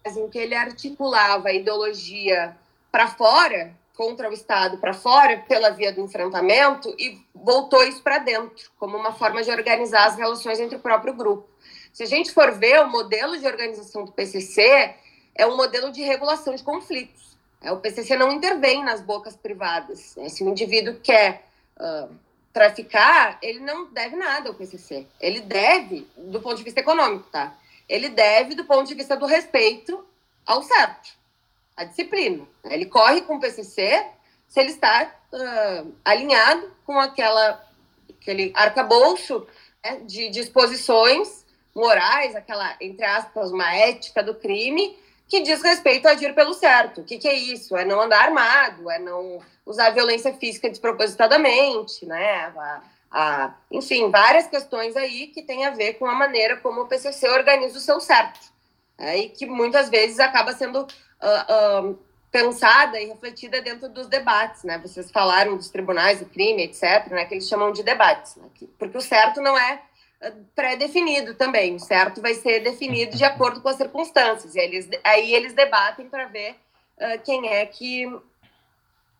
[0.05, 2.57] em que ele articulava a ideologia
[2.91, 8.17] para fora, contra o Estado para fora, pela via do enfrentamento, e voltou isso para
[8.17, 11.47] dentro, como uma forma de organizar as relações entre o próprio grupo.
[11.91, 14.95] Se a gente for ver, o modelo de organização do PCC
[15.35, 17.32] é um modelo de regulação de conflitos.
[17.63, 20.15] É, o PCC não intervém nas bocas privadas.
[20.17, 20.27] Né?
[20.29, 21.47] Se o indivíduo quer
[21.79, 22.13] uh,
[22.51, 25.07] traficar, ele não deve nada ao PCC.
[25.19, 27.55] Ele deve, do ponto de vista econômico, tá?
[27.87, 30.05] Ele deve, do ponto de vista do respeito
[30.45, 31.23] ao certo
[31.75, 32.45] a disciplina.
[32.65, 34.05] Ele corre com o PCC
[34.47, 37.65] se ele está uh, alinhado com aquela,
[38.09, 39.47] aquele arcabouço
[39.83, 44.95] né, de disposições morais, aquela, entre aspas, uma ética do crime
[45.33, 47.01] que diz respeito a agir pelo certo.
[47.01, 47.75] O que, que é isso?
[47.75, 52.53] É não andar armado, é não usar violência física despropositadamente, né?
[52.55, 56.87] A, a, enfim, várias questões aí que têm a ver com a maneira como o
[56.87, 58.39] PCC organiza o seu certo.
[58.95, 61.99] É, e que muitas vezes acaba sendo uh, uh,
[62.31, 64.77] pensada e refletida dentro dos debates, né?
[64.77, 67.25] Vocês falaram dos tribunais do crime, etc., né?
[67.25, 68.47] Que eles chamam de debates, né?
[68.77, 69.81] porque o certo não é
[70.55, 71.77] pré-definido também.
[71.79, 74.55] Certo vai ser definido de acordo com as circunstâncias.
[74.55, 76.51] E eles, aí eles debatem para ver
[76.97, 78.05] uh, quem é que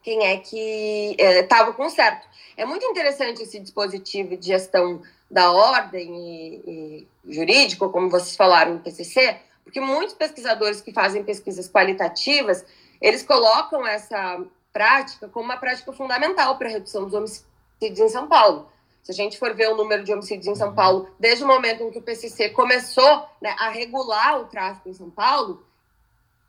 [0.01, 2.27] quem é que estava uh, com certo.
[2.57, 5.01] É muito interessante esse dispositivo de gestão
[5.31, 11.23] da ordem e, e jurídico, como vocês falaram no PCC, porque muitos pesquisadores que fazem
[11.23, 12.65] pesquisas qualitativas,
[13.01, 14.43] eles colocam essa
[14.73, 18.69] prática como uma prática fundamental para a redução dos homicídios em São Paulo.
[19.03, 20.73] Se a gente for ver o número de homicídios em São.
[20.73, 24.93] Paulo, desde o momento em que o PCC começou né, a regular o tráfico em
[24.93, 25.65] São Paulo,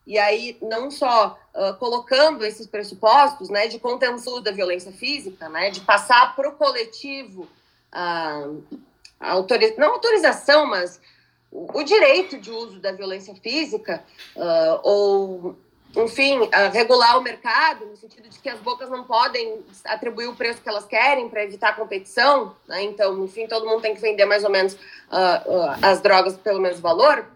[0.07, 5.71] e aí não só uh, colocando esses pressupostos né, de contenção da violência física, né,
[5.71, 7.49] de passar para o coletivo
[7.95, 8.47] a
[9.21, 9.77] autoriz...
[9.77, 11.01] não autorização, mas
[11.51, 14.05] o, o, direito de uso da violência física,
[14.37, 15.57] uh, ou
[15.97, 20.61] enfim, regular o mercado, no sentido de que as bocas não podem atribuir o preço
[20.61, 22.83] que elas querem para evitar a competição, né?
[22.83, 24.77] então, enfim, todo mundo tem que vender mais ou menos uh,
[25.47, 27.27] uh, as drogas pelo mesmo valor.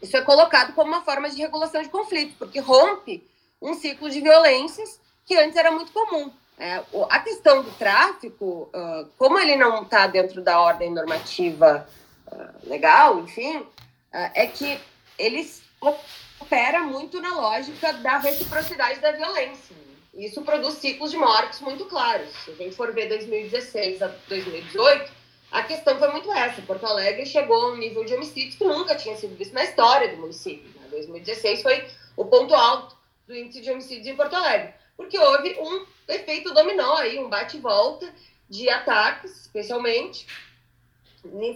[0.00, 3.28] Isso é colocado como uma forma de regulação de conflito, porque rompe
[3.60, 6.32] um ciclo de violências que antes era muito comum.
[6.58, 11.86] É, a questão do tráfico, uh, como ele não está dentro da ordem normativa
[12.62, 13.66] legal, enfim,
[14.12, 14.80] é que
[15.18, 15.64] eles
[16.40, 19.76] opera muito na lógica da reciprocidade da violência.
[20.14, 22.28] Isso produz ciclos de mortes muito claros.
[22.44, 25.12] Se a gente for ver 2016 a 2018,
[25.52, 26.60] a questão foi muito essa.
[26.62, 30.08] Porto Alegre chegou a um nível de homicídios que nunca tinha sido visto na história
[30.08, 30.70] do município.
[30.90, 32.96] 2016 foi o ponto alto
[33.26, 38.12] do índice de homicídios em Porto Alegre, porque houve um efeito dominó aí, um bate-volta
[38.48, 40.26] de ataques, especialmente,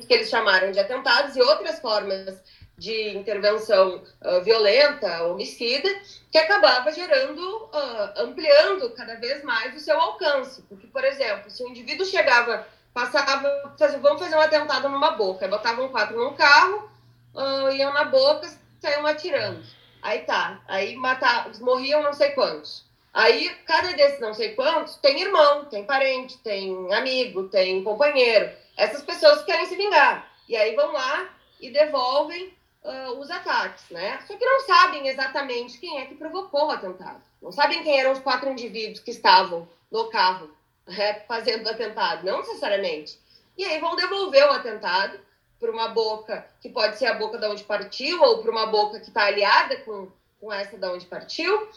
[0.07, 2.41] que eles chamaram de atentados e outras formas
[2.77, 5.89] de intervenção uh, violenta, homicida,
[6.31, 10.63] que acabava gerando, uh, ampliando cada vez mais o seu alcance.
[10.63, 15.49] Porque, por exemplo, se o indivíduo chegava, passava, fazia, vamos fazer um atentado numa boca,
[15.49, 16.91] botavam quatro num carro,
[17.35, 18.49] uh, iam na boca,
[18.81, 19.63] saíam atirando.
[20.03, 22.85] Aí tá, aí matavam, morriam não sei quantos.
[23.15, 28.51] Aí, cada desses não sei quantos tem irmão, tem parente, tem amigo, tem companheiro.
[28.77, 30.29] Essas pessoas querem se vingar.
[30.49, 31.29] E aí vão lá
[31.61, 32.53] e devolvem
[32.85, 34.21] uh, os ataques, né?
[34.27, 37.23] Só que não sabem exatamente quem é que provocou o atentado.
[37.41, 40.51] Não sabem quem eram os quatro indivíduos que estavam no carro
[40.87, 43.19] né, fazendo o atentado, não necessariamente.
[43.57, 45.19] E aí vão devolver o atentado
[45.59, 49.01] para uma boca que pode ser a boca da onde partiu ou para uma boca
[49.01, 51.69] que está aliada com, com essa da onde partiu.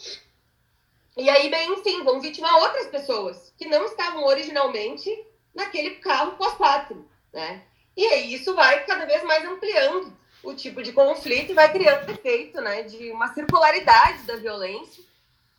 [1.15, 5.09] E aí, bem, enfim, vão vitimar outras pessoas que não estavam originalmente
[5.53, 7.63] naquele carro pós-quatro, né?
[7.95, 12.09] E aí isso vai cada vez mais ampliando o tipo de conflito e vai criando
[12.09, 15.03] efeito né, de uma circularidade da violência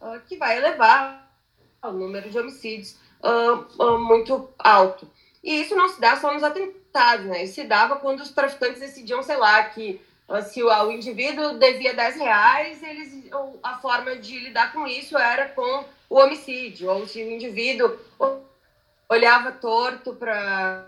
[0.01, 1.31] uh, que vai elevar
[1.83, 5.11] o número de homicídios uh, uh, muito alto.
[5.43, 7.45] E isso não se dá só nos atentados, né?
[7.45, 10.01] Isso se dava quando os traficantes decidiam, sei lá, que
[10.51, 13.31] se o, o, indivíduo devia 10 reais, eles,
[13.63, 17.97] a forma de lidar com isso era com o homicídio, ou se o indivíduo
[19.09, 20.87] olhava torto para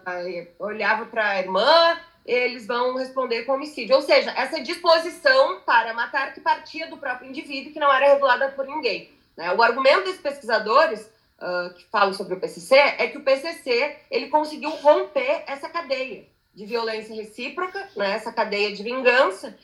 [0.59, 3.97] olhava para a irmã eles vão responder com homicídio.
[3.97, 8.49] Ou seja, essa disposição para matar que partia do próprio indivíduo, que não era regulada
[8.51, 9.11] por ninguém.
[9.37, 9.53] Né?
[9.53, 14.29] O argumento desses pesquisadores uh, que falam sobre o PCC é que o PCC ele
[14.29, 18.13] conseguiu romper essa cadeia de violência recíproca, né?
[18.13, 19.57] essa cadeia de vingança,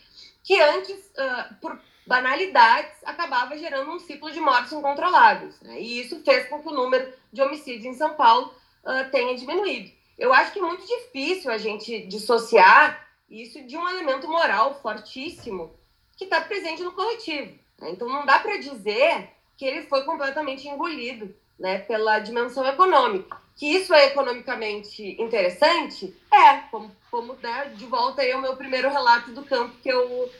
[0.42, 5.60] que antes, uh, por banalidades, acabava gerando um ciclo de mortes incontroláveis.
[5.60, 5.80] Né?
[5.80, 8.54] E isso fez com que o número de homicídios em São Paulo
[8.84, 13.88] uh, tenha diminuído eu acho que é muito difícil a gente dissociar isso de um
[13.88, 15.74] elemento moral fortíssimo
[16.16, 17.58] que está presente no coletivo.
[17.78, 17.90] Né?
[17.90, 23.36] Então, não dá para dizer que ele foi completamente engolido né, pela dimensão econômica.
[23.56, 26.14] Que isso é economicamente interessante?
[26.30, 30.30] É, como, como né, de volta aí ao meu primeiro relato do campo que eu,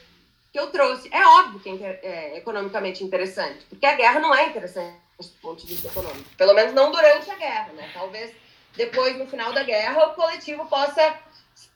[0.51, 1.09] que eu trouxe.
[1.11, 5.65] É óbvio que é, é economicamente interessante, porque a guerra não é interessante do ponto
[5.65, 6.29] de vista econômico.
[6.37, 7.89] Pelo menos não durante a guerra, né?
[7.91, 8.31] Talvez
[8.77, 11.19] depois, no final da guerra, o coletivo possa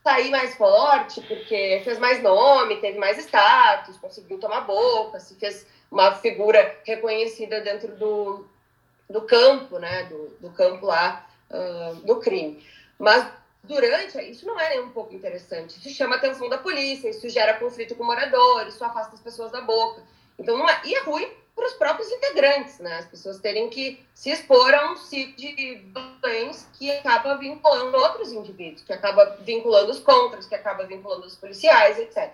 [0.03, 5.65] sair mais forte, porque fez mais nome, teve mais status, conseguiu tomar boca, se fez
[5.91, 8.45] uma figura reconhecida dentro do,
[9.09, 12.63] do campo, né, do, do campo lá uh, do crime.
[12.97, 13.27] Mas
[13.63, 15.77] durante, isso não é nem um pouco interessante.
[15.79, 19.51] Isso chama a atenção da polícia, isso gera conflito com moradores, isso afasta as pessoas
[19.51, 20.03] da boca.
[20.37, 21.29] Então, não é, e é ruim
[21.61, 22.97] para os próprios integrantes, né?
[22.97, 28.31] As pessoas terem que se expor a um ciclo de violência que acaba vinculando outros
[28.31, 32.31] indivíduos, que acaba vinculando os contras, que acaba vinculando os policiais, etc.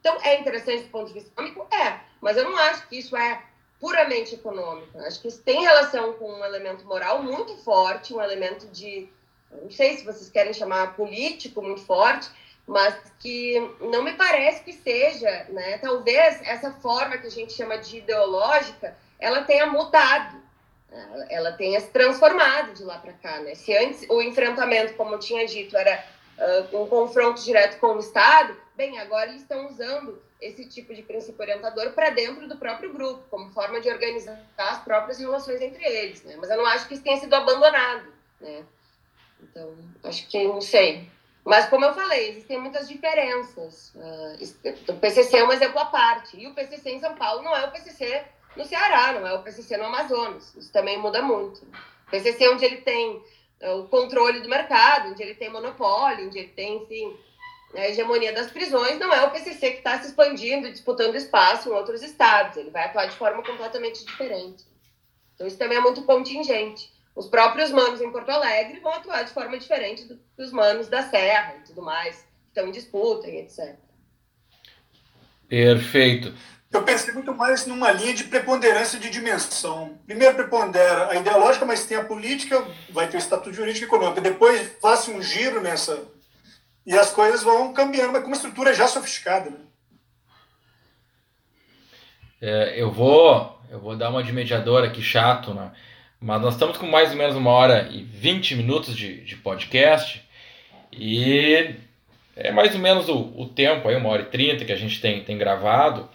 [0.00, 1.68] Então, é interessante do ponto de vista econômico?
[1.74, 3.42] É, mas eu não acho que isso é
[3.78, 4.98] puramente econômico.
[5.00, 9.06] Acho que isso tem relação com um elemento moral muito forte, um elemento de,
[9.50, 12.30] não sei se vocês querem chamar político muito forte,
[12.72, 15.78] mas que não me parece que seja, né?
[15.78, 20.40] Talvez essa forma que a gente chama de ideológica, ela tenha mudado.
[21.30, 23.54] ela tenha se transformado de lá para cá, né?
[23.54, 26.04] Se antes o enfrentamento, como eu tinha dito, era
[26.38, 31.02] uh, um confronto direto com o Estado, bem, agora eles estão usando esse tipo de
[31.02, 35.84] princípio orientador para dentro do próprio grupo, como forma de organizar as próprias relações entre
[35.84, 36.36] eles, né?
[36.38, 38.64] Mas eu não acho que isso tenha sido abandonado, né?
[39.40, 39.74] Então,
[40.04, 41.08] acho que não sei.
[41.44, 43.92] Mas, como eu falei, existem muitas diferenças.
[43.94, 46.36] Uh, o PCC é um exemplo à parte.
[46.38, 48.24] E o PCC em São Paulo não é o PCC
[48.56, 50.54] no Ceará, não é o PCC no Amazonas.
[50.54, 51.64] Isso também muda muito.
[52.06, 53.22] O PCC é onde ele tem
[53.62, 57.16] uh, o controle do mercado, onde ele tem monopólio, onde ele tem, enfim,
[57.74, 61.72] a hegemonia das prisões, não é o PCC que está se expandindo, disputando espaço em
[61.72, 62.56] outros estados.
[62.56, 64.64] Ele vai atuar de forma completamente diferente.
[65.34, 66.92] Então, isso também é muito contingente.
[67.14, 71.02] Os próprios manos em Porto Alegre vão atuar de forma diferente do, dos manos da
[71.02, 73.76] Serra e tudo mais, que estão em disputa e etc.
[75.48, 76.34] Perfeito.
[76.72, 79.98] Eu pensei muito mais numa linha de preponderância de dimensão.
[80.06, 84.22] Primeiro prepondera a ideológica, mas tem a política, vai ter o estatuto jurídico e econômico.
[84.22, 86.02] Depois faça um giro nessa
[86.86, 89.50] e as coisas vão cambiando, mas com uma estrutura já sofisticada.
[89.50, 89.58] Né?
[92.40, 95.72] É, eu vou eu vou dar uma de mediador aqui chato, né?
[96.22, 100.22] Mas nós estamos com mais ou menos uma hora e 20 minutos de, de podcast
[100.92, 101.74] e
[102.36, 105.00] é mais ou menos o, o tempo aí, uma hora e trinta que a gente
[105.00, 106.08] tem, tem gravado.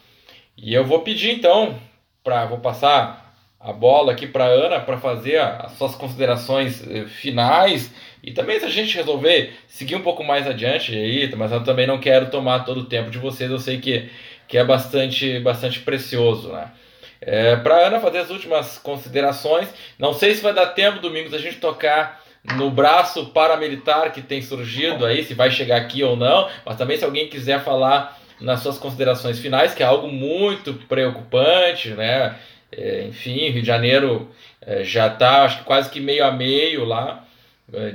[0.56, 1.78] E eu vou pedir então,
[2.24, 7.92] para vou passar a bola aqui para Ana para fazer as suas considerações eh, finais
[8.24, 11.86] e também se a gente resolver seguir um pouco mais adiante aí, mas eu também
[11.86, 14.10] não quero tomar todo o tempo de vocês, eu sei que,
[14.48, 16.72] que é bastante, bastante precioso, né?
[17.20, 19.68] É, para Ana fazer as últimas considerações,
[19.98, 22.22] não sei se vai dar tempo domingo a gente tocar
[22.56, 26.98] no braço paramilitar que tem surgido aí, se vai chegar aqui ou não, mas também
[26.98, 32.36] se alguém quiser falar nas suas considerações finais, que é algo muito preocupante, né?
[32.72, 34.30] É, enfim, Rio de Janeiro
[34.62, 37.26] é, já está, acho que quase que meio a meio lá,
[37.74, 37.94] é,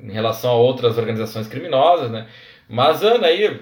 [0.00, 2.26] em relação a outras organizações criminosas, né?
[2.68, 3.60] Mas, Ana, aí,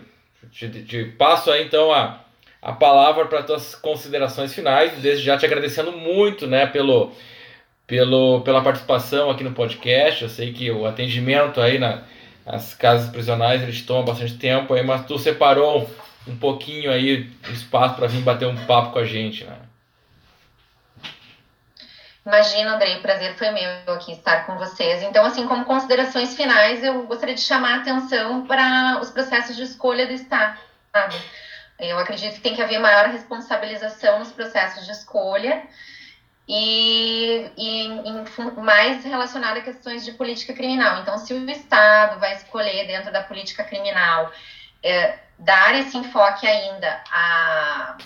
[0.50, 2.23] te, te passo aí então a,
[2.64, 7.12] a palavra para tuas considerações finais, desde já te agradecendo muito, né, pelo,
[7.86, 10.22] pelo, pela participação aqui no podcast.
[10.22, 12.04] Eu sei que o atendimento aí na,
[12.46, 15.90] nas casas prisionais eles tomam bastante tempo aí, mas tu separou
[16.26, 19.58] um pouquinho aí espaço para vir bater um papo com a gente, né?
[22.24, 25.02] Imagina, Andrei, o prazer foi meu aqui estar com vocês.
[25.02, 29.62] Então, assim, como considerações finais, eu gostaria de chamar a atenção para os processos de
[29.64, 30.58] escolha do Estado.
[31.78, 35.62] Eu acredito que tem que haver maior responsabilização nos processos de escolha
[36.48, 38.24] e, e em,
[38.62, 41.00] mais relacionado a questões de política criminal.
[41.00, 44.30] Então, se o Estado vai escolher dentro da política criminal
[44.82, 47.96] é, dar esse enfoque ainda a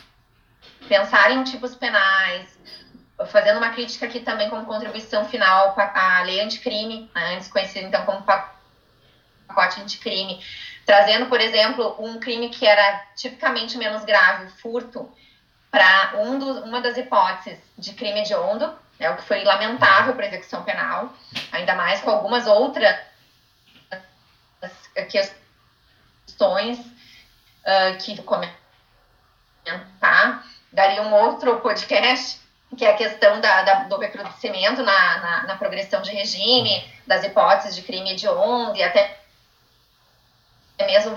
[0.89, 2.59] pensar em tipos penais,
[3.27, 8.05] fazendo uma crítica aqui também como contribuição final à lei anticrime, né, antes conhecida então
[8.07, 10.41] como pacote anticrime,
[10.89, 15.07] trazendo, por exemplo, um crime que era tipicamente menos grave, furto,
[15.71, 20.29] para um uma das hipóteses de crime hediondo, né, o que foi lamentável para a
[20.29, 21.13] execução penal,
[21.53, 22.99] ainda mais com algumas outras
[26.27, 28.57] questões uh, que comentar,
[30.73, 32.41] daria um outro podcast,
[32.79, 37.25] que é a questão da, da do recrudescimento na, na, na, progressão de regime, das
[37.25, 39.18] hipóteses de crime hediondo e até
[40.87, 41.17] mesmo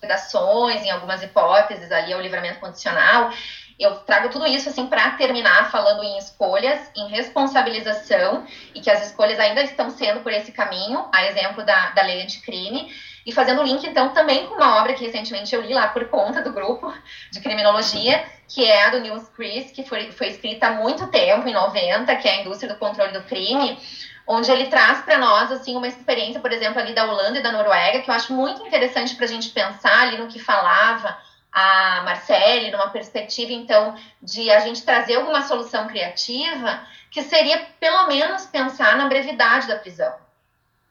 [0.00, 3.30] vedações em algumas hipóteses ali ao livramento condicional.
[3.78, 9.04] Eu trago tudo isso assim para terminar falando em escolhas, em responsabilização e que as
[9.06, 12.92] escolhas ainda estão sendo por esse caminho, a exemplo da, da lei anticrime
[13.26, 16.42] e fazendo link, então, também com uma obra que recentemente eu li lá por conta
[16.42, 16.92] do grupo
[17.32, 21.48] de criminologia, que é a do Nils Chris, que foi, foi escrita há muito tempo,
[21.48, 23.78] em 90, que é a Indústria do Controle do Crime,
[24.26, 27.52] onde ele traz para nós, assim, uma experiência, por exemplo, ali da Holanda e da
[27.52, 31.16] Noruega, que eu acho muito interessante para a gente pensar ali no que falava
[31.52, 36.80] a Marcele, numa perspectiva, então, de a gente trazer alguma solução criativa,
[37.10, 40.12] que seria, pelo menos, pensar na brevidade da prisão.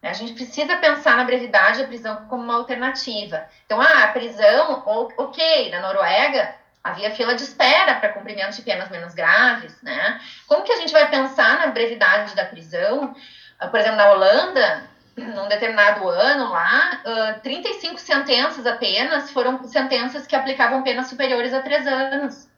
[0.02, 3.46] A gente precisa pensar na brevidade da prisão como uma alternativa.
[3.66, 4.84] Então, ah, a prisão,
[5.18, 10.20] ok, na Noruega havia fila de espera para cumprimento de penas menos graves, né?
[10.48, 13.16] Como que a gente vai pensar na brevidade da prisão?
[13.58, 14.84] Ah, por exemplo, na Holanda,
[15.16, 17.02] num determinado ano lá,
[17.42, 22.52] 35 ah, sentenças apenas foram sentenças que aplicavam penas superiores a três anos.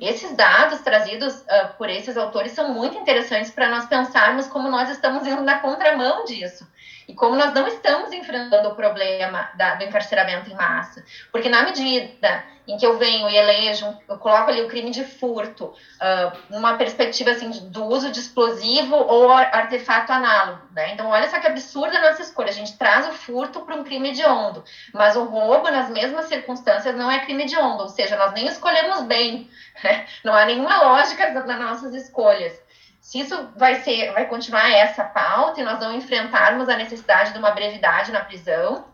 [0.00, 4.88] Esses dados trazidos uh, por esses autores são muito interessantes para nós pensarmos como nós
[4.90, 6.64] estamos indo na contramão disso.
[7.08, 11.02] E como nós não estamos enfrentando o problema da, do encarceramento em massa.
[11.32, 15.02] Porque na medida em que eu venho e elejo, eu coloco ali o crime de
[15.02, 20.92] furto, uh, numa perspectiva assim do uso de explosivo ou artefato análogo, né?
[20.92, 23.84] Então olha só que absurda a nossa escolha, a gente traz o furto para um
[23.84, 24.62] crime de hediondo,
[24.92, 28.46] mas o roubo nas mesmas circunstâncias não é crime de hediondo, ou seja, nós nem
[28.46, 29.48] escolhemos bem,
[29.82, 30.06] né?
[30.22, 32.67] não há nenhuma lógica nas nossas escolhas.
[33.08, 37.38] Se isso vai ser, vai continuar essa pauta e nós não enfrentarmos a necessidade de
[37.38, 38.84] uma brevidade na prisão,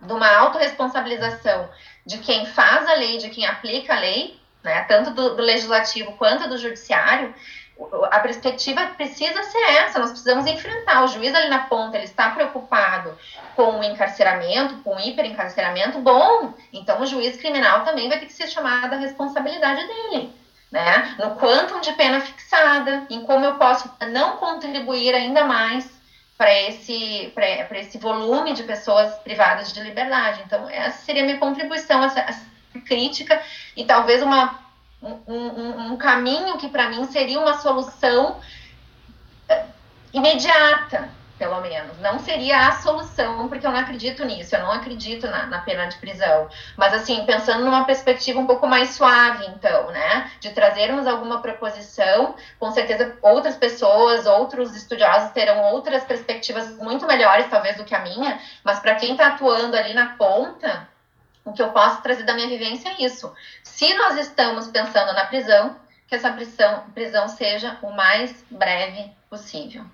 [0.00, 1.68] de uma autorresponsabilização
[2.06, 6.12] de quem faz a lei, de quem aplica a lei, né, tanto do, do legislativo
[6.12, 7.34] quanto do judiciário,
[8.10, 11.04] a perspectiva precisa ser essa, nós precisamos enfrentar.
[11.04, 13.18] O juiz ali na ponta, ele está preocupado
[13.54, 18.32] com o encarceramento, com o hiperencarceramento, bom, então o juiz criminal também vai ter que
[18.32, 20.37] ser chamado à responsabilidade dele
[20.70, 21.14] né?
[21.18, 25.98] No quantum de pena fixada, em como eu posso não contribuir ainda mais
[26.36, 27.32] para esse,
[27.72, 30.42] esse volume de pessoas privadas de liberdade.
[30.46, 32.46] Então, essa seria a minha contribuição, essa, essa
[32.86, 33.42] crítica,
[33.76, 34.60] e talvez uma,
[35.02, 38.40] um, um, um caminho que para mim seria uma solução
[39.48, 39.64] eh,
[40.12, 41.96] imediata, pelo menos.
[42.00, 45.86] Não seria a solução, porque eu não acredito nisso, eu não acredito na, na, pena
[45.86, 46.48] de prisão.
[46.76, 50.30] Mas, assim, pensando numa perspectiva um pouco mais suave, então, né?
[50.40, 57.48] De trazermos alguma proposição, com certeza outras pessoas, outros estudiosos terão outras perspectivas muito melhores,
[57.48, 60.88] talvez, do que a minha, mas para quem está atuando ali na ponta,
[61.44, 63.32] o que eu posso trazer da minha vivência é isso.
[63.62, 65.76] Se nós estamos pensando na prisão,
[66.08, 69.84] que essa prisão, prisão seja o mais breve possível.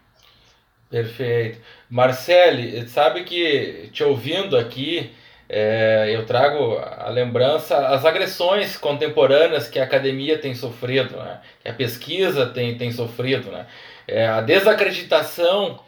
[0.95, 1.59] Perfeito.
[1.91, 5.11] Marcele, sabe que te ouvindo aqui,
[5.49, 11.41] é, eu trago a lembrança as agressões contemporâneas que a academia tem sofrido, né?
[11.61, 13.67] que a pesquisa tem, tem sofrido, né?
[14.07, 15.81] É, a desacreditação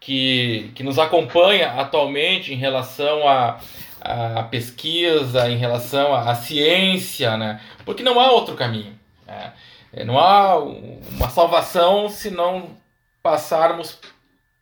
[0.00, 3.60] que, que nos acompanha atualmente em relação à
[4.00, 7.60] a, a, pesquisa, em relação à, ciência, né?
[7.84, 8.98] porque não há outro caminho.
[9.26, 9.52] Né?
[9.92, 12.82] É, não há uma salvação se não
[13.22, 13.98] passarmos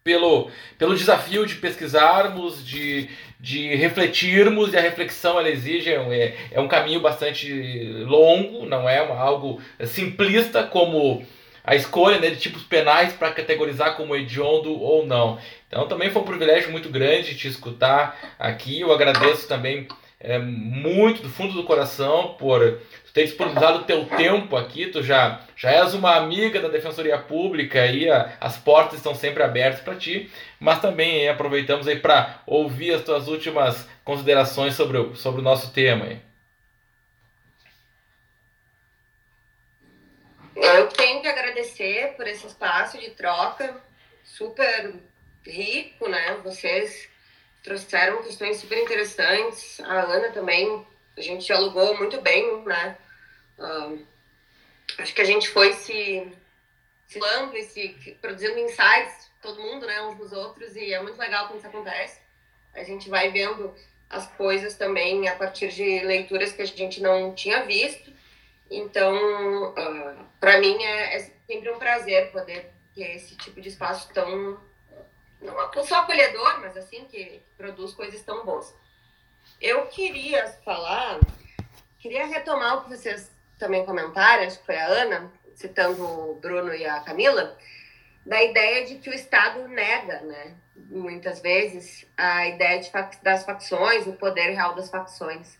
[0.05, 3.09] pelo, pelo desafio de pesquisarmos, de,
[3.39, 8.99] de refletirmos, e a reflexão ela exige, é, é um caminho bastante longo, não é
[8.99, 11.25] algo simplista como
[11.65, 15.39] a escolha né, de tipos penais para categorizar como hediondo ou não.
[15.69, 19.87] Então também foi um privilégio muito grande te escutar aqui, eu agradeço também
[20.19, 22.81] é, muito do fundo do coração por
[23.13, 27.87] ter disponibilizado o teu tempo aqui, tu já, já és uma amiga da Defensoria Pública
[27.87, 32.95] e a, as portas estão sempre abertas para ti, mas também aproveitamos aí para ouvir
[32.95, 36.07] as tuas últimas considerações sobre o, sobre o nosso tema.
[36.07, 36.21] Aí.
[40.57, 43.77] Eu tenho que agradecer por esse espaço de troca,
[44.25, 44.95] super
[45.47, 46.39] rico, né?
[46.43, 47.09] Vocês
[47.63, 50.87] trouxeram questões super interessantes, a Ana também
[51.17, 52.97] a gente dialogou muito bem, né?
[54.99, 56.33] Acho que a gente foi se
[57.13, 61.47] falando e se produzindo insights, todo mundo, né, uns dos outros, e é muito legal
[61.47, 62.21] quando isso acontece.
[62.75, 63.75] A gente vai vendo
[64.09, 68.13] as coisas também a partir de leituras que a gente não tinha visto.
[68.71, 69.15] Então,
[69.71, 74.09] uh, ah, para mim é, é, sempre um prazer poder ter esse tipo de espaço
[74.13, 74.61] tão
[75.41, 78.75] não só acolhedor, mas assim que produz coisas tão boas.
[79.63, 81.21] Eu queria falar,
[82.01, 83.31] queria retomar o que vocês
[83.61, 87.57] também comentaram, acho que foi a Ana, citando o Bruno e a Camila,
[88.27, 92.91] da ideia de que o Estado nega, né, muitas vezes, a ideia de,
[93.23, 95.55] das facções, o poder real das facções,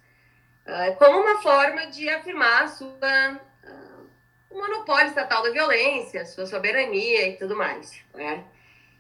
[0.67, 4.07] uh, como uma forma de afirmar sua uh,
[4.51, 8.45] o monopólio estatal da violência, sua soberania e tudo mais, né?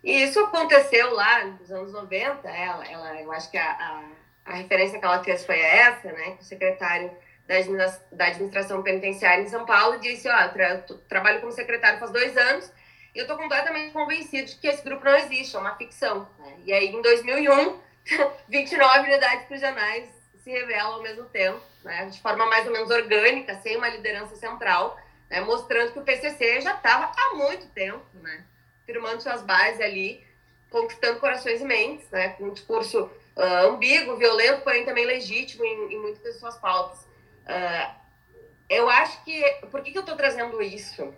[0.05, 4.05] E isso aconteceu lá nos anos 90, ela, ela eu acho que a,
[4.45, 6.33] a referência que ela fez foi essa, né?
[6.33, 7.11] Que o secretário
[7.47, 12.73] da administração penitenciária em São Paulo disse: Ó, tra trabalho como secretário faz dois anos
[13.15, 16.29] e eu estou completamente convencido de que esse grupo não existe, é uma ficção.
[16.39, 16.55] Né?
[16.65, 17.79] E aí, em 2001,
[18.49, 20.09] 29 unidades prisionais
[20.43, 22.07] se revelam ao mesmo tempo, né?
[22.07, 24.99] de forma mais ou menos orgânica, sem uma liderança central,
[25.29, 25.41] né?
[25.43, 28.45] mostrando que o PCC já estava há muito tempo, né?
[28.87, 30.27] firmando suas bases ali,
[30.71, 32.31] conquistando corações e mentes, né?
[32.31, 37.01] com um discurso uh, ambíguo, violento, porém também legítimo em, em muitas das suas pautas.
[37.01, 37.95] Uh,
[38.69, 39.43] eu acho que.
[39.71, 41.15] Por que, que eu estou trazendo isso?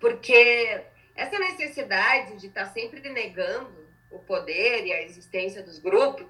[0.00, 0.82] Porque
[1.14, 6.26] essa necessidade de estar tá sempre negando o poder e a existência dos grupos,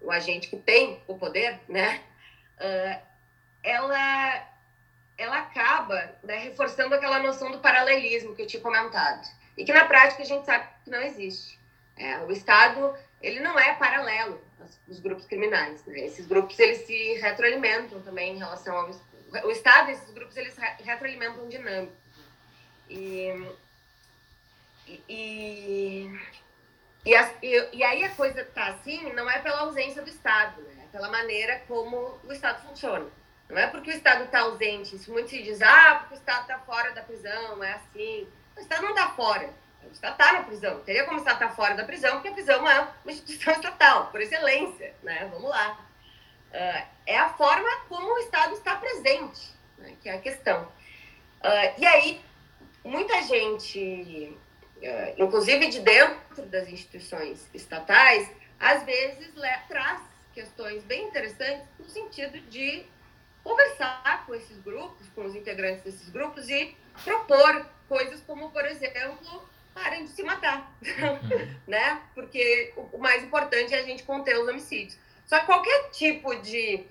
[0.00, 2.02] o agente que tem o poder, né?
[2.58, 3.08] Uh,
[3.62, 4.48] ela
[5.16, 9.26] ela acaba né, reforçando aquela noção do paralelismo que eu tinha comentado.
[9.58, 11.58] E que na prática a gente sabe que não existe.
[11.96, 15.84] É, o Estado, ele não é paralelo aos grupos criminais.
[15.84, 16.06] Né?
[16.06, 18.90] Esses grupos, eles se retroalimentam também em relação ao...
[19.44, 21.92] O Estado esses grupos, eles retroalimentam dinâmica.
[22.88, 23.52] E,
[24.86, 26.08] e,
[27.04, 27.12] e,
[27.42, 30.84] e, e, aí a coisa tá assim, não é pela ausência do Estado, né?
[30.84, 33.06] é pela maneira como o Estado funciona.
[33.48, 36.42] Não é porque o Estado está ausente, isso muito se diz, ah, porque o Estado
[36.42, 38.28] está fora da prisão, é assim.
[38.58, 39.50] O Estado não está fora,
[39.84, 40.80] o Estado está na prisão.
[40.80, 43.52] Teria como o Estado estar tá fora da prisão, porque a prisão é uma instituição
[43.54, 45.28] estatal, por excelência, né?
[45.32, 45.78] Vamos lá.
[46.50, 49.94] Uh, é a forma como o Estado está presente, né?
[50.02, 50.64] que é a questão.
[50.64, 52.20] Uh, e aí,
[52.82, 54.36] muita gente,
[54.78, 58.28] uh, inclusive de dentro das instituições estatais,
[58.58, 59.32] às vezes
[59.68, 60.00] traz
[60.34, 62.84] questões bem interessantes no sentido de
[63.44, 69.48] conversar com esses grupos, com os integrantes desses grupos e propor coisas como, por exemplo,
[69.74, 71.56] parem de se matar, uhum.
[71.66, 72.02] né?
[72.14, 74.98] Porque o, mais importante é a gente conter os homicídios.
[75.26, 76.84] Só que qualquer tipo de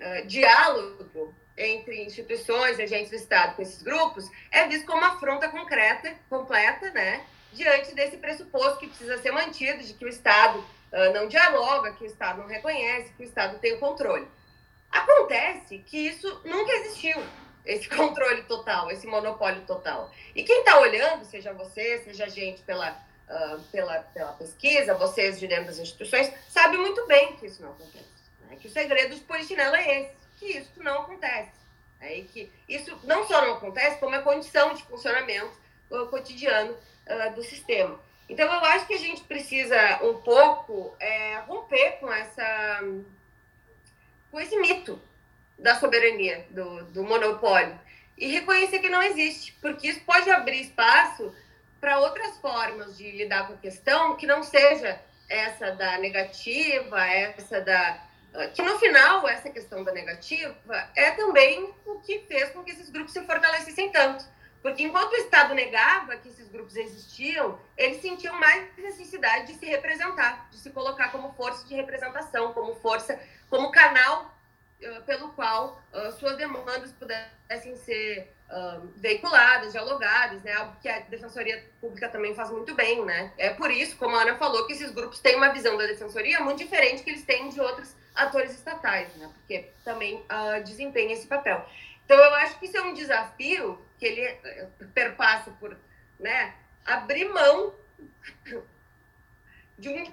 [0.00, 5.48] uh, diálogo entre instituições, agentes do Estado com esses grupos é visto como uma afronta
[5.48, 7.24] concreta, completa, né?
[7.52, 12.04] Diante desse pressuposto que precisa ser mantido de que o Estado uh, não dialoga, que
[12.04, 14.26] o Estado não reconhece, que o Estado tem o controle.
[14.90, 17.22] Acontece que isso nunca existiu,
[17.66, 20.10] esse controle total, esse monopólio total.
[20.34, 25.38] E quem está olhando, seja você, seja a gente pela, uh, pela, pela pesquisa, vocês
[25.38, 28.06] de dentro das instituições, sabe muito bem que isso não acontece.
[28.48, 28.56] Né?
[28.60, 31.56] Que o segredo de Polichinela é esse, que isso não acontece.
[31.98, 35.58] É, e que isso não só não acontece, como é condição de funcionamento
[36.10, 37.98] cotidiano uh, do sistema.
[38.28, 42.82] Então, eu acho que a gente precisa um pouco é, romper com essa
[44.30, 45.00] com esse mito
[45.58, 47.78] da soberania, do, do monopólio,
[48.16, 51.34] e reconhecer que não existe, porque isso pode abrir espaço
[51.80, 57.60] para outras formas de lidar com a questão que não seja essa da negativa, essa
[57.60, 58.02] da.
[58.54, 62.90] Que no final, essa questão da negativa é também o que fez com que esses
[62.90, 64.24] grupos se fortalecessem tanto.
[64.60, 69.64] Porque enquanto o Estado negava que esses grupos existiam, eles sentiam mais necessidade de se
[69.64, 73.18] representar, de se colocar como força de representação, como força
[73.48, 74.35] como canal
[75.06, 80.52] pelo qual uh, suas demandas pudessem ser uh, veiculadas, dialogadas, né?
[80.52, 83.32] Algo que a Defensoria Pública também faz muito bem, né?
[83.38, 86.40] É por isso, como a Ana falou, que esses grupos têm uma visão da Defensoria
[86.40, 89.30] muito diferente que eles têm de outros atores estatais, né?
[89.34, 91.66] Porque também uh, desempenham esse papel.
[92.04, 94.38] Então, eu acho que isso é um desafio que ele
[94.94, 95.76] perpassa por,
[96.20, 96.54] né?
[96.84, 97.74] Abrir mão
[99.78, 100.12] de um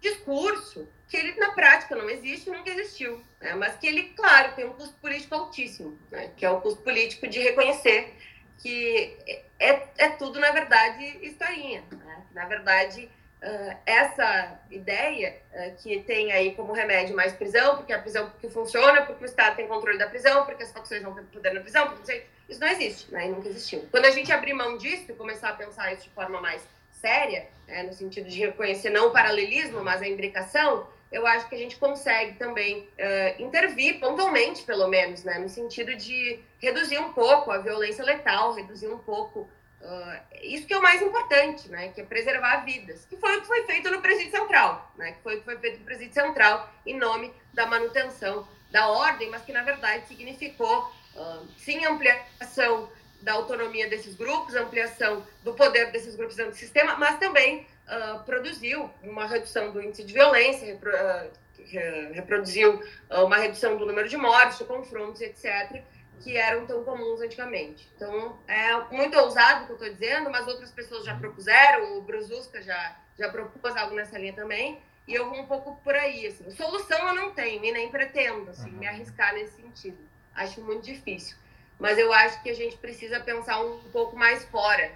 [0.00, 3.52] discurso que ele na prática não existe e nunca existiu, né?
[3.54, 6.30] mas que ele, claro, tem um custo político altíssimo, né?
[6.36, 8.14] que é o custo político de reconhecer
[8.58, 9.18] que
[9.58, 11.82] é, é tudo, na verdade, historinha.
[11.90, 12.22] Né?
[12.32, 13.10] Na verdade,
[13.42, 18.48] uh, essa ideia uh, que tem aí como remédio mais prisão, porque a prisão que
[18.48, 21.60] funciona, porque o Estado tem controle da prisão, porque as facções não têm poder na
[21.60, 23.26] prisão, porque isso não existe, né?
[23.26, 23.88] e nunca existiu.
[23.90, 26.62] Quando a gente abrir mão disso e começar a pensar isso de forma mais
[26.92, 27.82] séria, né?
[27.82, 31.76] no sentido de reconhecer não o paralelismo, mas a imbricação, eu acho que a gente
[31.76, 37.58] consegue também uh, intervir pontualmente, pelo menos, né, no sentido de reduzir um pouco a
[37.58, 39.40] violência letal, reduzir um pouco
[39.80, 43.40] uh, isso que é o mais importante, né, que é preservar vidas, que foi o
[43.40, 46.14] que foi feito no Presídio Central, né, que foi o que foi feito no Presídio
[46.14, 52.88] Central em nome da manutenção da ordem, mas que na verdade significou uh, sim ampliação
[53.20, 58.22] da autonomia desses grupos, ampliação do poder desses grupos dentro do sistema, mas também uh,
[58.24, 62.76] produziu uma redução do índice de violência, repro, uh, reproduziu
[63.10, 65.82] uh, uma redução do número de mortes, de confrontos, etc.,
[66.20, 67.90] que eram tão comuns antigamente.
[67.96, 72.02] Então, é muito ousado o que eu estou dizendo, mas outras pessoas já propuseram, o
[72.02, 76.26] Brususka já, já propôs algo nessa linha também, e eu vou um pouco por aí.
[76.26, 76.50] Assim.
[76.50, 79.98] Solução eu não tenho e nem pretendo assim, me arriscar nesse sentido.
[80.34, 81.36] Acho muito difícil.
[81.78, 84.92] Mas eu acho que a gente precisa pensar um pouco mais fora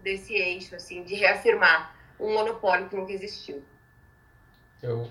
[0.00, 3.62] desse eixo, assim, de reafirmar um monopólio que nunca existiu.
[4.82, 5.08] Eu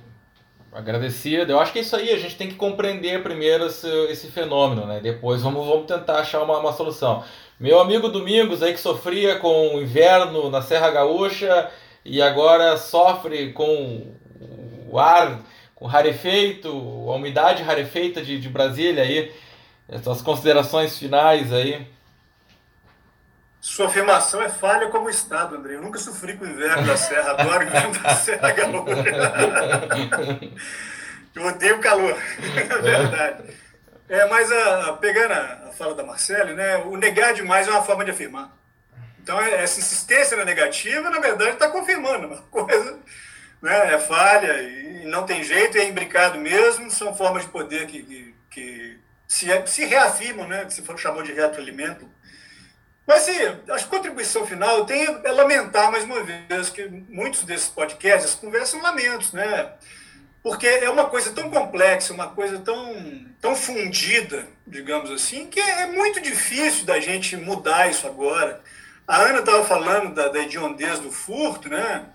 [0.72, 1.44] agradecia.
[1.44, 4.86] Eu acho que é isso aí, a gente tem que compreender primeiro esse, esse fenômeno,
[4.86, 5.00] né?
[5.00, 7.24] Depois vamos, vamos tentar achar uma, uma solução.
[7.60, 11.72] Meu amigo Domingos aí que sofria com o inverno na Serra Gaúcha
[12.06, 14.14] e agora sofre com
[14.90, 15.42] o ar
[15.74, 19.32] com rarefeito, a umidade rarefeita de, de Brasília aí.
[19.88, 21.88] Essas considerações finais aí.
[23.60, 25.76] Sua afirmação é falha como Estado, André.
[25.76, 28.94] Eu nunca sofri com o inverno da Serra, adoro o inverno da Serra Gaúcha.
[31.36, 33.44] Eu odeio o calor, é verdade.
[34.10, 38.04] É, mas a, pegando a, fala da Marcele, né, o negar demais é uma forma
[38.04, 38.58] de afirmar.
[39.22, 42.98] Então, é, essa insistência na negativa, na verdade, está confirmando uma coisa,
[43.62, 48.02] né, é falha e não tem jeito, é imbricado mesmo, são formas de poder que,
[48.02, 52.10] que, que se, se reafirmam, né, que se for, chamou de retroalimento.
[53.08, 53.38] Mas, sim,
[53.70, 59.32] a contribuição final tem é lamentar, mais uma vez, que muitos desses podcasts conversam lamentos,
[59.32, 59.72] né?
[60.44, 65.86] Porque é uma coisa tão complexa, uma coisa tão, tão fundida, digamos assim, que é
[65.88, 68.62] muito difícil da gente mudar isso agora.
[69.08, 72.06] A Ana estava falando da, da hediondez do furto, né?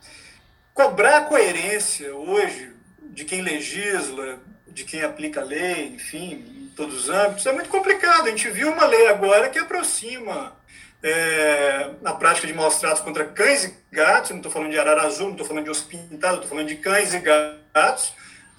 [0.74, 2.70] Cobrar coerência hoje
[3.01, 4.39] de quem legisla,
[4.69, 8.27] de quem aplica a lei, enfim, em todos os âmbitos, é muito complicado.
[8.27, 10.60] A gente viu uma lei agora que aproxima
[11.03, 15.03] é, na prática de maus tratos contra cães e gatos, não estou falando de arara
[15.03, 18.15] azul, não estou falando de osso pintado, estou falando de cães e gatos,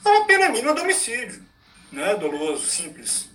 [0.06, 1.41] é uma pena mínima de homicídio,
[1.91, 3.30] né, doloso, simples.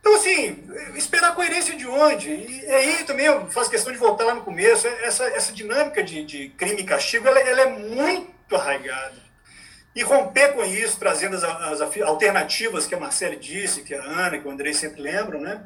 [0.00, 0.64] Então, assim,
[0.96, 2.28] esperar coerência de onde?
[2.28, 6.24] E aí também eu faço questão de voltar lá no começo, essa, essa dinâmica de,
[6.24, 9.22] de crime e castigo, ela, ela é muito arraigada.
[9.94, 14.38] E romper com isso, trazendo as, as alternativas que a Marcele disse, que a Ana,
[14.38, 15.62] que o Andrei sempre lembram, né?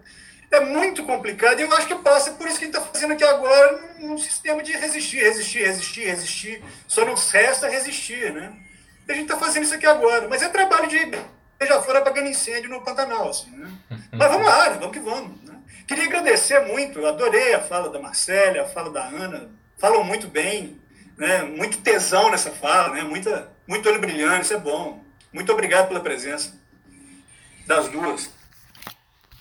[0.50, 3.12] É muito complicado e eu acho que passa por isso que a gente está fazendo
[3.12, 6.64] aqui agora, num sistema de resistir, resistir, resistir, resistir.
[6.86, 8.52] Só não resta resistir, né?
[9.08, 10.28] E a gente está fazendo isso aqui agora.
[10.28, 10.96] Mas é trabalho de
[11.64, 13.70] já fora apagando incêndio no Pantanal, assim, né?
[14.12, 14.76] Mas vamos lá, né?
[14.78, 15.42] vamos que vamos.
[15.42, 15.54] Né?
[15.86, 20.28] Queria agradecer muito, eu adorei a fala da Marcélia, a fala da Ana, falam muito
[20.28, 20.80] bem,
[21.16, 21.42] né?
[21.42, 23.02] Muito tesão nessa fala, né?
[23.02, 25.02] Muita, muito olho brilhante, isso é bom.
[25.32, 26.54] Muito obrigado pela presença
[27.66, 28.30] das duas.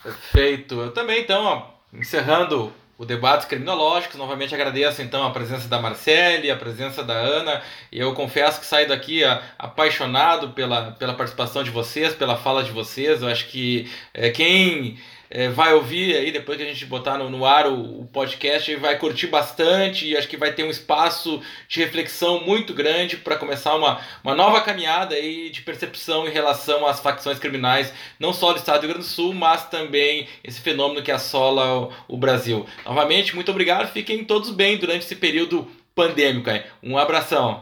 [0.06, 0.80] Perfeito.
[0.80, 6.52] Eu também, então, ó, encerrando o debate criminológico, novamente agradeço então a presença da Marcele,
[6.52, 7.61] a presença da Ana,
[7.91, 9.23] e eu confesso que saio daqui
[9.57, 13.23] apaixonado pela, pela participação de vocês, pela fala de vocês.
[13.23, 14.99] Eu acho que é, quem
[15.30, 18.76] é, vai ouvir aí depois que a gente botar no, no ar o, o podcast
[18.76, 23.35] vai curtir bastante e acho que vai ter um espaço de reflexão muito grande para
[23.35, 28.53] começar uma, uma nova caminhada aí de percepção em relação às facções criminais, não só
[28.53, 32.18] do estado do Rio Grande do Sul, mas também esse fenômeno que assola o, o
[32.18, 32.65] Brasil.
[32.85, 36.49] Novamente, muito obrigado, fiquem todos bem durante esse período pandêmico.
[36.49, 36.64] Aí.
[36.84, 37.61] Um abração.